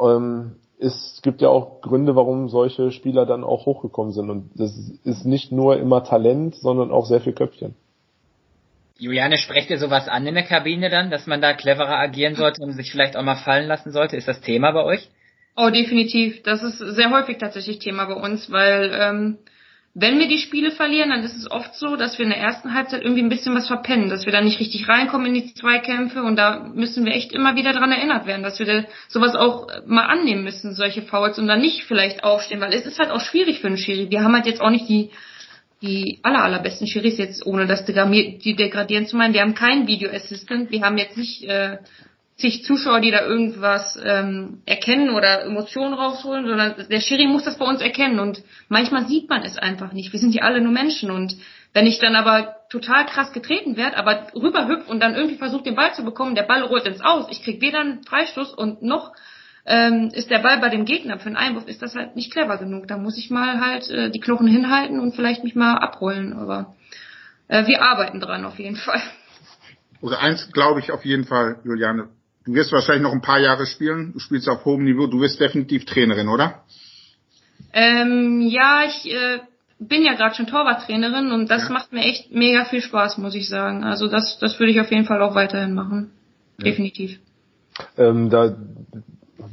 Ähm, 0.00 0.56
es 0.82 1.20
gibt 1.22 1.40
ja 1.40 1.48
auch 1.48 1.80
Gründe, 1.80 2.16
warum 2.16 2.48
solche 2.48 2.90
Spieler 2.90 3.24
dann 3.24 3.44
auch 3.44 3.66
hochgekommen 3.66 4.12
sind. 4.12 4.30
Und 4.30 4.50
das 4.54 4.76
ist 5.04 5.24
nicht 5.24 5.52
nur 5.52 5.78
immer 5.78 6.02
Talent, 6.02 6.56
sondern 6.56 6.90
auch 6.90 7.06
sehr 7.06 7.20
viel 7.20 7.32
Köpfchen. 7.32 7.74
Juliane, 8.98 9.36
sprecht 9.36 9.70
ihr 9.70 9.78
sowas 9.78 10.08
an 10.08 10.26
in 10.26 10.34
der 10.34 10.44
Kabine 10.44 10.90
dann, 10.90 11.10
dass 11.10 11.26
man 11.26 11.40
da 11.40 11.54
cleverer 11.54 11.98
agieren 11.98 12.34
sollte 12.34 12.62
und 12.62 12.72
sich 12.72 12.90
vielleicht 12.90 13.16
auch 13.16 13.22
mal 13.22 13.36
fallen 13.36 13.66
lassen 13.66 13.92
sollte? 13.92 14.16
Ist 14.16 14.28
das 14.28 14.40
Thema 14.40 14.72
bei 14.72 14.84
euch? 14.84 15.08
Oh, 15.56 15.70
definitiv. 15.70 16.42
Das 16.42 16.62
ist 16.62 16.78
sehr 16.78 17.10
häufig 17.10 17.38
tatsächlich 17.38 17.78
Thema 17.78 18.06
bei 18.06 18.14
uns, 18.14 18.50
weil 18.50 18.92
ähm, 18.94 19.38
wenn 19.94 20.18
wir 20.18 20.26
die 20.26 20.38
Spiele 20.38 20.70
verlieren, 20.70 21.10
dann 21.10 21.22
ist 21.22 21.36
es 21.36 21.50
oft 21.50 21.74
so, 21.74 21.96
dass 21.96 22.18
wir 22.18 22.24
in 22.24 22.30
der 22.30 22.40
ersten 22.40 22.72
Halbzeit 22.72 23.02
irgendwie 23.02 23.22
ein 23.22 23.28
bisschen 23.28 23.54
was 23.54 23.66
verpennen, 23.66 24.08
dass 24.08 24.24
wir 24.24 24.32
da 24.32 24.40
nicht 24.40 24.58
richtig 24.58 24.88
reinkommen 24.88 25.26
in 25.26 25.34
die 25.34 25.52
Zweikämpfe 25.52 26.22
und 26.22 26.36
da 26.36 26.60
müssen 26.74 27.04
wir 27.04 27.12
echt 27.12 27.32
immer 27.32 27.56
wieder 27.56 27.74
dran 27.74 27.92
erinnert 27.92 28.26
werden, 28.26 28.42
dass 28.42 28.58
wir 28.58 28.64
da 28.64 28.84
sowas 29.08 29.34
auch 29.34 29.68
mal 29.86 30.06
annehmen 30.06 30.44
müssen, 30.44 30.74
solche 30.74 31.02
Fouls 31.02 31.38
und 31.38 31.46
dann 31.46 31.60
nicht 31.60 31.84
vielleicht 31.84 32.24
aufstehen, 32.24 32.60
weil 32.60 32.72
es 32.72 32.86
ist 32.86 32.98
halt 32.98 33.10
auch 33.10 33.20
schwierig 33.20 33.60
für 33.60 33.66
einen 33.66 33.76
Schiri. 33.76 34.10
Wir 34.10 34.24
haben 34.24 34.34
halt 34.34 34.46
jetzt 34.46 34.62
auch 34.62 34.70
nicht 34.70 34.88
die 34.88 35.10
die 35.82 36.20
aller, 36.22 36.44
allerbesten 36.44 36.86
Schiris 36.86 37.18
jetzt, 37.18 37.44
ohne 37.44 37.66
das 37.66 37.84
degradieren 37.84 39.06
zu 39.06 39.16
meinen. 39.16 39.34
Wir 39.34 39.40
haben 39.40 39.56
keinen 39.56 39.88
Video 39.88 40.10
Assistant, 40.10 40.70
wir 40.70 40.82
haben 40.82 40.96
jetzt 40.96 41.16
nicht 41.16 41.42
äh, 41.42 41.78
zig 42.36 42.64
Zuschauer, 42.64 43.00
die 43.00 43.10
da 43.10 43.24
irgendwas 43.24 43.98
ähm, 44.02 44.62
erkennen 44.66 45.10
oder 45.10 45.44
Emotionen 45.44 45.94
rausholen, 45.94 46.46
sondern 46.46 46.74
der 46.88 47.00
Schiri 47.00 47.26
muss 47.26 47.44
das 47.44 47.58
bei 47.58 47.64
uns 47.64 47.80
erkennen 47.80 48.18
und 48.18 48.42
manchmal 48.68 49.06
sieht 49.06 49.28
man 49.28 49.42
es 49.42 49.58
einfach 49.58 49.92
nicht. 49.92 50.12
Wir 50.12 50.20
sind 50.20 50.34
ja 50.34 50.42
alle 50.42 50.60
nur 50.60 50.72
Menschen 50.72 51.10
und 51.10 51.36
wenn 51.72 51.86
ich 51.86 51.98
dann 51.98 52.16
aber 52.16 52.56
total 52.68 53.06
krass 53.06 53.32
getreten 53.32 53.76
werde, 53.76 53.96
aber 53.96 54.26
rüberhüpf 54.34 54.88
und 54.88 55.00
dann 55.00 55.14
irgendwie 55.14 55.36
versuche 55.36 55.62
den 55.62 55.74
Ball 55.74 55.94
zu 55.94 56.04
bekommen, 56.04 56.34
der 56.34 56.42
Ball 56.42 56.62
rollt 56.62 56.86
ins 56.86 57.00
Aus, 57.00 57.26
ich 57.30 57.42
krieg 57.42 57.60
weder 57.60 57.80
einen 57.80 58.02
Freistoß 58.04 58.54
und 58.54 58.82
noch 58.82 59.12
ähm, 59.64 60.10
ist 60.12 60.30
der 60.30 60.40
Ball 60.40 60.58
bei 60.58 60.70
dem 60.70 60.84
Gegner 60.84 61.18
für 61.18 61.26
einen 61.26 61.36
Einwurf, 61.36 61.68
ist 61.68 61.82
das 61.82 61.94
halt 61.94 62.16
nicht 62.16 62.32
clever 62.32 62.58
genug. 62.58 62.88
Da 62.88 62.96
muss 62.96 63.16
ich 63.16 63.30
mal 63.30 63.60
halt 63.60 63.88
äh, 63.88 64.10
die 64.10 64.20
Knochen 64.20 64.48
hinhalten 64.48 64.98
und 64.98 65.14
vielleicht 65.14 65.44
mich 65.44 65.54
mal 65.54 65.76
abrollen, 65.76 66.32
aber 66.32 66.74
äh, 67.48 67.66
wir 67.66 67.80
arbeiten 67.80 68.20
dran 68.20 68.44
auf 68.44 68.58
jeden 68.58 68.76
Fall. 68.76 69.00
Oder 70.00 70.20
eins 70.20 70.50
glaube 70.50 70.80
ich 70.80 70.90
auf 70.90 71.04
jeden 71.04 71.24
Fall, 71.24 71.60
Juliane. 71.64 72.08
Du 72.44 72.54
wirst 72.54 72.72
wahrscheinlich 72.72 73.02
noch 73.02 73.12
ein 73.12 73.20
paar 73.22 73.38
Jahre 73.38 73.66
spielen. 73.66 74.12
Du 74.12 74.18
spielst 74.18 74.48
auf 74.48 74.64
hohem 74.64 74.84
Niveau. 74.84 75.06
Du 75.06 75.20
wirst 75.20 75.40
definitiv 75.40 75.84
Trainerin, 75.84 76.28
oder? 76.28 76.62
Ähm, 77.72 78.40
ja, 78.40 78.82
ich 78.86 79.12
äh, 79.12 79.40
bin 79.78 80.04
ja 80.04 80.14
gerade 80.14 80.34
schon 80.34 80.46
Torwarttrainerin 80.46 81.30
und 81.32 81.50
das 81.50 81.64
Ja. 81.68 81.74
macht 81.74 81.92
mir 81.92 82.04
echt 82.04 82.32
mega 82.32 82.64
viel 82.64 82.82
Spaß, 82.82 83.18
muss 83.18 83.34
ich 83.34 83.48
sagen. 83.48 83.84
Also 83.84 84.08
das, 84.08 84.38
das 84.40 84.58
würde 84.58 84.72
ich 84.72 84.80
auf 84.80 84.90
jeden 84.90 85.04
Fall 85.04 85.22
auch 85.22 85.34
weiterhin 85.34 85.74
machen. 85.74 86.10
Definitiv. 86.58 87.18
Ähm, 87.96 88.28
da 88.30 88.56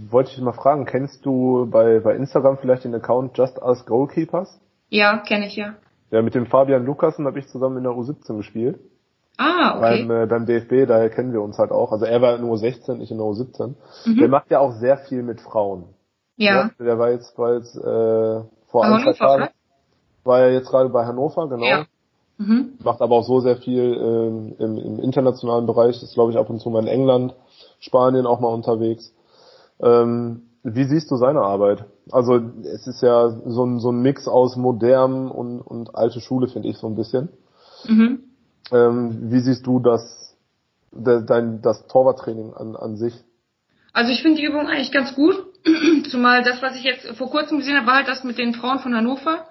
wollte 0.09 0.31
ich 0.31 0.41
mal 0.41 0.51
fragen, 0.53 0.85
kennst 0.85 1.25
du 1.25 1.67
bei, 1.71 1.99
bei 1.99 2.15
Instagram 2.15 2.57
vielleicht 2.59 2.83
den 2.83 2.93
Account 2.95 3.37
Just 3.37 3.61
Ask 3.61 3.85
Goalkeepers? 3.87 4.59
Ja, 4.89 5.17
kenne 5.19 5.47
ich 5.47 5.55
ja. 5.55 5.75
Ja, 6.11 6.21
mit 6.21 6.35
dem 6.35 6.47
Fabian 6.47 6.85
Lukasen 6.85 7.25
habe 7.25 7.39
ich 7.39 7.47
zusammen 7.47 7.77
in 7.77 7.83
der 7.83 7.93
U17 7.93 8.35
gespielt. 8.37 8.79
Ah, 9.41 9.77
okay. 9.77 10.05
Beim, 10.05 10.11
äh, 10.11 10.25
beim 10.27 10.45
DFB, 10.45 10.85
daher 10.85 11.09
kennen 11.09 11.31
wir 11.31 11.41
uns 11.41 11.57
halt 11.57 11.71
auch. 11.71 11.93
Also 11.93 12.03
er 12.03 12.21
war 12.21 12.35
in 12.35 12.41
der 12.41 12.51
U16, 12.51 12.99
ich 12.99 13.09
in 13.09 13.17
der 13.17 13.25
U17. 13.25 13.73
Der 14.05 14.25
Mhm. 14.27 14.29
macht 14.29 14.51
ja 14.51 14.59
auch 14.59 14.73
sehr 14.73 14.97
viel 14.97 15.23
mit 15.23 15.39
Frauen. 15.39 15.85
Ja. 16.35 16.71
Der 16.77 16.99
war 16.99 17.11
jetzt, 17.11 17.37
war 17.37 17.53
jetzt 17.53 17.73
äh, 17.75 18.43
vor 18.69 18.83
ein, 18.83 19.01
Tagen. 19.15 19.43
oder? 19.43 19.51
war 20.25 20.41
ja 20.41 20.49
jetzt 20.51 20.69
gerade 20.69 20.89
bei 20.89 21.05
Hannover, 21.05 21.47
genau. 21.47 21.65
Ja. 21.65 21.85
Mhm. 22.37 22.73
Macht 22.83 23.01
aber 23.01 23.15
auch 23.15 23.23
so 23.23 23.39
sehr 23.39 23.55
viel 23.55 23.95
ähm, 23.97 24.55
im, 24.59 24.77
im 24.77 24.99
internationalen 24.99 25.65
Bereich, 25.65 26.03
ist 26.03 26.13
glaube 26.15 26.31
ich 26.31 26.37
ab 26.37 26.49
und 26.49 26.59
zu 26.59 26.69
mal 26.69 26.81
in 26.81 26.87
England, 26.87 27.33
Spanien 27.79 28.25
auch 28.25 28.41
mal 28.41 28.53
unterwegs. 28.53 29.13
Ähm, 29.81 30.43
wie 30.63 30.83
siehst 30.83 31.09
du 31.11 31.15
seine 31.15 31.41
Arbeit? 31.41 31.85
Also 32.11 32.41
es 32.63 32.87
ist 32.87 33.01
ja 33.01 33.29
so 33.45 33.65
ein, 33.65 33.79
so 33.79 33.91
ein 33.91 34.01
Mix 34.01 34.27
aus 34.27 34.57
modern 34.57 35.31
und, 35.31 35.61
und 35.61 35.95
alte 35.95 36.19
Schule, 36.19 36.47
finde 36.49 36.67
ich 36.67 36.77
so 36.77 36.87
ein 36.87 36.95
bisschen. 36.95 37.29
Mhm. 37.87 38.19
Ähm, 38.71 39.31
wie 39.31 39.39
siehst 39.39 39.65
du 39.65 39.79
das, 39.79 40.35
de, 40.91 41.23
dein, 41.25 41.61
das 41.61 41.87
Torwarttraining 41.87 42.53
an, 42.53 42.75
an 42.75 42.97
sich? 42.97 43.13
Also 43.93 44.11
ich 44.11 44.21
finde 44.21 44.37
die 44.39 44.45
Übung 44.45 44.67
eigentlich 44.67 44.91
ganz 44.91 45.15
gut. 45.15 45.35
Zumal 46.09 46.43
das, 46.43 46.61
was 46.61 46.75
ich 46.75 46.83
jetzt 46.83 47.07
vor 47.17 47.29
kurzem 47.29 47.57
gesehen 47.57 47.77
habe, 47.77 47.87
war 47.87 47.95
halt 47.95 48.07
das 48.07 48.23
mit 48.23 48.37
den 48.37 48.53
Frauen 48.53 48.79
von 48.79 48.95
Hannover. 48.95 49.47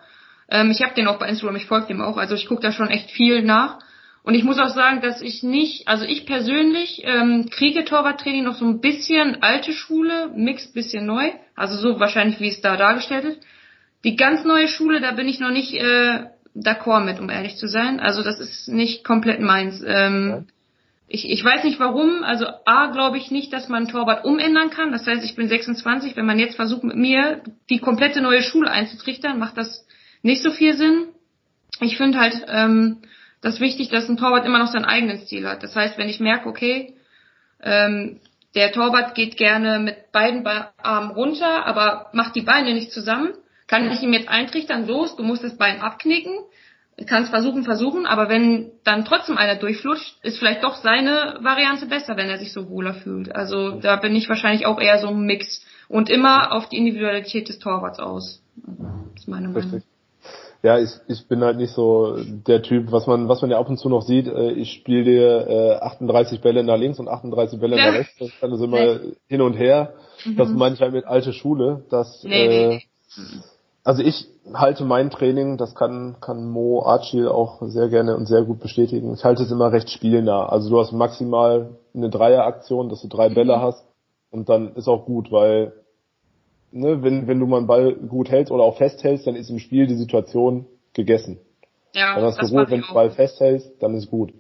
Ähm, 0.51 0.71
ich 0.71 0.83
habe 0.83 0.95
den 0.95 1.09
auch 1.09 1.19
bei 1.19 1.29
Instagram, 1.29 1.57
ich 1.57 1.67
folge 1.67 1.89
dem 1.89 2.01
auch, 2.01 2.17
also 2.17 2.35
ich 2.35 2.47
gucke 2.47 2.63
da 2.63 2.73
schon 2.73 2.89
echt 2.89 3.11
viel 3.11 3.43
nach. 3.43 3.79
Und 4.23 4.35
ich 4.35 4.45
muss 4.45 4.59
auch 4.59 4.69
sagen, 4.75 5.01
dass 5.01 5.23
ich 5.23 5.43
nicht, 5.43 5.89
also 5.89 6.05
ich 6.05 6.27
persönlich 6.27 7.03
ähm, 7.05 7.49
kriege 7.51 7.85
Torwarttraining 7.85 8.45
noch 8.45 8.57
so 8.57 8.67
ein 8.67 8.81
bisschen 8.81 9.43
alte 9.43 9.73
Schule, 9.73 10.31
Mix 10.35 10.73
bisschen 10.73 11.07
neu, 11.07 11.31
also 11.55 11.77
so 11.77 11.99
wahrscheinlich 11.99 12.39
wie 12.41 12.49
es 12.49 12.61
da 12.61 12.77
dargestellt 12.77 13.25
ist. 13.25 13.41
Die 14.05 14.17
ganz 14.17 14.45
neue 14.45 14.69
Schule, 14.69 15.01
da 15.01 15.13
bin 15.13 15.29
ich 15.29 15.41
noch 15.41 15.51
nicht 15.51 15.75
äh, 15.75 16.27
d'accord 16.63 17.05
mit, 17.05 17.21
um 17.21 17.31
ehrlich 17.31 17.57
zu 17.57 17.69
sein. 17.69 18.01
Also 18.01 18.23
das 18.23 18.39
ist 18.41 18.69
nicht 18.69 19.05
komplett 19.05 19.41
meins. 19.41 19.83
Ähm, 19.87 20.47
ich, 21.07 21.29
ich 21.29 21.43
weiß 21.43 21.65
nicht 21.65 21.81
warum. 21.81 22.23
Also 22.23 22.47
A, 22.67 22.87
glaube 22.87 23.17
ich 23.17 23.31
nicht, 23.31 23.53
dass 23.53 23.69
man 23.69 23.89
Torwart 23.89 24.25
umändern 24.25 24.71
kann. 24.71 24.93
Das 24.93 25.07
heißt, 25.07 25.25
ich 25.25 25.37
bin 25.37 25.49
26. 25.49 26.17
Wenn 26.17 26.27
man 26.27 26.39
jetzt 26.39 26.57
versucht, 26.57 26.85
mit 26.85 26.97
mir 26.97 27.43
die 27.71 27.79
komplette 27.79 28.21
neue 28.21 28.43
Schule 28.43 28.71
einzutrichtern, 28.71 29.39
macht 29.39 29.57
das 29.57 29.87
nicht 30.23 30.43
so 30.43 30.51
viel 30.51 30.77
Sinn. 30.77 31.09
Ich 31.81 31.97
finde 31.97 32.19
halt 32.19 32.45
ähm, 32.49 32.99
das 33.41 33.61
wichtig, 33.61 33.89
dass 33.89 34.09
ein 34.09 34.17
Torwart 34.17 34.45
immer 34.45 34.59
noch 34.59 34.73
sein 34.73 34.85
eigenes 34.85 35.27
Ziel 35.27 35.49
hat. 35.49 35.63
Das 35.63 35.75
heißt, 35.77 35.97
wenn 35.97 36.09
ich 36.09 36.21
merke, 36.21 36.49
okay, 36.49 36.95
ähm, 37.63 38.21
der 38.55 38.73
Torwart 38.73 39.15
geht 39.15 39.37
gerne 39.37 39.79
mit 39.79 40.11
beiden 40.13 40.47
Armen 40.47 41.11
runter, 41.11 41.67
aber 41.67 42.09
macht 42.13 42.35
die 42.35 42.43
Beine 42.43 42.75
nicht 42.75 42.91
zusammen, 42.91 43.31
kann 43.69 43.91
ich 43.91 44.03
ihm 44.03 44.13
jetzt 44.13 44.29
eintrichtern, 44.29 44.87
los, 44.87 45.15
du 45.17 45.23
musst 45.23 45.45
das 45.45 45.57
Bein 45.57 45.81
abknicken, 45.81 46.33
kannst 47.07 47.31
versuchen, 47.31 47.63
versuchen, 47.63 48.07
aber 48.07 48.29
wenn 48.29 48.73
dann 48.83 49.05
trotzdem 49.05 49.39
einer 49.39 49.55
durchflutscht, 49.55 50.17
ist 50.25 50.39
vielleicht 50.39 50.65
doch 50.65 50.75
seine 50.75 51.39
Variante 51.41 51.87
besser, 51.87 52.17
wenn 52.17 52.29
er 52.29 52.39
sich 52.39 52.53
so 52.53 52.69
wohler 52.69 52.95
fühlt. 52.95 53.35
Also 53.35 53.79
da 53.81 53.97
bin 53.97 54.17
ich 54.17 54.29
wahrscheinlich 54.29 54.67
auch 54.67 54.81
eher 54.81 54.99
so 54.99 55.09
ein 55.09 55.21
Mix 55.21 55.65
und 55.89 56.11
immer 56.11 56.53
auf 56.53 56.69
die 56.69 56.77
Individualität 56.77 57.49
des 57.49 57.61
Torwarts 57.61 58.01
aus. 58.01 58.43
Das 58.57 59.23
ist 59.23 59.29
meine 59.29 59.49
Meinung. 59.49 59.63
Richtig 59.63 59.85
ja, 60.63 60.79
ich, 60.79 60.91
ich 61.07 61.27
bin 61.29 61.43
halt 61.45 61.57
nicht 61.57 61.73
so 61.73 62.17
der 62.19 62.63
Typ, 62.63 62.91
was 62.91 63.07
man, 63.07 63.29
was 63.29 63.43
man 63.43 63.51
ja 63.51 63.59
ab 63.59 63.69
und 63.69 63.79
zu 63.79 63.89
noch 63.89 64.03
sieht, 64.03 64.27
äh, 64.27 64.53
ich 64.53 64.73
spiele 64.73 65.05
dir 65.05 65.47
äh, 65.49 65.85
38 65.85 66.41
Bälle 66.41 66.65
nach 66.65 66.77
links 66.77 66.99
und 66.99 67.09
38 67.09 67.61
Bälle 67.61 67.77
nach 67.77 67.93
rechts, 67.93 68.17
das 68.19 68.31
kann 68.41 68.51
also 68.51 68.65
immer 68.65 68.99
hin 69.29 69.41
und 69.41 69.55
her. 69.55 69.95
Mhm. 70.25 70.37
Das 70.37 70.49
meine 70.49 70.75
ich 70.75 70.81
halt 70.81 70.93
mit 70.93 71.05
alte 71.05 71.33
Schule, 71.33 71.85
dass 71.91 72.25
nee, 72.25 72.47
äh, 72.47 72.69
nee, 72.69 72.83
also 73.89 74.03
ich 74.03 74.27
halte 74.53 74.85
mein 74.85 75.09
Training, 75.09 75.57
das 75.57 75.75
kann, 75.75 76.17
kann 76.21 76.47
Mo 76.47 76.83
Archil 76.85 77.27
auch 77.27 77.63
sehr 77.63 77.89
gerne 77.89 78.17
und 78.17 78.27
sehr 78.27 78.43
gut 78.43 78.61
bestätigen. 78.61 79.15
Ich 79.15 79.25
halte 79.25 79.43
es 79.43 79.51
immer 79.51 79.73
recht 79.73 79.89
spielnah. 79.89 80.47
Also 80.47 80.69
du 80.69 80.79
hast 80.79 80.93
maximal 80.93 81.71
eine 81.95 82.11
Dreieraktion, 82.11 82.91
dass 82.91 83.01
du 83.01 83.09
drei 83.09 83.31
Bälle 83.31 83.57
mhm. 83.57 83.63
hast 83.63 83.87
und 84.31 84.51
dann 84.51 84.75
ist 84.75 84.89
auch 84.89 85.07
gut, 85.07 85.33
weil 85.33 85.73
ne, 86.71 87.03
wenn, 87.03 87.29
wenn 87.29 87.41
du 87.41 87.47
mal 87.47 87.57
einen 87.57 87.67
Ball 87.67 87.95
gut 87.95 88.29
hältst 88.29 88.53
oder 88.53 88.63
auch 88.63 88.77
festhältst, 88.77 89.27
dann 89.27 89.37
ist 89.37 89.49
im 89.49 89.59
Spiel 89.59 89.87
die 89.87 89.97
Situation 89.97 90.67
gegessen. 90.93 91.39
Ja, 91.95 92.15
dann 92.15 92.25
hast 92.25 92.43
du 92.43 92.47
Ruhe, 92.47 92.67
wenn 92.69 92.83
du 92.83 92.89
den 92.89 92.95
Ball 92.95 93.11
festhältst, 93.11 93.73
dann 93.81 93.95
ist 93.95 94.11
gut. 94.11 94.35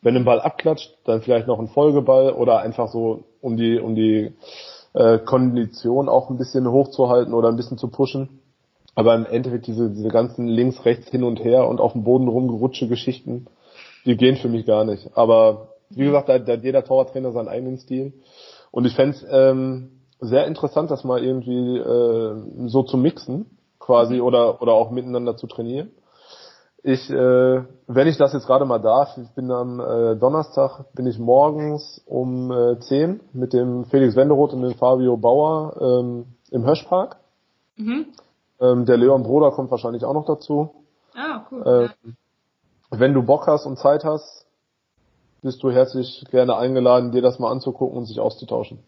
Wenn 0.00 0.14
du 0.14 0.20
den 0.20 0.24
Ball 0.24 0.40
abklatscht, 0.40 0.96
dann 1.04 1.20
vielleicht 1.20 1.46
noch 1.46 1.58
ein 1.58 1.68
Folgeball 1.68 2.32
oder 2.32 2.60
einfach 2.60 2.88
so, 2.88 3.24
um 3.42 3.58
die, 3.58 3.78
um 3.78 3.94
die 3.94 4.32
äh, 4.94 5.18
Kondition 5.18 6.08
auch 6.08 6.30
ein 6.30 6.38
bisschen 6.38 6.66
hochzuhalten 6.70 7.34
oder 7.34 7.50
ein 7.50 7.56
bisschen 7.56 7.76
zu 7.76 7.88
pushen. 7.88 8.40
Aber 8.94 9.14
im 9.14 9.26
Endeffekt 9.26 9.66
diese, 9.66 9.90
diese 9.90 10.08
ganzen 10.08 10.46
links, 10.46 10.84
rechts, 10.84 11.08
hin 11.08 11.24
und 11.24 11.42
her 11.42 11.68
und 11.68 11.80
auf 11.80 11.92
dem 11.92 12.04
Boden 12.04 12.28
rumgerutsche 12.28 12.86
Geschichten, 12.86 13.46
die 14.04 14.16
gehen 14.16 14.36
für 14.36 14.48
mich 14.48 14.66
gar 14.66 14.84
nicht. 14.84 15.10
Aber 15.14 15.68
wie 15.90 16.04
gesagt, 16.04 16.28
da, 16.28 16.38
da 16.38 16.54
hat 16.54 16.62
jeder 16.64 16.84
Torwarttrainer 16.84 17.32
seinen 17.32 17.48
eigenen 17.48 17.78
Stil. 17.78 18.12
Und 18.70 18.86
ich 18.86 18.94
fände 18.94 19.18
ähm, 19.30 19.90
sehr 20.20 20.46
interessant, 20.46 20.90
das 20.90 21.04
mal 21.04 21.22
irgendwie 21.22 21.78
äh, 21.78 22.66
so 22.68 22.82
zu 22.82 22.96
mixen, 22.96 23.58
quasi, 23.78 24.16
mhm. 24.16 24.22
oder, 24.22 24.62
oder 24.62 24.72
auch 24.72 24.90
miteinander 24.90 25.36
zu 25.36 25.46
trainieren. 25.46 25.90
Ich, 26.82 27.08
äh, 27.08 27.62
wenn 27.86 28.06
ich 28.06 28.18
das 28.18 28.34
jetzt 28.34 28.46
gerade 28.46 28.66
mal 28.66 28.78
darf, 28.78 29.16
ich 29.16 29.30
bin 29.30 29.50
am 29.50 29.80
äh, 29.80 30.16
Donnerstag, 30.16 30.92
bin 30.94 31.06
ich 31.06 31.18
morgens 31.18 32.02
um 32.04 32.50
äh, 32.50 32.78
10 32.78 33.20
mit 33.32 33.54
dem 33.54 33.86
Felix 33.86 34.16
Wenderoth 34.16 34.52
und 34.52 34.60
dem 34.60 34.74
Fabio 34.74 35.16
Bauer 35.16 35.76
ähm, 35.80 36.26
im 36.50 36.66
Höschpark. 36.66 37.16
Mhm. 37.76 38.08
Ähm, 38.60 38.86
der 38.86 38.96
Leon 38.96 39.22
Broder 39.22 39.50
kommt 39.50 39.70
wahrscheinlich 39.70 40.04
auch 40.04 40.14
noch 40.14 40.26
dazu. 40.26 40.70
Ah, 41.14 41.44
cool. 41.50 41.62
Ähm, 41.66 42.14
ja. 42.92 42.98
Wenn 42.98 43.14
du 43.14 43.22
Bock 43.22 43.46
hast 43.46 43.66
und 43.66 43.78
Zeit 43.78 44.04
hast, 44.04 44.46
bist 45.42 45.62
du 45.62 45.70
herzlich 45.70 46.24
gerne 46.30 46.56
eingeladen, 46.56 47.12
dir 47.12 47.22
das 47.22 47.38
mal 47.38 47.50
anzugucken 47.50 47.98
und 47.98 48.06
sich 48.06 48.20
auszutauschen. 48.20 48.78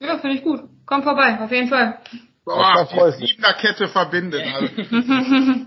Ja, 0.00 0.18
finde 0.18 0.36
ich 0.36 0.44
gut. 0.44 0.60
Komm 0.84 1.02
vorbei, 1.02 1.38
auf 1.42 1.50
jeden 1.50 1.68
Fall. 1.68 1.98
Boah, 2.44 2.86
die 2.88 3.26
Siebener-Kette 3.26 3.88
verbindet. 3.88 4.42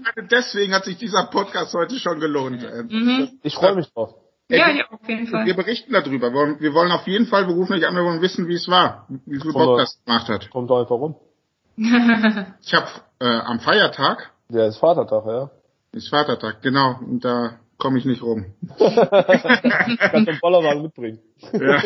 Also, 0.10 0.28
deswegen 0.32 0.74
hat 0.74 0.86
sich 0.86 0.98
dieser 0.98 1.26
Podcast 1.26 1.74
heute 1.74 1.96
schon 2.00 2.20
gelohnt. 2.20 2.62
Mhm. 2.90 3.40
Ich 3.44 3.56
freue 3.56 3.76
mich 3.76 3.92
drauf. 3.92 4.16
Ja, 4.50 4.70
ja, 4.70 4.86
auf 4.90 5.08
jeden 5.08 5.28
Fall. 5.28 5.46
Wir 5.46 5.56
berichten 5.56 5.92
darüber. 5.94 6.32
Wir 6.32 6.74
wollen 6.74 6.92
auf 6.92 7.06
jeden 7.06 7.28
Fall, 7.28 7.48
wir 7.48 7.54
rufen 7.54 7.74
euch 7.74 7.86
an, 7.86 7.96
wir 7.96 8.04
wollen 8.04 8.22
wissen, 8.22 8.48
wie 8.48 8.56
es 8.56 8.68
war, 8.68 9.08
wie 9.26 9.40
viel 9.40 9.52
Bock 9.52 9.78
das 9.78 10.00
gemacht 10.06 10.30
hat. 10.30 10.50
Kommt 10.50 10.70
doch 10.70 10.80
einfach 10.80 10.96
rum. 10.96 11.16
ich 11.78 12.74
habe 12.74 12.88
äh, 13.20 13.26
am 13.26 13.60
Feiertag. 13.60 14.32
Ja, 14.50 14.66
ist 14.66 14.78
Vatertag, 14.78 15.26
ja. 15.26 15.52
Ist 15.92 16.10
Vatertag, 16.10 16.62
genau. 16.62 17.00
Und 17.00 17.24
da 17.26 17.60
komme 17.78 17.98
ich 17.98 18.06
nicht 18.06 18.22
rum. 18.22 18.46
Kannst 18.78 18.98
du 18.98 20.14
einen 20.14 20.40
Bollerwagen 20.40 20.84
mitbringen. 20.84 21.20
ja. 21.54 21.82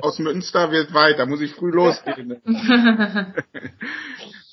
Aus 0.00 0.18
Münster 0.18 0.70
wird 0.72 0.92
weit, 0.94 1.18
da 1.18 1.26
muss 1.26 1.40
ich 1.40 1.54
früh 1.54 1.70
losgehen. 1.70 2.40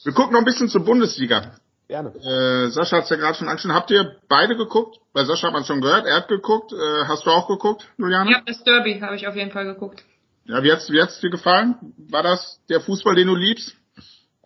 Wir 0.04 0.13
gucken 0.13 0.34
noch 0.34 0.39
ein 0.39 0.45
bisschen 0.45 0.69
zur 0.69 0.86
Bundesliga. 0.86 1.56
Gerne. 1.88 2.10
Äh, 2.15 2.69
Sascha 2.69 2.97
hat's 2.97 3.10
ja 3.10 3.15
gerade 3.15 3.38
schon 3.38 3.47
angesprochen. 3.47 3.75
Habt 3.75 3.91
ihr 3.91 4.17
beide 4.28 4.56
geguckt? 4.56 4.97
Bei 5.13 5.23
Sascha 5.23 5.47
hat 5.47 5.54
man 5.54 5.65
schon 5.65 5.82
gehört, 5.82 6.06
er 6.06 6.17
hat 6.17 6.28
geguckt. 6.28 6.73
Äh, 6.73 7.06
hast 7.08 7.25
du 7.25 7.32
auch 7.32 7.47
geguckt, 7.47 7.88
Juliane? 7.97 8.32
Ja, 8.32 8.41
das 8.45 8.63
Derby 8.63 8.99
habe 8.99 9.15
ich 9.15 9.28
auf 9.28 9.36
jeden 9.36 9.51
Fall 9.51 9.65
geguckt. 9.65 10.04
Ja, 10.45 10.62
wie 10.63 10.71
hat's, 10.71 10.91
wie 10.91 11.01
hat's 11.01 11.19
dir 11.21 11.30
gefallen? 11.30 11.75
War 12.10 12.23
das 12.23 12.60
der 12.69 12.82
Fußball, 12.82 13.15
den 13.15 13.28
du 13.28 13.36
liebst? 13.36 13.75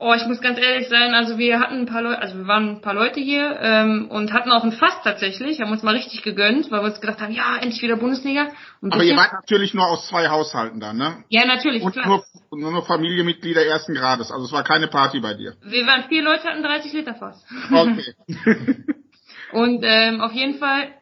Oh, 0.02 0.14
ich 0.14 0.26
muss 0.28 0.40
ganz 0.40 0.58
ehrlich 0.58 0.88
sein, 0.88 1.14
also 1.14 1.38
wir 1.38 1.60
hatten 1.60 1.82
ein 1.82 1.86
paar 1.86 2.02
Leute, 2.02 2.22
also 2.22 2.38
wir 2.38 2.48
waren 2.48 2.70
ein 2.70 2.82
paar 2.82 2.94
Leute 2.94 3.20
hier 3.20 3.60
ähm, 3.62 4.08
und 4.10 4.32
hatten 4.32 4.50
auch 4.50 4.64
ein 4.64 4.72
Fass 4.72 4.94
tatsächlich, 5.04 5.60
haben 5.60 5.74
uns 5.74 5.84
mal 5.84 5.94
richtig 5.94 6.24
gegönnt, 6.24 6.72
weil 6.72 6.80
wir 6.80 6.86
uns 6.86 7.02
gedacht 7.02 7.20
haben, 7.20 7.34
ja, 7.34 7.58
endlich 7.58 7.82
wieder 7.82 7.98
Bundesliga. 7.98 8.48
Und 8.82 8.94
Aber 8.94 9.04
ihr 9.04 9.18
wart 9.18 9.34
natürlich 9.34 9.74
nur 9.74 9.86
aus 9.86 10.08
zwei 10.08 10.30
Haushalten 10.30 10.80
dann, 10.80 10.96
ne? 10.96 11.26
Ja, 11.28 11.46
natürlich. 11.46 11.84
Und 11.84 11.92
klar. 11.92 12.24
nur, 12.50 12.72
nur 12.72 12.86
Familienmitglieder 12.86 13.66
ersten 13.66 13.94
Grades, 13.94 14.32
also 14.32 14.46
es 14.46 14.54
war 14.54 14.64
keine 14.64 14.88
Party 14.88 15.20
bei 15.20 15.34
dir. 15.34 15.56
Wir 15.64 15.86
waren 15.86 16.06
vier 16.08 16.24
Leute, 16.24 16.46
hatten 16.46 16.64
30 16.64 16.94
Liter 16.94 17.16
Fass. 17.16 17.46
Okay. 17.70 18.16
und 19.52 19.84
ähm, 19.84 20.22
auf 20.22 20.32
jeden 20.32 20.60
Fall 20.60 20.94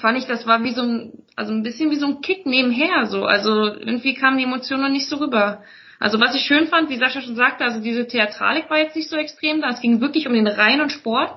fand 0.00 0.18
ich, 0.18 0.26
das 0.26 0.46
war 0.46 0.62
wie 0.62 0.72
so 0.72 0.82
ein, 0.82 1.24
also 1.34 1.52
ein 1.52 1.64
bisschen 1.64 1.90
wie 1.90 1.96
so 1.96 2.06
ein 2.06 2.20
Kick 2.20 2.46
nebenher, 2.46 3.06
so. 3.06 3.24
Also 3.24 3.74
irgendwie 3.74 4.14
kamen 4.14 4.38
die 4.38 4.44
Emotionen 4.44 4.82
noch 4.82 4.90
nicht 4.90 5.08
so 5.08 5.16
rüber. 5.16 5.64
Also 5.98 6.20
was 6.20 6.34
ich 6.34 6.42
schön 6.42 6.66
fand, 6.66 6.90
wie 6.90 6.98
Sascha 6.98 7.20
schon 7.20 7.36
sagte, 7.36 7.64
also 7.64 7.80
diese 7.80 8.06
Theatralik 8.06 8.68
war 8.70 8.78
jetzt 8.78 8.96
nicht 8.96 9.08
so 9.08 9.16
extrem 9.16 9.60
da. 9.60 9.70
Es 9.70 9.80
ging 9.80 10.00
wirklich 10.00 10.26
um 10.26 10.34
den 10.34 10.46
reinen 10.46 10.90
Sport. 10.90 11.32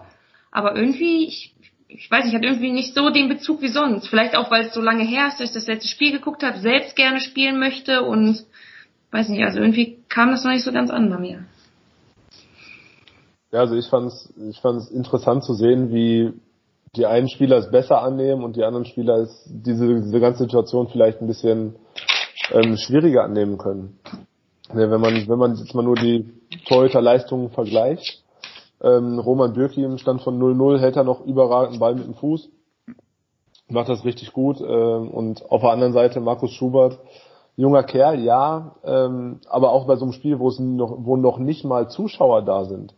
Aber 0.51 0.75
irgendwie, 0.75 1.27
ich, 1.27 1.55
ich 1.87 2.09
weiß, 2.09 2.25
ich 2.25 2.33
hatte 2.33 2.45
irgendwie 2.45 2.71
nicht 2.71 2.93
so 2.93 3.09
den 3.09 3.29
Bezug 3.29 3.61
wie 3.61 3.67
sonst. 3.67 4.07
Vielleicht 4.07 4.35
auch, 4.35 4.49
weil 4.51 4.65
es 4.65 4.73
so 4.73 4.81
lange 4.81 5.03
her 5.03 5.27
ist, 5.27 5.39
dass 5.39 5.49
ich 5.49 5.53
das 5.53 5.67
letzte 5.67 5.87
Spiel 5.87 6.11
geguckt 6.11 6.43
habe, 6.43 6.57
selbst 6.57 6.95
gerne 6.95 7.19
spielen 7.19 7.59
möchte 7.59 8.03
und 8.03 8.45
weiß 9.11 9.29
nicht, 9.29 9.43
also 9.43 9.59
irgendwie 9.59 9.99
kam 10.09 10.31
das 10.31 10.43
noch 10.43 10.51
nicht 10.51 10.63
so 10.63 10.71
ganz 10.71 10.89
an 10.89 11.09
bei 11.09 11.17
mir. 11.17 11.45
Ja, 13.51 13.59
also 13.59 13.75
ich 13.75 13.87
fand 13.87 14.07
es 14.07 14.33
ich 14.49 14.59
fand's 14.59 14.91
interessant 14.91 15.43
zu 15.43 15.53
sehen, 15.53 15.93
wie 15.93 16.33
die 16.95 17.05
einen 17.05 17.29
Spieler 17.29 17.57
es 17.57 17.71
besser 17.71 18.01
annehmen 18.01 18.43
und 18.43 18.55
die 18.55 18.63
anderen 18.63 18.85
Spieler 18.85 19.17
es 19.17 19.43
diese, 19.45 20.01
diese 20.01 20.19
ganze 20.19 20.43
Situation 20.43 20.89
vielleicht 20.89 21.21
ein 21.21 21.27
bisschen 21.27 21.75
ähm, 22.51 22.77
schwieriger 22.77 23.23
annehmen 23.23 23.57
können. 23.57 23.99
Ja, 24.69 24.91
wenn 24.91 25.01
man, 25.01 25.27
wenn 25.27 25.39
man 25.39 25.55
jetzt 25.55 25.73
mal 25.73 25.83
nur 25.83 25.95
die 25.95 26.29
Torhüter-Leistungen 26.67 27.49
vergleicht, 27.51 28.23
ähm, 28.81 29.19
Roman 29.19 29.53
Bürki 29.53 29.83
im 29.83 29.97
Stand 29.97 30.21
von 30.21 30.39
0-0 30.39 30.79
hält 30.79 30.97
er 30.97 31.03
noch 31.03 31.25
überragenden 31.25 31.79
Ball 31.79 31.95
mit 31.95 32.05
dem 32.05 32.15
Fuß, 32.15 32.49
macht 33.69 33.89
das 33.89 34.05
richtig 34.05 34.33
gut. 34.33 34.59
Ähm, 34.61 35.09
und 35.09 35.49
auf 35.49 35.61
der 35.61 35.71
anderen 35.71 35.93
Seite 35.93 36.19
Markus 36.19 36.51
Schubert, 36.51 36.99
junger 37.55 37.83
Kerl, 37.83 38.19
ja, 38.19 38.75
ähm, 38.83 39.39
aber 39.49 39.71
auch 39.71 39.87
bei 39.87 39.95
so 39.95 40.05
einem 40.05 40.13
Spiel, 40.13 40.39
wo 40.39 40.49
es 40.49 40.59
noch, 40.59 40.97
wo 40.99 41.15
noch 41.15 41.39
nicht 41.39 41.63
mal 41.63 41.89
Zuschauer 41.89 42.43
da 42.43 42.65
sind, 42.65 42.93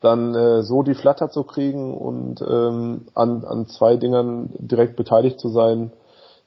dann 0.00 0.34
äh, 0.34 0.62
so 0.62 0.82
die 0.82 0.94
Flatter 0.94 1.30
zu 1.30 1.42
kriegen 1.42 1.96
und 1.96 2.40
ähm, 2.42 3.08
an, 3.14 3.44
an 3.44 3.66
zwei 3.66 3.96
Dingern 3.96 4.50
direkt 4.58 4.96
beteiligt 4.96 5.40
zu 5.40 5.48
sein, 5.48 5.90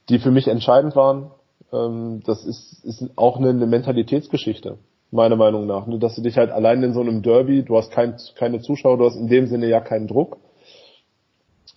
die 0.08 0.20
für 0.20 0.32
mich 0.32 0.48
entscheidend 0.48 0.96
waren. 0.96 1.32
Ähm, 1.72 2.22
das 2.26 2.46
ist, 2.46 2.84
ist 2.84 3.04
auch 3.16 3.38
eine, 3.38 3.50
eine 3.50 3.66
Mentalitätsgeschichte, 3.66 4.78
meiner 5.12 5.36
Meinung 5.36 5.66
nach. 5.68 5.88
Ne? 5.88 6.00
Dass 6.00 6.16
du 6.16 6.22
dich 6.22 6.38
halt 6.38 6.52
allein 6.52 6.84
in 6.84 6.94
so 6.94 7.02
einem 7.02 7.22
Derby, 7.22 7.64
du 7.64 7.78
hast 7.78 7.92
kein, 7.92 8.16
keine 8.36 8.62
Zuschauer, 8.62 8.98
du 8.98 9.06
hast 9.06 9.16
in 9.16 9.28
dem 9.28 9.48
Sinne 9.48 9.68
ja 9.68 9.80
keinen 9.82 10.08
Druck, 10.08 10.38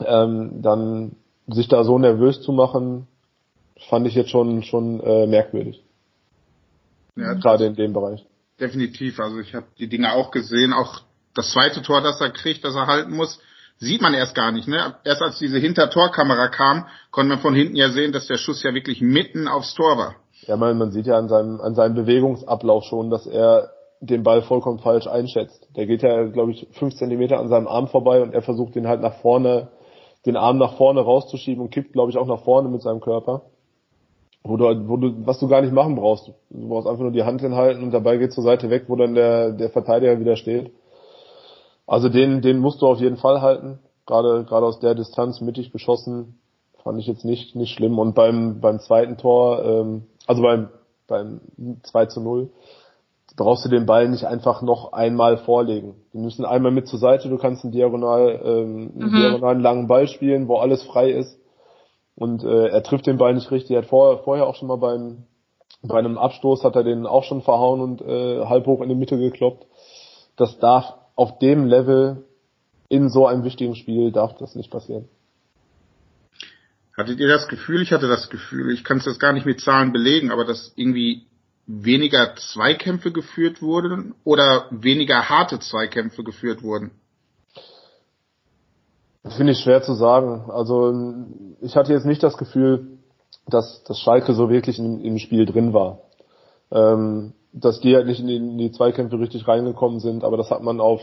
ähm, 0.04 0.62
dann 0.62 1.16
sich 1.46 1.68
da 1.68 1.84
so 1.84 1.98
nervös 1.98 2.42
zu 2.42 2.52
machen, 2.52 3.06
fand 3.88 4.06
ich 4.06 4.14
jetzt 4.14 4.30
schon 4.30 4.62
schon 4.62 5.00
äh, 5.00 5.26
merkwürdig. 5.26 5.82
Ja, 7.16 7.34
Gerade 7.34 7.66
in 7.66 7.76
dem 7.76 7.92
Bereich. 7.92 8.24
Definitiv. 8.58 9.20
Also 9.20 9.38
ich 9.38 9.54
habe 9.54 9.66
die 9.78 9.88
Dinge 9.88 10.12
auch 10.14 10.30
gesehen, 10.30 10.72
auch 10.72 11.02
das 11.34 11.52
zweite 11.52 11.82
Tor, 11.82 12.00
das 12.00 12.20
er 12.20 12.30
kriegt, 12.30 12.64
das 12.64 12.74
er 12.74 12.86
halten 12.86 13.14
muss, 13.14 13.40
sieht 13.78 14.00
man 14.00 14.14
erst 14.14 14.34
gar 14.34 14.52
nicht. 14.52 14.68
Ne? 14.68 14.94
Erst 15.04 15.22
als 15.22 15.38
diese 15.38 15.58
Hintertorkamera 15.58 16.48
kam, 16.48 16.86
konnte 17.10 17.30
man 17.30 17.38
von 17.38 17.54
hinten 17.54 17.76
ja 17.76 17.90
sehen, 17.90 18.12
dass 18.12 18.26
der 18.26 18.38
Schuss 18.38 18.62
ja 18.62 18.74
wirklich 18.74 19.00
mitten 19.00 19.48
aufs 19.48 19.74
Tor 19.74 19.98
war. 19.98 20.16
Ja, 20.46 20.56
man, 20.56 20.76
man 20.76 20.90
sieht 20.90 21.06
ja 21.06 21.16
an 21.16 21.28
seinem, 21.28 21.60
an 21.60 21.74
seinem 21.74 21.94
Bewegungsablauf 21.94 22.84
schon, 22.84 23.10
dass 23.10 23.26
er 23.26 23.70
den 24.00 24.22
Ball 24.22 24.42
vollkommen 24.42 24.78
falsch 24.78 25.06
einschätzt. 25.06 25.68
Der 25.76 25.86
geht 25.86 26.02
ja, 26.02 26.24
glaube 26.24 26.52
ich, 26.52 26.66
fünf 26.72 26.94
Zentimeter 26.94 27.38
an 27.38 27.48
seinem 27.48 27.66
Arm 27.66 27.88
vorbei 27.88 28.20
und 28.22 28.34
er 28.34 28.42
versucht 28.42 28.74
den 28.74 28.86
halt 28.86 29.00
nach 29.00 29.14
vorne, 29.20 29.68
den 30.26 30.36
Arm 30.36 30.58
nach 30.58 30.76
vorne 30.76 31.00
rauszuschieben 31.00 31.62
und 31.62 31.70
kippt, 31.70 31.92
glaube 31.92 32.10
ich, 32.10 32.18
auch 32.18 32.26
nach 32.26 32.42
vorne 32.42 32.68
mit 32.68 32.82
seinem 32.82 33.00
Körper. 33.00 33.42
Wo 34.46 34.58
du, 34.58 34.88
wo 34.88 34.98
du, 34.98 35.26
was 35.26 35.38
du 35.38 35.48
gar 35.48 35.62
nicht 35.62 35.72
machen 35.72 35.94
brauchst. 35.94 36.30
Du 36.50 36.68
brauchst 36.68 36.86
einfach 36.86 37.02
nur 37.02 37.12
die 37.12 37.22
Hand 37.22 37.40
hinhalten 37.40 37.82
und 37.82 37.92
dabei 37.92 38.18
geht 38.18 38.34
zur 38.34 38.44
Seite 38.44 38.68
weg, 38.68 38.84
wo 38.88 38.96
dann 38.96 39.14
der, 39.14 39.52
der 39.52 39.70
Verteidiger 39.70 40.20
wieder 40.20 40.36
steht. 40.36 40.70
Also 41.86 42.08
den, 42.08 42.40
den 42.40 42.58
musst 42.58 42.82
du 42.82 42.86
auf 42.86 43.00
jeden 43.00 43.16
Fall 43.16 43.42
halten. 43.42 43.78
Gerade, 44.06 44.44
gerade 44.44 44.66
aus 44.66 44.80
der 44.80 44.94
Distanz 44.94 45.40
mittig 45.40 45.72
geschossen, 45.72 46.38
fand 46.82 46.98
ich 47.00 47.06
jetzt 47.06 47.24
nicht, 47.24 47.56
nicht 47.56 47.74
schlimm. 47.74 47.98
Und 47.98 48.14
beim, 48.14 48.60
beim 48.60 48.78
zweiten 48.80 49.16
Tor, 49.16 49.64
ähm, 49.64 50.06
also 50.26 50.42
beim, 50.42 50.68
beim 51.06 51.40
2 51.82 52.06
zu 52.06 52.20
0, 52.20 52.50
brauchst 53.36 53.64
du 53.64 53.68
den 53.68 53.86
Ball 53.86 54.08
nicht 54.08 54.24
einfach 54.24 54.62
noch 54.62 54.92
einmal 54.92 55.38
vorlegen. 55.38 55.94
Die 56.12 56.18
müssen 56.18 56.44
einmal 56.44 56.72
mit 56.72 56.86
zur 56.86 56.98
Seite, 56.98 57.28
du 57.28 57.38
kannst 57.38 57.64
einen 57.64 57.72
diagonal, 57.72 58.40
ähm, 58.44 58.92
einen 58.94 59.10
mhm. 59.10 59.16
diagonalen 59.16 59.60
langen 59.60 59.86
Ball 59.88 60.06
spielen, 60.06 60.48
wo 60.48 60.56
alles 60.56 60.82
frei 60.84 61.10
ist. 61.10 61.38
Und 62.16 62.44
äh, 62.44 62.68
er 62.68 62.82
trifft 62.82 63.06
den 63.06 63.18
Ball 63.18 63.34
nicht 63.34 63.50
richtig. 63.50 63.72
Er 63.72 63.82
hat 63.82 63.88
vor, 63.88 64.18
vorher 64.18 64.46
auch 64.46 64.54
schon 64.54 64.68
mal 64.68 64.76
beim, 64.76 65.24
bei 65.82 65.98
einem 65.98 66.16
Abstoß 66.16 66.62
hat 66.62 66.76
er 66.76 66.84
den 66.84 67.06
auch 67.06 67.24
schon 67.24 67.42
verhauen 67.42 67.80
und 67.80 68.02
äh, 68.02 68.44
halb 68.46 68.66
hoch 68.66 68.80
in 68.80 68.88
die 68.88 68.94
Mitte 68.94 69.18
gekloppt. 69.18 69.66
Das 70.36 70.58
darf 70.58 70.94
auf 71.14 71.38
dem 71.38 71.66
Level 71.66 72.24
in 72.88 73.08
so 73.08 73.26
einem 73.26 73.44
wichtigen 73.44 73.74
Spiel 73.74 74.12
darf 74.12 74.36
das 74.36 74.54
nicht 74.54 74.70
passieren. 74.70 75.08
Hattet 76.96 77.18
ihr 77.18 77.28
das 77.28 77.48
Gefühl, 77.48 77.82
ich 77.82 77.92
hatte 77.92 78.06
das 78.06 78.30
Gefühl, 78.30 78.72
ich 78.72 78.84
kann 78.84 78.98
es 78.98 79.06
jetzt 79.06 79.18
gar 79.18 79.32
nicht 79.32 79.46
mit 79.46 79.60
Zahlen 79.60 79.92
belegen, 79.92 80.30
aber 80.30 80.44
dass 80.44 80.72
irgendwie 80.76 81.26
weniger 81.66 82.36
Zweikämpfe 82.36 83.10
geführt 83.10 83.62
wurden 83.62 84.14
oder 84.22 84.66
weniger 84.70 85.28
harte 85.28 85.58
Zweikämpfe 85.58 86.22
geführt 86.22 86.62
wurden? 86.62 86.92
Das 89.22 89.36
finde 89.36 89.52
ich 89.52 89.58
schwer 89.58 89.82
zu 89.82 89.94
sagen. 89.94 90.50
Also 90.50 91.26
ich 91.62 91.74
hatte 91.74 91.92
jetzt 91.92 92.04
nicht 92.04 92.22
das 92.22 92.36
Gefühl, 92.36 92.98
dass, 93.46 93.82
dass 93.84 93.98
Schalke 93.98 94.34
so 94.34 94.50
wirklich 94.50 94.78
im, 94.78 95.00
im 95.00 95.18
Spiel 95.18 95.46
drin 95.46 95.72
war. 95.72 96.00
Ähm, 96.70 97.32
dass 97.54 97.80
die 97.80 97.94
halt 97.94 98.06
nicht 98.06 98.20
in 98.20 98.26
die, 98.26 98.36
in 98.36 98.58
die 98.58 98.72
Zweikämpfe 98.72 99.18
richtig 99.18 99.46
reingekommen 99.46 100.00
sind, 100.00 100.24
aber 100.24 100.36
das 100.36 100.50
hat 100.50 100.62
man 100.62 100.80
auf 100.80 101.00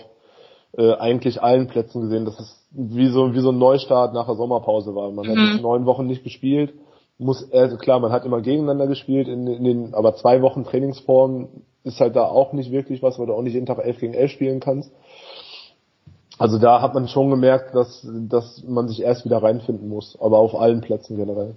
äh, 0.78 0.94
eigentlich 0.96 1.42
allen 1.42 1.68
Plätzen 1.68 2.02
gesehen, 2.02 2.26
dass 2.26 2.40
es 2.40 2.68
wie 2.72 3.10
so, 3.10 3.34
wie 3.34 3.40
so 3.40 3.52
ein 3.52 3.58
Neustart 3.58 4.14
nach 4.14 4.26
der 4.26 4.36
Sommerpause 4.36 4.94
war. 4.96 5.12
Man 5.12 5.28
mhm. 5.28 5.54
hat 5.54 5.62
neun 5.62 5.86
Wochen 5.86 6.08
nicht 6.08 6.24
gespielt, 6.24 6.74
muss, 7.18 7.42
äh, 7.52 7.70
klar, 7.78 8.00
man 8.00 8.12
hat 8.12 8.26
immer 8.26 8.42
gegeneinander 8.42 8.88
gespielt, 8.88 9.28
in, 9.28 9.48
in 9.48 9.64
den, 9.64 9.94
aber 9.94 10.16
zwei 10.16 10.42
Wochen 10.42 10.64
Trainingsform 10.64 11.50
ist 11.84 12.00
halt 12.00 12.16
da 12.16 12.26
auch 12.26 12.54
nicht 12.54 12.72
wirklich 12.72 13.02
was, 13.02 13.18
weil 13.18 13.28
du 13.28 13.34
auch 13.34 13.42
nicht 13.42 13.54
jeden 13.54 13.66
Tag 13.66 13.80
elf 13.80 14.00
gegen 14.00 14.14
elf 14.14 14.32
spielen 14.32 14.60
kannst. 14.60 14.92
Also 16.38 16.58
da 16.58 16.82
hat 16.82 16.94
man 16.94 17.08
schon 17.08 17.30
gemerkt, 17.30 17.76
dass, 17.76 18.08
dass 18.28 18.64
man 18.68 18.88
sich 18.88 19.02
erst 19.02 19.26
wieder 19.26 19.44
reinfinden 19.44 19.88
muss, 19.88 20.18
aber 20.20 20.40
auf 20.40 20.56
allen 20.56 20.82
Plätzen 20.82 21.16
generell. 21.16 21.56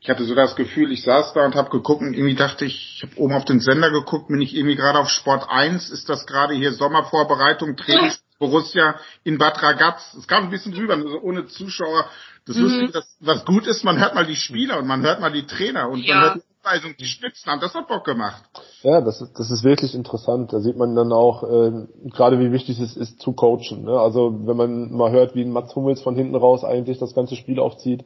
Ich 0.00 0.10
hatte 0.10 0.24
so 0.24 0.34
das 0.34 0.56
Gefühl, 0.56 0.92
ich 0.92 1.02
saß 1.02 1.32
da 1.32 1.44
und 1.44 1.54
habe 1.54 1.70
geguckt 1.70 2.02
und 2.02 2.14
irgendwie 2.14 2.34
dachte 2.34 2.64
ich, 2.64 2.96
ich 2.96 3.02
habe 3.02 3.20
oben 3.20 3.34
auf 3.34 3.44
den 3.44 3.60
Sender 3.60 3.90
geguckt, 3.90 4.28
bin 4.28 4.40
ich 4.40 4.54
irgendwie 4.54 4.76
gerade 4.76 4.98
auf 4.98 5.08
Sport 5.08 5.46
1, 5.48 5.90
ist 5.90 6.08
das 6.08 6.26
gerade 6.26 6.54
hier 6.54 6.72
Sommervorbereitung, 6.72 7.76
Trainings 7.76 8.22
Borussia 8.38 8.96
in 9.24 9.38
Bad 9.38 9.62
Ragaz. 9.62 10.14
Es 10.18 10.28
kam 10.28 10.44
ein 10.44 10.50
bisschen 10.50 10.72
drüber, 10.72 10.94
also 10.94 11.20
ohne 11.20 11.46
Zuschauer. 11.46 12.06
Das 12.46 12.56
mhm. 12.56 12.62
Lustige, 12.62 12.92
das, 12.92 13.16
was 13.20 13.44
gut 13.44 13.66
ist, 13.66 13.82
man 13.84 13.98
hört 13.98 14.14
mal 14.14 14.26
die 14.26 14.36
Spieler 14.36 14.78
und 14.78 14.86
man 14.86 15.02
hört 15.02 15.20
mal 15.20 15.32
die 15.32 15.46
Trainer 15.46 15.88
und 15.88 16.04
ja. 16.04 16.14
man 16.14 16.24
hört 16.24 16.36
die 16.36 16.66
Anweisung, 16.66 16.94
die 16.98 17.06
Spitzen 17.06 17.50
haben. 17.50 17.60
Das 17.60 17.74
hat 17.74 17.88
Bock 17.88 18.04
gemacht. 18.04 18.42
Ja, 18.82 19.00
das 19.00 19.20
ist, 19.20 19.32
das 19.38 19.50
ist 19.50 19.64
wirklich 19.64 19.94
interessant. 19.94 20.52
Da 20.52 20.60
sieht 20.60 20.76
man 20.76 20.94
dann 20.94 21.12
auch, 21.12 21.42
äh, 21.42 21.86
gerade 22.10 22.38
wie 22.38 22.52
wichtig 22.52 22.78
es 22.78 22.96
ist 22.96 23.20
zu 23.20 23.32
coachen. 23.32 23.84
Ne? 23.84 23.98
Also 23.98 24.46
wenn 24.46 24.56
man 24.56 24.92
mal 24.92 25.10
hört, 25.10 25.34
wie 25.34 25.44
Mats 25.44 25.74
Hummels 25.74 26.02
von 26.02 26.14
hinten 26.14 26.36
raus 26.36 26.62
eigentlich 26.62 26.98
das 26.98 27.14
ganze 27.14 27.36
Spiel 27.36 27.58
aufzieht, 27.58 28.04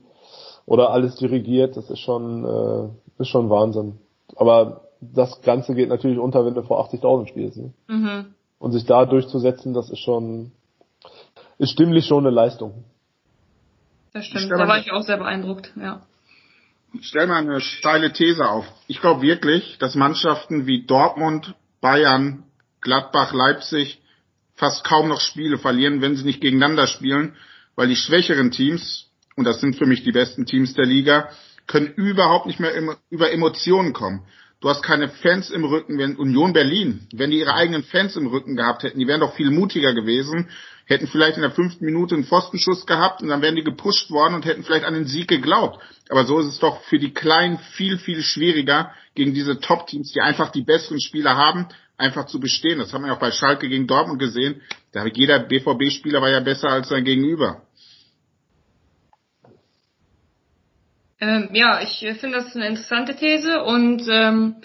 oder 0.66 0.90
alles 0.90 1.16
dirigiert, 1.16 1.76
das 1.76 1.90
ist 1.90 2.00
schon, 2.00 2.44
äh, 2.44 3.22
ist 3.22 3.28
schon 3.28 3.50
Wahnsinn. 3.50 3.98
Aber 4.36 4.82
das 5.00 5.40
Ganze 5.42 5.74
geht 5.74 5.88
natürlich 5.88 6.18
unter, 6.18 6.44
wenn 6.44 6.54
du 6.54 6.62
vor 6.62 6.84
80.000 6.86 7.28
spielst. 7.28 7.58
Ne? 7.58 7.72
Mhm. 7.88 8.34
Und 8.58 8.72
sich 8.72 8.84
da 8.84 9.06
durchzusetzen, 9.06 9.72
das 9.72 9.90
ist 9.90 10.00
schon, 10.00 10.52
ist 11.58 11.72
stimmlich 11.72 12.06
schon 12.06 12.26
eine 12.26 12.34
Leistung. 12.34 12.84
Das 14.12 14.26
stimmt, 14.26 14.50
da 14.50 14.68
war 14.68 14.78
ich 14.78 14.92
auch 14.92 15.02
sehr 15.02 15.18
beeindruckt, 15.18 15.72
ja. 15.80 16.02
Ich 16.92 17.06
stell 17.06 17.28
mal 17.28 17.36
eine 17.36 17.60
steile 17.60 18.12
These 18.12 18.48
auf. 18.48 18.66
Ich 18.88 19.00
glaube 19.00 19.22
wirklich, 19.22 19.78
dass 19.78 19.94
Mannschaften 19.94 20.66
wie 20.66 20.84
Dortmund, 20.84 21.54
Bayern, 21.80 22.42
Gladbach, 22.80 23.32
Leipzig 23.32 24.00
fast 24.54 24.84
kaum 24.84 25.08
noch 25.08 25.20
Spiele 25.20 25.56
verlieren, 25.56 26.02
wenn 26.02 26.16
sie 26.16 26.24
nicht 26.24 26.40
gegeneinander 26.40 26.86
spielen, 26.86 27.36
weil 27.76 27.88
die 27.88 27.96
schwächeren 27.96 28.50
Teams 28.50 29.09
und 29.36 29.44
das 29.44 29.60
sind 29.60 29.76
für 29.76 29.86
mich 29.86 30.02
die 30.04 30.12
besten 30.12 30.46
Teams 30.46 30.74
der 30.74 30.86
Liga, 30.86 31.30
können 31.66 31.92
überhaupt 31.94 32.46
nicht 32.46 32.60
mehr 32.60 32.72
über 33.10 33.30
Emotionen 33.32 33.92
kommen. 33.92 34.22
Du 34.60 34.68
hast 34.68 34.82
keine 34.82 35.08
Fans 35.08 35.48
im 35.50 35.64
Rücken, 35.64 35.96
wenn 35.98 36.16
Union 36.16 36.52
Berlin, 36.52 37.06
wenn 37.14 37.30
die 37.30 37.38
ihre 37.38 37.54
eigenen 37.54 37.82
Fans 37.82 38.16
im 38.16 38.26
Rücken 38.26 38.56
gehabt 38.56 38.82
hätten, 38.82 38.98
die 38.98 39.06
wären 39.06 39.20
doch 39.20 39.34
viel 39.34 39.50
mutiger 39.50 39.94
gewesen, 39.94 40.50
hätten 40.84 41.06
vielleicht 41.06 41.36
in 41.36 41.42
der 41.42 41.52
fünften 41.52 41.86
Minute 41.86 42.14
einen 42.14 42.24
Pfostenschuss 42.24 42.84
gehabt 42.84 43.22
und 43.22 43.28
dann 43.28 43.40
wären 43.40 43.56
die 43.56 43.62
gepusht 43.62 44.10
worden 44.10 44.34
und 44.34 44.44
hätten 44.44 44.64
vielleicht 44.64 44.84
an 44.84 44.92
den 44.92 45.06
Sieg 45.06 45.28
geglaubt. 45.28 45.80
Aber 46.10 46.26
so 46.26 46.40
ist 46.40 46.46
es 46.46 46.58
doch 46.58 46.82
für 46.82 46.98
die 46.98 47.14
Kleinen 47.14 47.58
viel, 47.72 47.96
viel 47.96 48.22
schwieriger, 48.22 48.92
gegen 49.14 49.34
diese 49.34 49.60
Top-Teams, 49.60 50.12
die 50.12 50.20
einfach 50.20 50.50
die 50.50 50.62
besseren 50.62 51.00
Spieler 51.00 51.36
haben, 51.36 51.68
einfach 51.96 52.26
zu 52.26 52.40
bestehen. 52.40 52.78
Das 52.78 52.92
haben 52.92 53.04
wir 53.04 53.12
auch 53.12 53.18
bei 53.18 53.30
Schalke 53.30 53.68
gegen 53.68 53.86
Dortmund 53.86 54.18
gesehen. 54.18 54.62
Da 54.92 55.04
jeder 55.06 55.38
BVB-Spieler 55.40 56.20
war 56.20 56.30
ja 56.30 56.40
besser 56.40 56.68
als 56.70 56.88
sein 56.88 57.04
Gegenüber. 57.04 57.62
Ähm, 61.20 61.50
ja, 61.52 61.80
ich 61.82 61.98
finde 62.18 62.38
das 62.38 62.54
eine 62.56 62.68
interessante 62.68 63.14
These 63.14 63.62
und 63.62 64.02
ähm, 64.10 64.56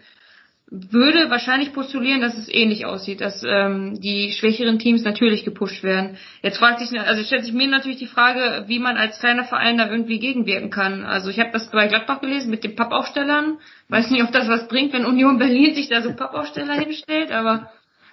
würde 0.72 1.30
wahrscheinlich 1.30 1.74
postulieren, 1.74 2.22
dass 2.22 2.38
es 2.38 2.50
ähnlich 2.50 2.86
aussieht, 2.86 3.22
dass 3.22 3.44
ähm, 3.48 4.00
die 4.02 4.32
schwächeren 4.32 4.80
Teams 4.80 5.04
natürlich 5.04 5.46
gepusht 5.46 5.84
werden. 5.84 6.18
Jetzt 6.42 6.58
fragt 6.58 6.80
sich, 6.80 7.00
also 7.00 7.24
stellt 7.24 7.46
sich 7.46 7.54
mir 7.54 7.68
natürlich 7.68 8.00
die 8.00 8.08
Frage, 8.08 8.64
wie 8.68 8.80
man 8.80 8.98
als 8.98 9.20
kleiner 9.20 9.44
Verein 9.44 9.78
da 9.78 9.90
irgendwie 9.90 10.20
gegenwirken 10.20 10.72
kann. 10.72 11.06
Also 11.06 11.30
ich 11.30 11.40
habe 11.40 11.52
das 11.52 11.70
bei 11.70 11.88
Gladbach 11.88 12.20
gelesen 12.20 12.50
mit 12.50 12.64
den 12.64 12.76
Pappaufstellern. 12.76 13.60
Weiß 13.90 14.10
nicht, 14.10 14.24
ob 14.24 14.32
das 14.32 14.48
was 14.48 14.68
bringt, 14.68 14.92
wenn 14.94 15.06
Union 15.06 15.38
Berlin 15.38 15.76
sich 15.76 15.88
da 15.88 16.02
so 16.02 16.14
Pappaufsteller 16.14 16.74
hinstellt, 16.74 17.32
aber 17.32 17.72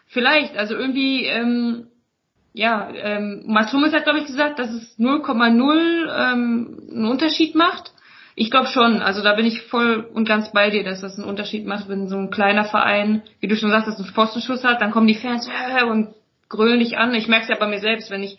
vielleicht. 0.09 0.57
Also 0.59 0.75
irgendwie, 0.75 1.25
ähm, 1.25 1.87
ja, 2.53 2.91
ähm, 2.95 3.45
Mats 3.47 3.73
Hummels 3.73 3.95
hat 3.95 4.05
glaube 4.05 4.19
ich 4.19 4.27
gesagt, 4.27 4.59
dass 4.59 4.71
es 4.71 4.99
0,0 4.99 6.33
ähm, 6.33 6.89
einen 6.91 7.07
Unterschied 7.07 7.55
macht. 7.55 7.92
Ich 8.35 8.51
glaube 8.51 8.69
schon, 8.69 9.03
also 9.03 9.23
da 9.23 9.35
bin 9.35 9.45
ich 9.45 9.63
voll 9.63 10.09
und 10.15 10.27
ganz 10.27 10.53
bei 10.53 10.71
dir, 10.71 10.85
dass 10.85 11.03
das 11.03 11.19
einen 11.19 11.29
Unterschied 11.29 11.67
macht, 11.67 11.89
wenn 11.89 12.09
so 12.09 12.17
ein 12.17 12.31
kleiner 12.31 12.65
Verein, 12.65 13.23
wie 13.41 13.49
du 13.49 13.57
schon 13.57 13.71
sagst, 13.71 13.89
dass 13.89 13.99
einen 13.99 14.07
Pfostenschuss 14.07 14.65
hat, 14.65 14.81
dann 14.81 14.91
kommen 14.91 15.07
die 15.07 15.15
Fans 15.15 15.49
und 15.87 16.15
grölen 16.49 16.79
dich 16.79 16.97
an. 16.97 17.15
Ich 17.15 17.29
merke 17.29 17.45
es 17.45 17.49
ja 17.51 17.57
bei 17.57 17.67
mir 17.67 17.81
selbst, 17.81 18.11
wenn 18.11 18.23
ich 18.23 18.39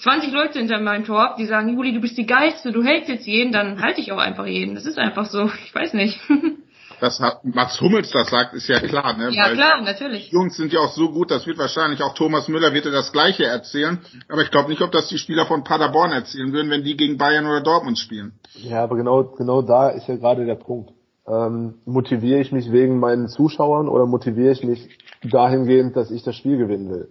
20 0.00 0.32
Leute 0.32 0.58
hinter 0.58 0.80
meinem 0.80 1.04
Tor 1.04 1.22
hab, 1.22 1.36
die 1.36 1.46
sagen, 1.46 1.74
Juli, 1.74 1.92
du 1.92 2.00
bist 2.00 2.16
die 2.16 2.26
Geilste, 2.26 2.72
du 2.72 2.84
hältst 2.84 3.08
jetzt 3.08 3.26
jeden, 3.26 3.52
dann 3.52 3.82
halte 3.82 4.00
ich 4.00 4.12
auch 4.12 4.18
einfach 4.18 4.46
jeden. 4.46 4.74
Das 4.74 4.86
ist 4.86 4.98
einfach 4.98 5.26
so, 5.26 5.50
ich 5.64 5.74
weiß 5.74 5.94
nicht. 5.94 6.20
dass 7.00 7.20
Mats 7.42 7.80
Hummels 7.80 8.10
das 8.10 8.28
sagt, 8.28 8.54
ist 8.54 8.68
ja 8.68 8.80
klar. 8.80 9.16
Ne? 9.16 9.30
Ja, 9.30 9.44
Weil 9.44 9.54
klar, 9.54 9.80
natürlich. 9.82 10.30
Die 10.30 10.34
Jungs 10.34 10.56
sind 10.56 10.72
ja 10.72 10.80
auch 10.80 10.92
so 10.92 11.10
gut, 11.10 11.30
das 11.30 11.46
wird 11.46 11.58
wahrscheinlich 11.58 12.02
auch 12.02 12.14
Thomas 12.14 12.48
Müller 12.48 12.72
wird 12.72 12.86
das 12.86 13.12
Gleiche 13.12 13.44
erzählen. 13.44 13.98
Aber 14.28 14.42
ich 14.42 14.50
glaube 14.50 14.70
nicht, 14.70 14.82
ob 14.82 14.92
das 14.92 15.08
die 15.08 15.18
Spieler 15.18 15.46
von 15.46 15.64
Paderborn 15.64 16.12
erzählen 16.12 16.52
würden, 16.52 16.70
wenn 16.70 16.84
die 16.84 16.96
gegen 16.96 17.18
Bayern 17.18 17.46
oder 17.46 17.60
Dortmund 17.60 17.98
spielen. 17.98 18.32
Ja, 18.54 18.82
aber 18.84 18.96
genau, 18.96 19.24
genau 19.24 19.62
da 19.62 19.90
ist 19.90 20.08
ja 20.08 20.16
gerade 20.16 20.44
der 20.44 20.56
Punkt. 20.56 20.92
Ähm, 21.26 21.74
motiviere 21.84 22.40
ich 22.40 22.52
mich 22.52 22.72
wegen 22.72 22.98
meinen 22.98 23.28
Zuschauern 23.28 23.88
oder 23.88 24.06
motiviere 24.06 24.52
ich 24.52 24.64
mich 24.64 24.88
dahingehend, 25.22 25.94
dass 25.96 26.10
ich 26.10 26.22
das 26.22 26.36
Spiel 26.36 26.56
gewinnen 26.56 26.90
will? 26.90 27.08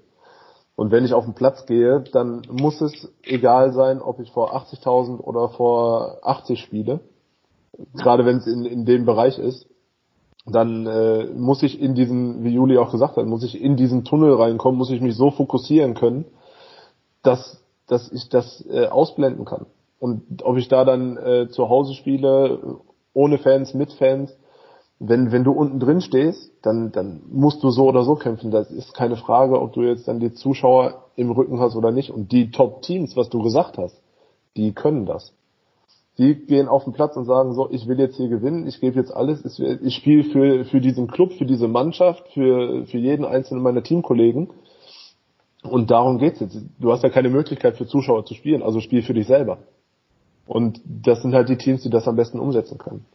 Und 0.75 0.91
wenn 0.91 1.05
ich 1.05 1.13
auf 1.13 1.25
den 1.25 1.33
Platz 1.33 1.65
gehe, 1.65 2.03
dann 2.13 2.43
muss 2.51 2.81
es 2.81 3.11
egal 3.23 3.73
sein, 3.73 3.99
ob 3.99 4.19
ich 4.19 4.31
vor 4.31 4.55
80.000 4.55 5.19
oder 5.19 5.49
vor 5.49 6.19
80 6.21 6.59
spiele. 6.59 6.99
Gerade 7.95 8.25
wenn 8.25 8.37
es 8.37 8.47
in, 8.47 8.65
in 8.65 8.85
dem 8.85 9.05
Bereich 9.05 9.39
ist. 9.39 9.67
Dann 10.49 10.85
äh, 10.85 11.25
muss 11.25 11.61
ich 11.63 11.81
in 11.81 11.93
diesen, 11.93 12.43
wie 12.43 12.53
Juli 12.53 12.77
auch 12.77 12.91
gesagt 12.91 13.17
hat, 13.17 13.25
muss 13.25 13.43
ich 13.43 13.61
in 13.61 13.75
diesen 13.75 14.05
Tunnel 14.05 14.33
reinkommen, 14.33 14.77
muss 14.77 14.91
ich 14.91 15.01
mich 15.01 15.15
so 15.15 15.31
fokussieren 15.31 15.93
können, 15.93 16.25
dass, 17.21 17.61
dass 17.87 18.11
ich 18.11 18.29
das 18.29 18.65
äh, 18.69 18.87
ausblenden 18.87 19.45
kann. 19.45 19.65
Und 19.99 20.43
ob 20.43 20.57
ich 20.57 20.67
da 20.67 20.85
dann 20.85 21.17
äh, 21.17 21.49
zu 21.49 21.69
Hause 21.69 21.93
spiele, 21.95 22.79
ohne 23.13 23.39
Fans, 23.39 23.73
mit 23.73 23.91
Fans, 23.93 24.35
wenn, 24.99 25.31
wenn 25.31 25.43
du 25.43 25.51
unten 25.51 25.79
drin 25.79 26.01
stehst, 26.01 26.51
dann, 26.61 26.91
dann 26.91 27.21
musst 27.29 27.63
du 27.63 27.69
so 27.69 27.87
oder 27.87 28.03
so 28.03 28.15
kämpfen. 28.15 28.51
Das 28.51 28.71
ist 28.71 28.93
keine 28.93 29.15
Frage, 29.15 29.59
ob 29.61 29.73
du 29.73 29.81
jetzt 29.81 30.07
dann 30.07 30.19
die 30.19 30.33
Zuschauer 30.33 31.05
im 31.15 31.31
Rücken 31.31 31.59
hast 31.59 31.75
oder 31.75 31.91
nicht. 31.91 32.09
Und 32.09 32.31
die 32.31 32.51
Top-Teams, 32.51 33.15
was 33.15 33.29
du 33.29 33.43
gesagt 33.43 33.77
hast, 33.77 34.01
die 34.55 34.73
können 34.73 35.05
das. 35.05 35.33
Die 36.17 36.33
gehen 36.33 36.67
auf 36.67 36.83
den 36.83 36.93
Platz 36.93 37.15
und 37.15 37.25
sagen 37.25 37.53
so, 37.53 37.69
ich 37.69 37.87
will 37.87 37.99
jetzt 37.99 38.17
hier 38.17 38.27
gewinnen, 38.27 38.65
ich 38.65 38.81
gebe 38.81 38.99
jetzt 38.99 39.11
alles, 39.11 39.59
ich 39.59 39.95
spiele 39.95 40.23
für, 40.23 40.65
für 40.65 40.81
diesen 40.81 41.07
Club, 41.07 41.33
für 41.33 41.45
diese 41.45 41.67
Mannschaft, 41.67 42.27
für, 42.33 42.85
für 42.87 42.97
jeden 42.97 43.23
einzelnen 43.23 43.61
meiner 43.61 43.83
Teamkollegen. 43.83 44.49
Und 45.61 45.91
darum 45.91 46.17
geht's 46.17 46.39
jetzt. 46.39 46.57
Du 46.79 46.91
hast 46.91 47.03
ja 47.03 47.09
keine 47.09 47.29
Möglichkeit 47.29 47.77
für 47.77 47.85
Zuschauer 47.85 48.25
zu 48.25 48.33
spielen, 48.33 48.63
also 48.63 48.79
spiel 48.79 49.03
für 49.03 49.13
dich 49.13 49.27
selber. 49.27 49.59
Und 50.47 50.81
das 50.85 51.21
sind 51.21 51.33
halt 51.33 51.49
die 51.49 51.57
Teams, 51.57 51.83
die 51.83 51.89
das 51.89 52.07
am 52.07 52.15
besten 52.15 52.39
umsetzen 52.39 52.77
können. 52.77 53.05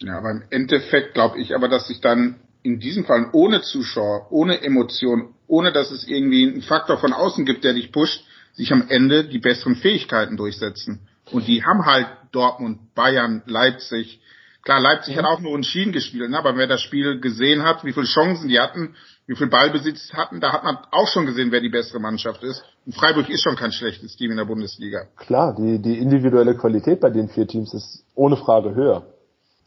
Ja, 0.00 0.18
aber 0.18 0.30
im 0.30 0.42
Endeffekt 0.50 1.14
glaube 1.14 1.38
ich 1.38 1.54
aber, 1.54 1.68
dass 1.68 1.88
sich 1.88 2.00
dann 2.00 2.36
in 2.62 2.80
diesem 2.80 3.04
Fall 3.04 3.30
ohne 3.32 3.62
Zuschauer, 3.62 4.26
ohne 4.30 4.62
Emotion, 4.62 5.34
ohne 5.46 5.72
dass 5.72 5.90
es 5.90 6.06
irgendwie 6.06 6.46
einen 6.46 6.62
Faktor 6.62 6.98
von 6.98 7.12
außen 7.12 7.44
gibt, 7.44 7.64
der 7.64 7.74
dich 7.74 7.92
pusht, 7.92 8.24
sich 8.52 8.72
am 8.72 8.88
Ende 8.88 9.24
die 9.24 9.38
besseren 9.38 9.76
Fähigkeiten 9.76 10.36
durchsetzen. 10.36 11.00
Und 11.32 11.46
die 11.46 11.64
haben 11.64 11.84
halt 11.84 12.06
Dortmund, 12.32 12.94
Bayern, 12.94 13.42
Leipzig. 13.46 14.20
Klar, 14.62 14.80
Leipzig 14.80 15.16
ja. 15.16 15.22
hat 15.22 15.30
auch 15.30 15.40
nur 15.40 15.56
ein 15.56 15.64
Schienen 15.64 15.92
gespielt, 15.92 16.30
ne? 16.30 16.38
aber 16.38 16.56
wer 16.56 16.66
das 16.66 16.80
Spiel 16.80 17.20
gesehen 17.20 17.62
hat, 17.62 17.84
wie 17.84 17.92
viele 17.92 18.06
Chancen 18.06 18.48
die 18.48 18.58
hatten, 18.58 18.94
wie 19.26 19.36
viel 19.36 19.48
Ballbesitz 19.48 20.12
hatten, 20.12 20.40
da 20.40 20.52
hat 20.52 20.64
man 20.64 20.78
auch 20.90 21.06
schon 21.08 21.26
gesehen, 21.26 21.52
wer 21.52 21.60
die 21.60 21.68
bessere 21.68 22.00
Mannschaft 22.00 22.42
ist. 22.42 22.62
Und 22.84 22.94
Freiburg 22.94 23.28
ist 23.28 23.42
schon 23.42 23.56
kein 23.56 23.72
schlechtes 23.72 24.16
Team 24.16 24.30
in 24.30 24.36
der 24.36 24.44
Bundesliga. 24.44 25.06
Klar, 25.16 25.54
die, 25.54 25.80
die 25.80 25.98
individuelle 25.98 26.54
Qualität 26.54 27.00
bei 27.00 27.10
den 27.10 27.28
vier 27.28 27.46
Teams 27.46 27.72
ist 27.74 28.04
ohne 28.14 28.36
Frage 28.36 28.74
höher. 28.74 29.06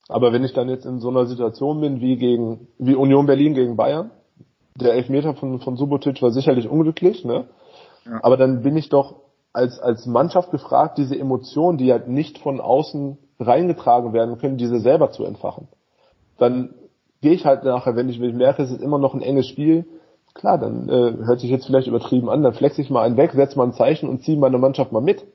Aber 0.08 0.34
wenn 0.34 0.44
ich 0.44 0.54
dann 0.54 0.68
jetzt 0.68 0.86
in 0.86 1.00
so 1.00 1.10
einer 1.10 1.26
Situation 1.26 1.80
bin 1.80 2.02
wie 2.02 2.18
gegen, 2.18 2.68
wie 2.80 2.96
Union 2.96 3.28
Berlin 3.28 3.54
gegen 3.54 3.78
Bayern, 3.78 4.12
der 4.76 4.94
Elfmeter 4.94 5.36
von, 5.36 5.60
von 5.62 5.78
Subotic 5.78 6.22
war 6.22 6.32
sicherlich 6.32 6.68
unglücklich, 6.68 7.24
ne? 7.24 7.48
Aber 8.22 8.38
dann 8.38 8.62
bin 8.62 8.78
ich 8.78 8.90
doch 8.90 9.16
als, 9.54 9.80
als 9.80 10.06
Mannschaft 10.06 10.52
gefragt, 10.52 10.98
diese 10.98 11.18
Emotionen, 11.18 11.78
die 11.78 11.92
halt 11.92 12.08
nicht 12.08 12.38
von 12.40 12.62
außen 12.62 13.18
reingetragen 13.40 14.14
werden 14.14 14.38
können, 14.38 14.58
diese 14.58 14.80
selber 14.80 15.12
zu 15.12 15.26
entfachen. 15.26 15.68
Dann 16.38 16.74
gehe 17.22 17.34
ich 17.34 17.46
halt 17.46 17.64
nachher, 17.64 17.96
wenn 17.96 18.10
ich, 18.10 18.20
wenn 18.20 18.30
ich 18.30 18.36
merke, 18.36 18.64
es 18.64 18.72
ist 18.72 18.82
immer 18.82 18.98
noch 18.98 19.14
ein 19.14 19.22
enges 19.22 19.48
Spiel, 19.48 19.86
klar, 20.34 20.58
dann 20.58 20.90
äh, 20.90 21.26
hört 21.26 21.40
sich 21.40 21.50
jetzt 21.50 21.66
vielleicht 21.66 21.88
übertrieben 21.88 22.30
an, 22.30 22.44
dann 22.44 22.54
flex 22.54 22.78
ich 22.80 22.90
mal 22.90 23.04
einen 23.04 23.18
weg, 23.18 23.32
setze 23.34 23.58
mal 23.58 23.66
ein 23.66 23.74
Zeichen 23.74 24.10
und 24.10 24.24
ziehe 24.24 24.38
meine 24.38 24.58
Mannschaft 24.58 24.92
mal 24.92 25.02
mit. 25.02 25.26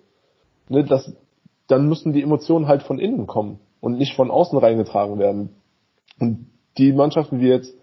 Ne, 0.69 0.85
das, 0.85 1.13
dann 1.69 1.89
müssen 1.89 2.13
die 2.13 2.23
Emotionen 2.23 2.67
halt 2.67 2.83
von 2.83 2.99
innen 2.99 3.27
kommen 3.27 3.61
und 3.81 3.99
nicht 3.99 4.17
von 4.17 4.31
außen 4.31 4.59
reingetragen 4.59 5.19
werden. 5.19 5.51
Und 6.19 6.51
die 6.79 6.93
Mannschaften 6.93 7.41
wie 7.41 7.49
jetzt 7.49 7.75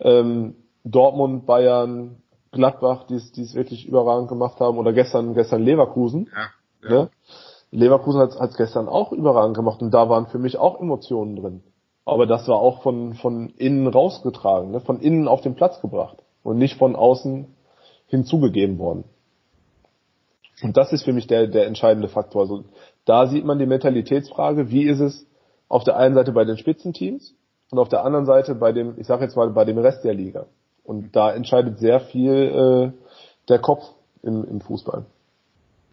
ähm, 0.00 0.56
Dortmund, 0.84 1.46
Bayern, 1.46 2.16
Gladbach, 2.54 3.06
die 3.06 3.14
es 3.16 3.54
wirklich 3.54 3.86
überragend 3.86 4.28
gemacht 4.28 4.60
haben, 4.60 4.78
oder 4.78 4.92
gestern, 4.92 5.34
gestern 5.34 5.62
Leverkusen. 5.62 6.30
Ja, 6.34 6.88
ja. 6.88 7.02
Ne? 7.02 7.10
Leverkusen 7.70 8.20
hat 8.20 8.50
es 8.50 8.56
gestern 8.56 8.88
auch 8.88 9.12
überragend 9.12 9.56
gemacht 9.56 9.82
und 9.82 9.92
da 9.92 10.08
waren 10.08 10.26
für 10.26 10.38
mich 10.38 10.56
auch 10.56 10.80
Emotionen 10.80 11.34
drin. 11.34 11.62
Aber 12.04 12.26
das 12.26 12.46
war 12.46 12.56
auch 12.56 12.82
von, 12.82 13.14
von 13.14 13.50
innen 13.56 13.88
rausgetragen, 13.88 14.70
ne? 14.70 14.80
von 14.80 15.00
innen 15.00 15.26
auf 15.26 15.40
den 15.40 15.56
Platz 15.56 15.80
gebracht 15.80 16.18
und 16.44 16.58
nicht 16.58 16.78
von 16.78 16.94
außen 16.94 17.46
hinzugegeben 18.06 18.78
worden. 18.78 19.04
Und 20.62 20.76
das 20.76 20.92
ist 20.92 21.02
für 21.02 21.12
mich 21.12 21.26
der, 21.26 21.48
der 21.48 21.66
entscheidende 21.66 22.08
Faktor. 22.08 22.42
Also 22.42 22.64
da 23.04 23.26
sieht 23.26 23.44
man 23.44 23.58
die 23.58 23.66
Mentalitätsfrage, 23.66 24.70
wie 24.70 24.84
ist 24.84 25.00
es 25.00 25.26
auf 25.68 25.82
der 25.82 25.96
einen 25.96 26.14
Seite 26.14 26.32
bei 26.32 26.44
den 26.44 26.58
Spitzenteams 26.58 27.34
und 27.70 27.78
auf 27.78 27.88
der 27.88 28.04
anderen 28.04 28.26
Seite 28.26 28.54
bei 28.54 28.70
dem, 28.72 28.94
ich 28.98 29.06
sage 29.06 29.24
jetzt 29.24 29.36
mal, 29.36 29.50
bei 29.50 29.64
dem 29.64 29.78
Rest 29.78 30.04
der 30.04 30.14
Liga. 30.14 30.46
Und 30.84 31.16
da 31.16 31.32
entscheidet 31.32 31.78
sehr 31.78 32.00
viel 32.00 32.92
äh, 32.94 33.48
der 33.48 33.58
Kopf 33.58 33.84
im, 34.22 34.44
im 34.44 34.60
Fußball. 34.60 35.06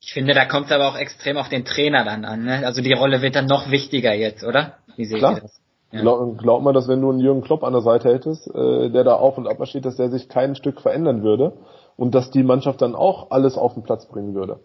Ich 0.01 0.13
finde, 0.13 0.33
da 0.33 0.45
kommt 0.45 0.67
es 0.67 0.71
aber 0.71 0.87
auch 0.87 0.97
extrem 0.97 1.37
auf 1.37 1.49
den 1.49 1.63
Trainer 1.63 2.03
dann 2.03 2.25
an. 2.25 2.43
Ne? 2.43 2.65
Also 2.65 2.81
die 2.81 2.93
Rolle 2.93 3.21
wird 3.21 3.35
dann 3.35 3.45
noch 3.45 3.69
wichtiger 3.69 4.13
jetzt, 4.13 4.43
oder? 4.43 4.77
Wie 4.95 5.05
seht 5.05 5.19
Klar. 5.19 5.35
ihr 5.35 5.41
das? 5.41 5.61
Ja. 5.91 6.01
Glaub, 6.01 6.37
glaub 6.37 6.63
mal, 6.63 6.73
dass 6.73 6.87
wenn 6.87 7.01
du 7.01 7.09
einen 7.09 7.19
Jürgen 7.19 7.41
Klopp 7.41 7.63
an 7.63 7.73
der 7.73 7.81
Seite 7.81 8.13
hättest, 8.13 8.47
äh, 8.47 8.89
der 8.89 9.03
da 9.03 9.15
auf 9.15 9.37
und 9.37 9.47
ab 9.47 9.57
steht, 9.67 9.85
dass 9.85 9.97
der 9.97 10.09
sich 10.09 10.29
kein 10.29 10.55
Stück 10.55 10.81
verändern 10.81 11.21
würde 11.21 11.53
und 11.97 12.15
dass 12.15 12.31
die 12.31 12.43
Mannschaft 12.43 12.81
dann 12.81 12.95
auch 12.95 13.31
alles 13.31 13.57
auf 13.57 13.73
den 13.73 13.83
Platz 13.83 14.05
bringen 14.07 14.33
würde. 14.33 14.59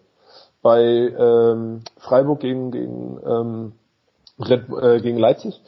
Bei 0.61 0.81
ähm, 0.81 1.81
Freiburg 1.97 2.39
gegen, 2.39 2.71
gegen, 2.71 3.19
ähm, 3.25 3.73
Red, 4.39 4.65
äh, 4.69 5.01
gegen 5.01 5.17
Leipzig 5.17 5.59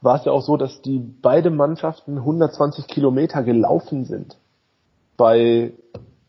war 0.00 0.16
es 0.16 0.24
ja 0.24 0.32
auch 0.32 0.42
so, 0.42 0.56
dass 0.56 0.82
die 0.82 0.98
beide 0.98 1.50
Mannschaften 1.50 2.18
120 2.18 2.86
Kilometer 2.86 3.42
gelaufen 3.42 4.04
sind 4.04 4.36
bei 5.16 5.72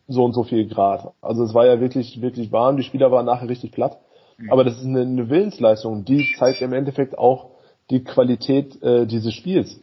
so 0.08 0.24
und 0.24 0.34
so 0.34 0.44
viel 0.44 0.68
Grad. 0.68 1.12
Also 1.22 1.44
es 1.44 1.54
war 1.54 1.66
ja 1.66 1.80
wirklich, 1.80 2.20
wirklich 2.20 2.52
warm. 2.52 2.76
Die 2.76 2.82
Spieler 2.82 3.10
waren 3.10 3.26
nachher 3.26 3.48
richtig 3.48 3.72
platt. 3.72 3.98
Mhm. 4.36 4.52
Aber 4.52 4.64
das 4.64 4.76
ist 4.76 4.84
eine, 4.84 5.00
eine 5.00 5.30
Willensleistung. 5.30 6.04
Die 6.04 6.34
zeigt 6.38 6.60
im 6.60 6.72
Endeffekt 6.72 7.16
auch 7.16 7.50
die 7.90 8.04
Qualität 8.04 8.82
äh, 8.82 9.06
dieses 9.06 9.32
Spiels. 9.32 9.80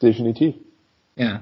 Definitiv. 0.00 0.54
Ja. 1.16 1.40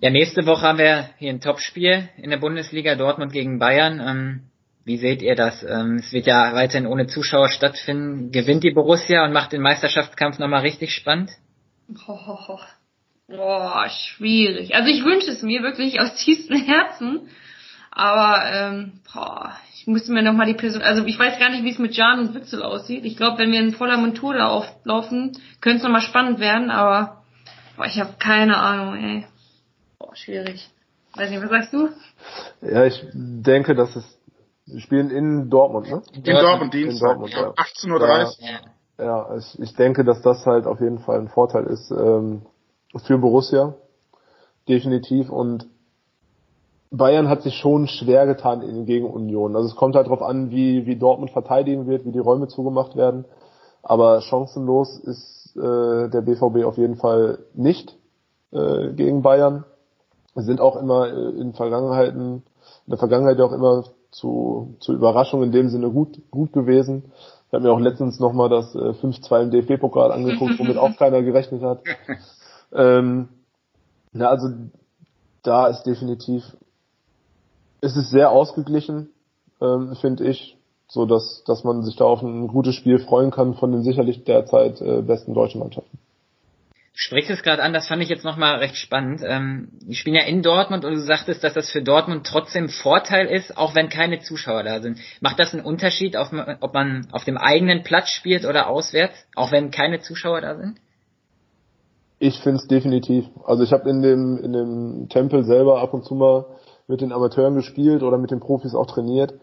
Ja, 0.00 0.10
nächste 0.10 0.44
Woche 0.46 0.62
haben 0.62 0.78
wir 0.78 1.10
hier 1.18 1.30
ein 1.30 1.40
Topspiel 1.40 2.08
in 2.16 2.30
der 2.30 2.36
Bundesliga, 2.38 2.94
Dortmund 2.94 3.32
gegen 3.32 3.58
Bayern. 3.58 4.00
Ähm, 4.00 4.40
wie 4.84 4.96
seht 4.96 5.22
ihr 5.22 5.34
das? 5.34 5.62
Ähm, 5.62 5.96
es 5.96 6.12
wird 6.12 6.26
ja 6.26 6.54
weiterhin 6.54 6.86
ohne 6.86 7.06
Zuschauer 7.06 7.48
stattfinden. 7.48 8.32
Gewinnt 8.32 8.64
die 8.64 8.70
Borussia 8.70 9.24
und 9.24 9.32
macht 9.32 9.52
den 9.52 9.62
Meisterschaftskampf 9.62 10.38
nochmal 10.38 10.62
richtig 10.62 10.94
spannend? 10.94 11.30
Boah, 11.88 12.60
boah, 13.28 13.88
schwierig. 13.88 14.74
Also 14.74 14.88
ich 14.88 15.04
wünsche 15.04 15.30
es 15.30 15.42
mir 15.42 15.62
wirklich 15.62 16.00
aus 16.00 16.14
tiefstem 16.14 16.62
Herzen. 16.62 17.28
Aber 17.90 18.42
ähm, 18.52 19.00
boah, 19.12 19.56
ich 19.74 19.86
müsste 19.86 20.12
mir 20.12 20.22
nochmal 20.22 20.46
die 20.46 20.54
Person, 20.54 20.82
also 20.82 21.04
ich 21.04 21.18
weiß 21.18 21.38
gar 21.38 21.50
nicht, 21.50 21.64
wie 21.64 21.70
es 21.70 21.78
mit 21.78 21.96
Jan 21.96 22.20
und 22.20 22.34
Witzel 22.34 22.62
aussieht. 22.62 23.04
Ich 23.04 23.16
glaube, 23.16 23.38
wenn 23.38 23.50
wir 23.50 23.60
in 23.60 23.72
voller 23.72 23.96
Montur 23.96 24.34
da 24.34 24.46
auflaufen, 24.46 25.32
könnte 25.60 25.78
es 25.78 25.82
nochmal 25.82 26.02
spannend 26.02 26.38
werden, 26.38 26.70
aber 26.70 27.24
boah, 27.76 27.86
ich 27.86 27.98
habe 27.98 28.14
keine 28.18 28.56
Ahnung, 28.58 28.96
ey. 28.96 29.26
Boah, 29.98 30.14
schwierig. 30.14 30.68
Weiß 31.14 31.30
nicht, 31.30 31.42
was 31.42 31.50
sagst 31.50 31.72
du? 31.72 31.88
Ja, 32.62 32.84
ich 32.84 33.02
denke, 33.12 33.74
dass 33.74 33.96
es 33.96 34.17
wir 34.70 34.80
spielen 34.80 35.10
in 35.10 35.50
Dortmund, 35.50 35.90
ne? 35.90 36.02
In 36.12 36.22
Dortmund, 36.22 36.74
Dienstag. 36.74 37.16
In 37.16 37.20
Dortmund, 37.20 37.32
ja. 37.32 37.50
18.30 37.50 37.90
Uhr. 37.92 38.48
Ja, 38.98 39.04
ja 39.04 39.36
ich, 39.36 39.58
ich 39.60 39.74
denke, 39.74 40.04
dass 40.04 40.22
das 40.22 40.44
halt 40.46 40.66
auf 40.66 40.80
jeden 40.80 40.98
Fall 40.98 41.18
ein 41.18 41.28
Vorteil 41.28 41.64
ist 41.66 41.90
ähm, 41.90 42.42
für 42.96 43.18
Borussia. 43.18 43.74
Definitiv. 44.68 45.30
Und 45.30 45.66
Bayern 46.90 47.28
hat 47.28 47.42
sich 47.42 47.54
schon 47.54 47.86
schwer 47.86 48.26
getan 48.26 48.62
in, 48.62 48.84
gegen 48.84 49.08
Union. 49.08 49.56
Also 49.56 49.68
es 49.68 49.76
kommt 49.76 49.94
halt 49.94 50.06
darauf 50.06 50.22
an, 50.22 50.50
wie, 50.50 50.86
wie 50.86 50.96
Dortmund 50.96 51.30
verteidigen 51.30 51.86
wird, 51.86 52.04
wie 52.04 52.12
die 52.12 52.18
Räume 52.18 52.48
zugemacht 52.48 52.96
werden. 52.96 53.24
Aber 53.82 54.20
chancenlos 54.20 54.98
ist 54.98 55.56
äh, 55.56 56.08
der 56.08 56.22
BVB 56.22 56.64
auf 56.64 56.76
jeden 56.76 56.96
Fall 56.96 57.38
nicht 57.54 57.96
äh, 58.52 58.92
gegen 58.92 59.22
Bayern. 59.22 59.64
Wir 60.34 60.42
sind 60.42 60.60
auch 60.60 60.76
immer 60.76 61.08
äh, 61.08 61.40
in 61.40 61.52
Vergangenheiten, 61.54 62.42
in 62.86 62.90
der 62.90 62.98
Vergangenheit 62.98 63.40
auch 63.40 63.52
immer 63.52 63.84
zu, 64.10 64.76
zu 64.80 64.92
Überraschung 64.92 65.42
in 65.42 65.52
dem 65.52 65.68
Sinne 65.68 65.90
gut, 65.90 66.18
gut 66.30 66.52
gewesen. 66.52 67.12
Ich 67.46 67.52
habe 67.52 67.64
mir 67.64 67.72
auch 67.72 67.80
letztens 67.80 68.20
nochmal 68.20 68.48
das 68.48 68.74
äh, 68.74 68.78
5-2 68.78 69.42
im 69.42 69.50
DFB-Pokal 69.50 70.12
angeguckt, 70.12 70.58
womit 70.58 70.76
auch 70.76 70.96
keiner 70.98 71.22
gerechnet 71.22 71.62
hat. 71.62 71.82
Ähm, 72.72 73.28
ja, 74.12 74.28
also 74.28 74.48
da 75.42 75.66
ist 75.68 75.84
definitiv, 75.84 76.44
es 77.80 77.96
ist 77.96 78.10
sehr 78.10 78.30
ausgeglichen, 78.30 79.10
ähm, 79.60 79.94
finde 80.00 80.24
ich, 80.24 80.56
so 80.88 81.06
dass, 81.06 81.44
dass 81.44 81.64
man 81.64 81.82
sich 81.82 81.96
da 81.96 82.04
auf 82.04 82.22
ein 82.22 82.48
gutes 82.48 82.74
Spiel 82.74 82.98
freuen 82.98 83.30
kann 83.30 83.54
von 83.54 83.72
den 83.72 83.82
sicherlich 83.82 84.24
derzeit 84.24 84.80
äh, 84.80 85.02
besten 85.02 85.34
deutschen 85.34 85.60
Mannschaften 85.60 85.98
sprichst 87.00 87.30
es 87.30 87.44
gerade 87.44 87.62
an, 87.62 87.72
das 87.72 87.86
fand 87.86 88.02
ich 88.02 88.08
jetzt 88.08 88.24
nochmal 88.24 88.56
recht 88.56 88.74
spannend. 88.74 89.20
Ähm, 89.24 89.68
ich 89.88 90.02
bin 90.02 90.14
ja 90.14 90.24
in 90.24 90.42
Dortmund 90.42 90.84
und 90.84 90.94
du 90.94 91.00
sagtest, 91.00 91.44
dass 91.44 91.54
das 91.54 91.70
für 91.70 91.80
Dortmund 91.80 92.26
trotzdem 92.26 92.68
Vorteil 92.68 93.26
ist, 93.26 93.56
auch 93.56 93.76
wenn 93.76 93.88
keine 93.88 94.18
Zuschauer 94.18 94.64
da 94.64 94.80
sind. 94.80 94.98
Macht 95.20 95.38
das 95.38 95.54
einen 95.54 95.64
Unterschied, 95.64 96.16
auf, 96.16 96.32
ob 96.60 96.74
man 96.74 97.06
auf 97.12 97.22
dem 97.22 97.38
eigenen 97.38 97.84
Platz 97.84 98.10
spielt 98.10 98.44
oder 98.44 98.66
auswärts, 98.66 99.14
auch 99.36 99.52
wenn 99.52 99.70
keine 99.70 100.00
Zuschauer 100.00 100.40
da 100.40 100.56
sind? 100.56 100.80
Ich 102.18 102.40
finde 102.40 102.58
es 102.58 102.66
definitiv. 102.66 103.26
Also 103.46 103.62
ich 103.62 103.72
habe 103.72 103.88
in 103.88 104.02
dem, 104.02 104.36
in 104.42 104.52
dem 104.52 105.08
Tempel 105.08 105.44
selber 105.44 105.80
ab 105.80 105.94
und 105.94 106.04
zu 106.04 106.16
mal 106.16 106.46
mit 106.88 107.00
den 107.00 107.12
Amateuren 107.12 107.54
gespielt 107.54 108.02
oder 108.02 108.18
mit 108.18 108.32
den 108.32 108.40
Profis 108.40 108.74
auch 108.74 108.86
trainiert. 108.86 109.34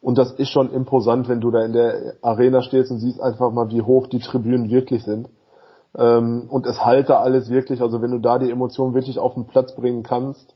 Und 0.00 0.16
das 0.16 0.32
ist 0.32 0.48
schon 0.48 0.72
imposant, 0.72 1.28
wenn 1.28 1.42
du 1.42 1.50
da 1.50 1.62
in 1.62 1.74
der 1.74 2.14
Arena 2.22 2.62
stehst 2.62 2.90
und 2.90 3.00
siehst 3.00 3.20
einfach 3.20 3.52
mal, 3.52 3.68
wie 3.68 3.82
hoch 3.82 4.06
die 4.06 4.20
Tribünen 4.20 4.70
wirklich 4.70 5.04
sind. 5.04 5.28
Ähm, 5.96 6.46
und 6.48 6.66
es 6.66 6.84
halte 6.84 7.18
alles 7.18 7.50
wirklich, 7.50 7.82
also 7.82 8.00
wenn 8.00 8.10
du 8.10 8.18
da 8.18 8.38
die 8.38 8.50
Emotionen 8.50 8.94
wirklich 8.94 9.18
auf 9.18 9.34
den 9.34 9.46
Platz 9.46 9.74
bringen 9.74 10.02
kannst 10.02 10.54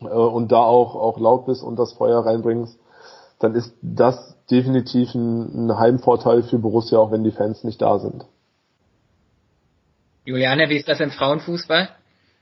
äh, 0.00 0.06
und 0.06 0.52
da 0.52 0.58
auch, 0.58 0.94
auch 0.94 1.18
laut 1.18 1.46
bist 1.46 1.62
und 1.62 1.76
das 1.76 1.92
Feuer 1.92 2.24
reinbringst, 2.24 2.78
dann 3.40 3.54
ist 3.54 3.74
das 3.82 4.36
definitiv 4.50 5.14
ein, 5.14 5.66
ein 5.66 5.78
Heimvorteil 5.78 6.42
für 6.42 6.58
Borussia, 6.58 6.98
auch 6.98 7.10
wenn 7.10 7.24
die 7.24 7.32
Fans 7.32 7.64
nicht 7.64 7.82
da 7.82 7.98
sind. 7.98 8.24
Juliane, 10.24 10.68
wie 10.68 10.76
ist 10.76 10.88
das 10.88 11.00
im 11.00 11.10
Frauenfußball? 11.10 11.88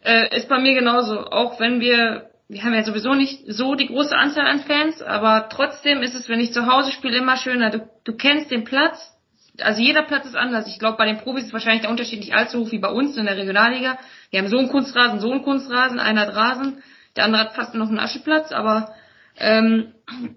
Äh, 0.04 0.36
ist 0.36 0.48
bei 0.48 0.60
mir 0.60 0.74
genauso. 0.74 1.18
Auch 1.26 1.58
wenn 1.58 1.80
wir, 1.80 2.30
wir 2.48 2.62
haben 2.62 2.74
ja 2.74 2.84
sowieso 2.84 3.14
nicht 3.14 3.44
so 3.48 3.74
die 3.74 3.86
große 3.86 4.16
Anzahl 4.16 4.46
an 4.46 4.60
Fans, 4.60 5.02
aber 5.02 5.48
trotzdem 5.48 6.02
ist 6.02 6.14
es, 6.14 6.28
wenn 6.28 6.40
ich 6.40 6.52
zu 6.52 6.66
Hause 6.66 6.92
spiele, 6.92 7.18
immer 7.18 7.36
schöner. 7.36 7.70
Du, 7.70 7.88
du 8.04 8.16
kennst 8.16 8.50
den 8.50 8.64
Platz. 8.64 9.11
Also 9.60 9.82
jeder 9.82 10.02
Platz 10.02 10.26
ist 10.26 10.36
anders. 10.36 10.66
Ich 10.66 10.78
glaube, 10.78 10.96
bei 10.96 11.04
den 11.04 11.18
Profis 11.18 11.44
ist 11.44 11.52
wahrscheinlich 11.52 11.82
der 11.82 11.90
Unterschied 11.90 12.20
nicht 12.20 12.34
allzu 12.34 12.60
hoch 12.60 12.72
wie 12.72 12.78
bei 12.78 12.88
uns 12.88 13.16
in 13.16 13.26
der 13.26 13.36
Regionalliga. 13.36 13.98
Wir 14.30 14.40
haben 14.40 14.48
so 14.48 14.58
einen 14.58 14.68
Kunstrasen, 14.68 15.20
so 15.20 15.30
einen 15.30 15.42
Kunstrasen, 15.42 16.00
einer 16.00 16.22
hat 16.22 16.34
Rasen, 16.34 16.82
der 17.16 17.24
andere 17.24 17.42
hat 17.42 17.54
fast 17.54 17.74
noch 17.74 17.88
einen 17.88 17.98
Ascheplatz, 17.98 18.52
aber 18.52 18.94
ähm, 19.36 19.92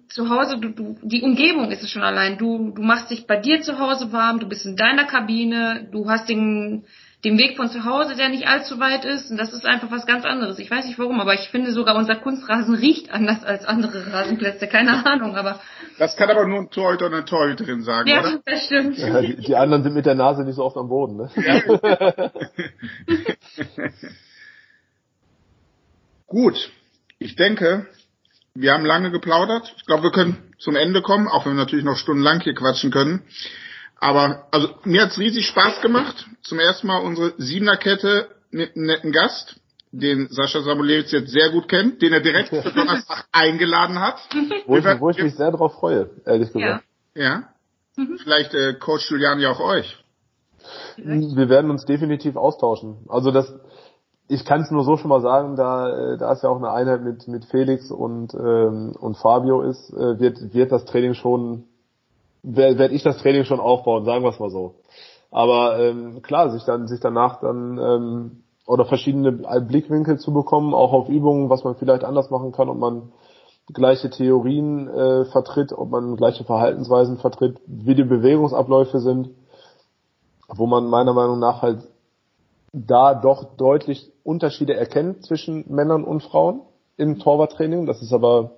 zu 0.09 0.29
Hause, 0.29 0.57
du, 0.57 0.69
du, 0.69 0.97
die 1.01 1.21
Umgebung 1.21 1.71
ist 1.71 1.83
es 1.83 1.91
schon 1.91 2.03
allein. 2.03 2.37
Du, 2.37 2.71
du 2.71 2.81
machst 2.81 3.09
dich 3.11 3.27
bei 3.27 3.37
dir 3.37 3.61
zu 3.61 3.79
Hause 3.79 4.11
warm, 4.11 4.39
du 4.39 4.47
bist 4.47 4.65
in 4.65 4.75
deiner 4.75 5.05
Kabine, 5.05 5.87
du 5.91 6.09
hast 6.09 6.27
den, 6.27 6.85
den 7.25 7.37
Weg 7.39 7.57
von 7.57 7.69
zu 7.69 7.83
Hause, 7.83 8.15
der 8.15 8.29
nicht 8.29 8.47
allzu 8.47 8.79
weit 8.79 9.03
ist. 9.03 9.31
Und 9.31 9.37
das 9.37 9.51
ist 9.51 9.65
einfach 9.65 9.89
was 9.89 10.05
ganz 10.05 10.23
anderes. 10.25 10.59
Ich 10.59 10.69
weiß 10.69 10.85
nicht 10.85 10.99
warum, 10.99 11.19
aber 11.19 11.33
ich 11.33 11.49
finde 11.49 11.71
sogar 11.71 11.95
unser 11.95 12.15
Kunstrasen 12.15 12.75
riecht 12.75 13.11
anders 13.11 13.43
als 13.43 13.65
andere 13.65 14.13
Rasenplätze. 14.13 14.67
Keine 14.67 15.05
Ahnung, 15.05 15.35
aber. 15.35 15.59
Das 15.97 16.15
kann 16.15 16.29
aber 16.29 16.45
nur 16.47 16.59
ein 16.59 16.69
Torhüter 16.69 17.07
oder 17.07 17.17
eine 17.17 17.25
Torhüterin 17.25 17.81
sagen, 17.81 18.07
ja, 18.07 18.19
oder? 18.19 18.39
das 18.45 18.65
stimmt. 18.65 18.99
Ja, 18.99 19.21
die, 19.21 19.37
die 19.37 19.55
anderen 19.55 19.81
sind 19.81 19.95
mit 19.95 20.05
der 20.05 20.13
Nase 20.13 20.43
nicht 20.43 20.55
so 20.55 20.63
oft 20.63 20.77
am 20.77 20.87
Boden. 20.87 21.17
Ne? 21.17 21.29
Gut. 26.27 26.71
Ich 27.17 27.35
denke, 27.35 27.87
wir 28.53 28.71
haben 28.73 28.85
lange 28.85 29.09
geplaudert. 29.09 29.73
Ich 29.77 29.85
glaube, 29.85 30.03
wir 30.03 30.11
können 30.11 30.53
zum 30.59 30.75
Ende 30.75 31.01
kommen, 31.01 31.27
auch 31.27 31.45
wenn 31.45 31.53
wir 31.53 31.63
natürlich 31.63 31.85
noch 31.85 31.97
stundenlang 31.97 32.41
hier 32.41 32.53
quatschen 32.53 32.91
können. 32.91 33.23
Aber 34.05 34.45
also 34.51 34.69
mir 34.83 35.01
hat's 35.01 35.17
riesig 35.17 35.47
Spaß 35.47 35.81
gemacht. 35.81 36.27
Zum 36.43 36.59
ersten 36.59 36.85
Mal 36.85 36.99
unsere 36.99 37.33
Siebener-Kette 37.37 38.27
mit 38.51 38.75
einem 38.75 38.85
netten 38.85 39.11
Gast, 39.11 39.59
den 39.91 40.27
Sascha 40.29 40.61
Samulewitz 40.61 41.11
jetzt 41.11 41.31
sehr 41.31 41.49
gut 41.49 41.67
kennt, 41.67 42.03
den 42.03 42.13
er 42.13 42.19
direkt 42.19 42.49
für 42.49 42.71
Donnerstag 42.71 43.25
eingeladen 43.31 43.99
hat. 43.99 44.19
Wo 44.67 44.77
ich, 44.77 44.85
wo 44.99 45.09
ich 45.09 45.17
mich 45.17 45.35
sehr 45.35 45.51
drauf 45.51 45.73
freue, 45.79 46.11
ehrlich 46.23 46.49
Ja. 46.53 46.53
gesagt. 46.53 46.83
Ja. 47.15 47.43
Vielleicht 48.21 48.53
äh, 48.53 48.75
Coach 48.75 49.09
Julian 49.09 49.39
ja 49.39 49.49
auch 49.51 49.59
euch. 49.59 49.97
Wir 50.97 51.49
werden 51.49 51.71
uns 51.71 51.85
definitiv 51.85 52.35
austauschen. 52.35 52.97
Also 53.07 53.31
das, 53.31 53.51
ich 54.27 54.45
kann 54.45 54.61
es 54.61 54.69
nur 54.69 54.83
so 54.83 54.97
schon 54.97 55.09
mal 55.09 55.21
sagen, 55.21 55.55
da, 55.55 55.89
äh, 56.13 56.17
da 56.19 56.31
es 56.33 56.43
ja 56.43 56.49
auch 56.49 56.57
eine 56.57 56.71
Einheit 56.71 57.01
mit, 57.01 57.27
mit 57.27 57.45
Felix 57.45 57.89
und, 57.89 58.35
ähm, 58.35 58.95
und 58.99 59.17
Fabio 59.17 59.63
ist, 59.63 59.89
äh, 59.93 60.19
wird, 60.19 60.53
wird 60.53 60.71
das 60.71 60.85
Training 60.85 61.15
schon, 61.15 61.63
werde 62.45 62.77
werd 62.77 62.91
ich 62.91 63.03
das 63.03 63.17
Training 63.17 63.45
schon 63.45 63.59
aufbauen, 63.59 64.05
sagen 64.05 64.23
wir 64.23 64.29
es 64.29 64.39
mal 64.39 64.49
so. 64.49 64.75
Aber 65.31 65.79
ähm, 65.79 66.21
klar, 66.21 66.49
sich 66.51 66.63
dann, 66.63 66.87
sich 66.87 66.99
danach 66.99 67.41
dann 67.41 67.77
ähm, 67.77 68.43
oder 68.67 68.85
verschiedene 68.85 69.31
Blickwinkel 69.31 70.17
zu 70.17 70.33
bekommen, 70.33 70.73
auch 70.73 70.93
auf 70.93 71.09
Übungen, 71.09 71.49
was 71.49 71.63
man 71.63 71.75
vielleicht 71.75 72.03
anders 72.03 72.29
machen 72.29 72.51
kann, 72.51 72.69
ob 72.69 72.77
man 72.77 73.11
gleiche 73.73 74.09
Theorien 74.09 74.87
äh, 74.87 75.25
vertritt, 75.25 75.73
ob 75.73 75.89
man 75.89 76.15
gleiche 76.15 76.43
Verhaltensweisen 76.43 77.17
vertritt, 77.17 77.59
wie 77.65 77.95
die 77.95 78.03
Bewegungsabläufe 78.03 78.99
sind, 78.99 79.29
wo 80.47 80.67
man 80.67 80.87
meiner 80.87 81.13
Meinung 81.13 81.39
nach 81.39 81.61
halt 81.61 81.79
da 82.73 83.15
doch 83.15 83.55
deutlich 83.55 84.11
Unterschiede 84.23 84.75
erkennt 84.75 85.25
zwischen 85.25 85.65
Männern 85.67 86.03
und 86.03 86.21
Frauen 86.23 86.61
im 86.97 87.19
Torwarttraining. 87.19 87.85
Das 87.85 88.01
ist 88.01 88.13
aber 88.13 88.51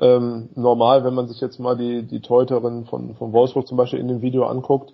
ähm, 0.00 0.48
normal, 0.54 1.04
wenn 1.04 1.14
man 1.14 1.28
sich 1.28 1.40
jetzt 1.40 1.58
mal 1.58 1.76
die, 1.76 2.02
die 2.02 2.20
Torhüterin 2.20 2.86
von, 2.86 3.14
von 3.16 3.32
Wolfsburg 3.32 3.66
zum 3.66 3.76
Beispiel 3.76 3.98
in 3.98 4.08
dem 4.08 4.22
Video 4.22 4.46
anguckt. 4.46 4.92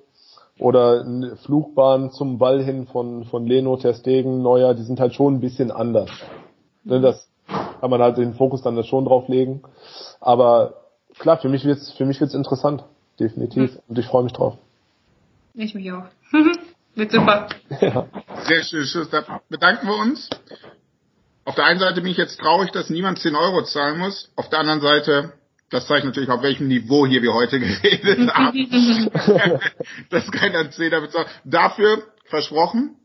Oder 0.58 1.00
eine 1.00 1.36
Flugbahn 1.36 2.12
zum 2.12 2.38
Ball 2.38 2.62
hin 2.62 2.86
von, 2.86 3.24
von 3.24 3.44
Leno, 3.44 3.76
Ter 3.76 3.94
Stegen, 3.94 4.40
Neuer, 4.40 4.74
die 4.74 4.84
sind 4.84 5.00
halt 5.00 5.12
schon 5.12 5.34
ein 5.34 5.40
bisschen 5.40 5.72
anders. 5.72 6.10
Ne, 6.84 7.00
das 7.00 7.28
kann 7.80 7.90
man 7.90 8.00
halt 8.00 8.18
den 8.18 8.34
Fokus 8.34 8.62
dann 8.62 8.76
da 8.76 8.84
schon 8.84 9.04
drauf 9.04 9.28
legen. 9.28 9.62
Aber 10.20 10.74
klar, 11.18 11.38
für 11.38 11.48
mich 11.48 11.64
wird's, 11.64 11.92
für 11.92 12.06
mich 12.06 12.20
wird's 12.20 12.34
interessant. 12.34 12.84
Definitiv. 13.18 13.78
Und 13.88 13.98
ich 13.98 14.06
freue 14.06 14.22
mich 14.24 14.32
drauf. 14.32 14.56
Ich 15.54 15.74
mich 15.74 15.92
auch. 15.92 16.04
Wird 16.94 17.10
super. 17.10 17.48
Ja. 17.80 18.06
Sehr 18.44 18.62
schön, 18.62 18.84
Schuss. 18.84 19.10
Da 19.10 19.40
bedanken 19.48 19.86
wir 19.86 19.96
uns. 19.96 20.30
Auf 21.44 21.54
der 21.54 21.64
einen 21.64 21.80
Seite 21.80 22.00
bin 22.00 22.10
ich 22.10 22.16
jetzt 22.16 22.38
traurig, 22.40 22.70
dass 22.72 22.90
niemand 22.90 23.18
10 23.18 23.34
Euro 23.34 23.62
zahlen 23.62 23.98
muss. 23.98 24.30
Auf 24.36 24.48
der 24.48 24.60
anderen 24.60 24.80
Seite, 24.80 25.32
das 25.70 25.86
zeigt 25.86 26.04
natürlich, 26.04 26.30
auf 26.30 26.42
welchem 26.42 26.68
Niveau 26.68 27.06
hier 27.06 27.22
wir 27.22 27.34
heute 27.34 27.60
geredet 27.60 28.32
haben. 28.34 29.10
dass 30.10 30.30
keiner 30.30 30.70
10 30.70 30.90
bezahlt. 30.90 31.28
Dafür 31.44 32.02
versprochen, 32.26 32.96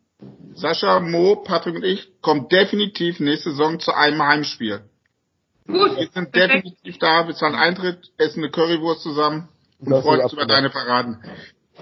Sascha, 0.54 1.00
Mo, 1.00 1.38
Patrick 1.38 1.76
und 1.76 1.84
ich 1.86 2.10
kommen 2.22 2.48
definitiv 2.50 3.20
nächste 3.20 3.52
Saison 3.52 3.80
zu 3.80 3.94
einem 3.94 4.22
Heimspiel. 4.22 4.82
Gut. 5.68 5.98
Wir 5.98 6.10
sind 6.14 6.36
definitiv 6.36 6.98
da, 6.98 7.28
wir 7.28 7.36
zahlen 7.36 7.56
Eintritt, 7.56 8.12
essen 8.18 8.40
eine 8.44 8.52
Currywurst 8.52 9.02
zusammen 9.04 9.50
und 9.80 9.92
Das 9.92 10.04
freuen 10.04 10.22
uns 10.22 10.34
über 10.34 10.46
deine 10.46 10.70
Paraden. 10.70 11.24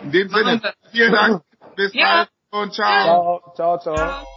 In 0.03 0.12
dem 0.12 0.30
Sinne, 0.30 0.62
vielen 0.91 1.14
Dank, 1.14 1.41
bis 1.76 1.93
Ja. 1.93 2.28
bald 2.51 2.64
und 2.64 2.74
ciao. 2.74 3.41
Ciao, 3.55 3.55
ciao, 3.55 3.80
ciao. 3.80 3.95
Ciao. 3.95 4.36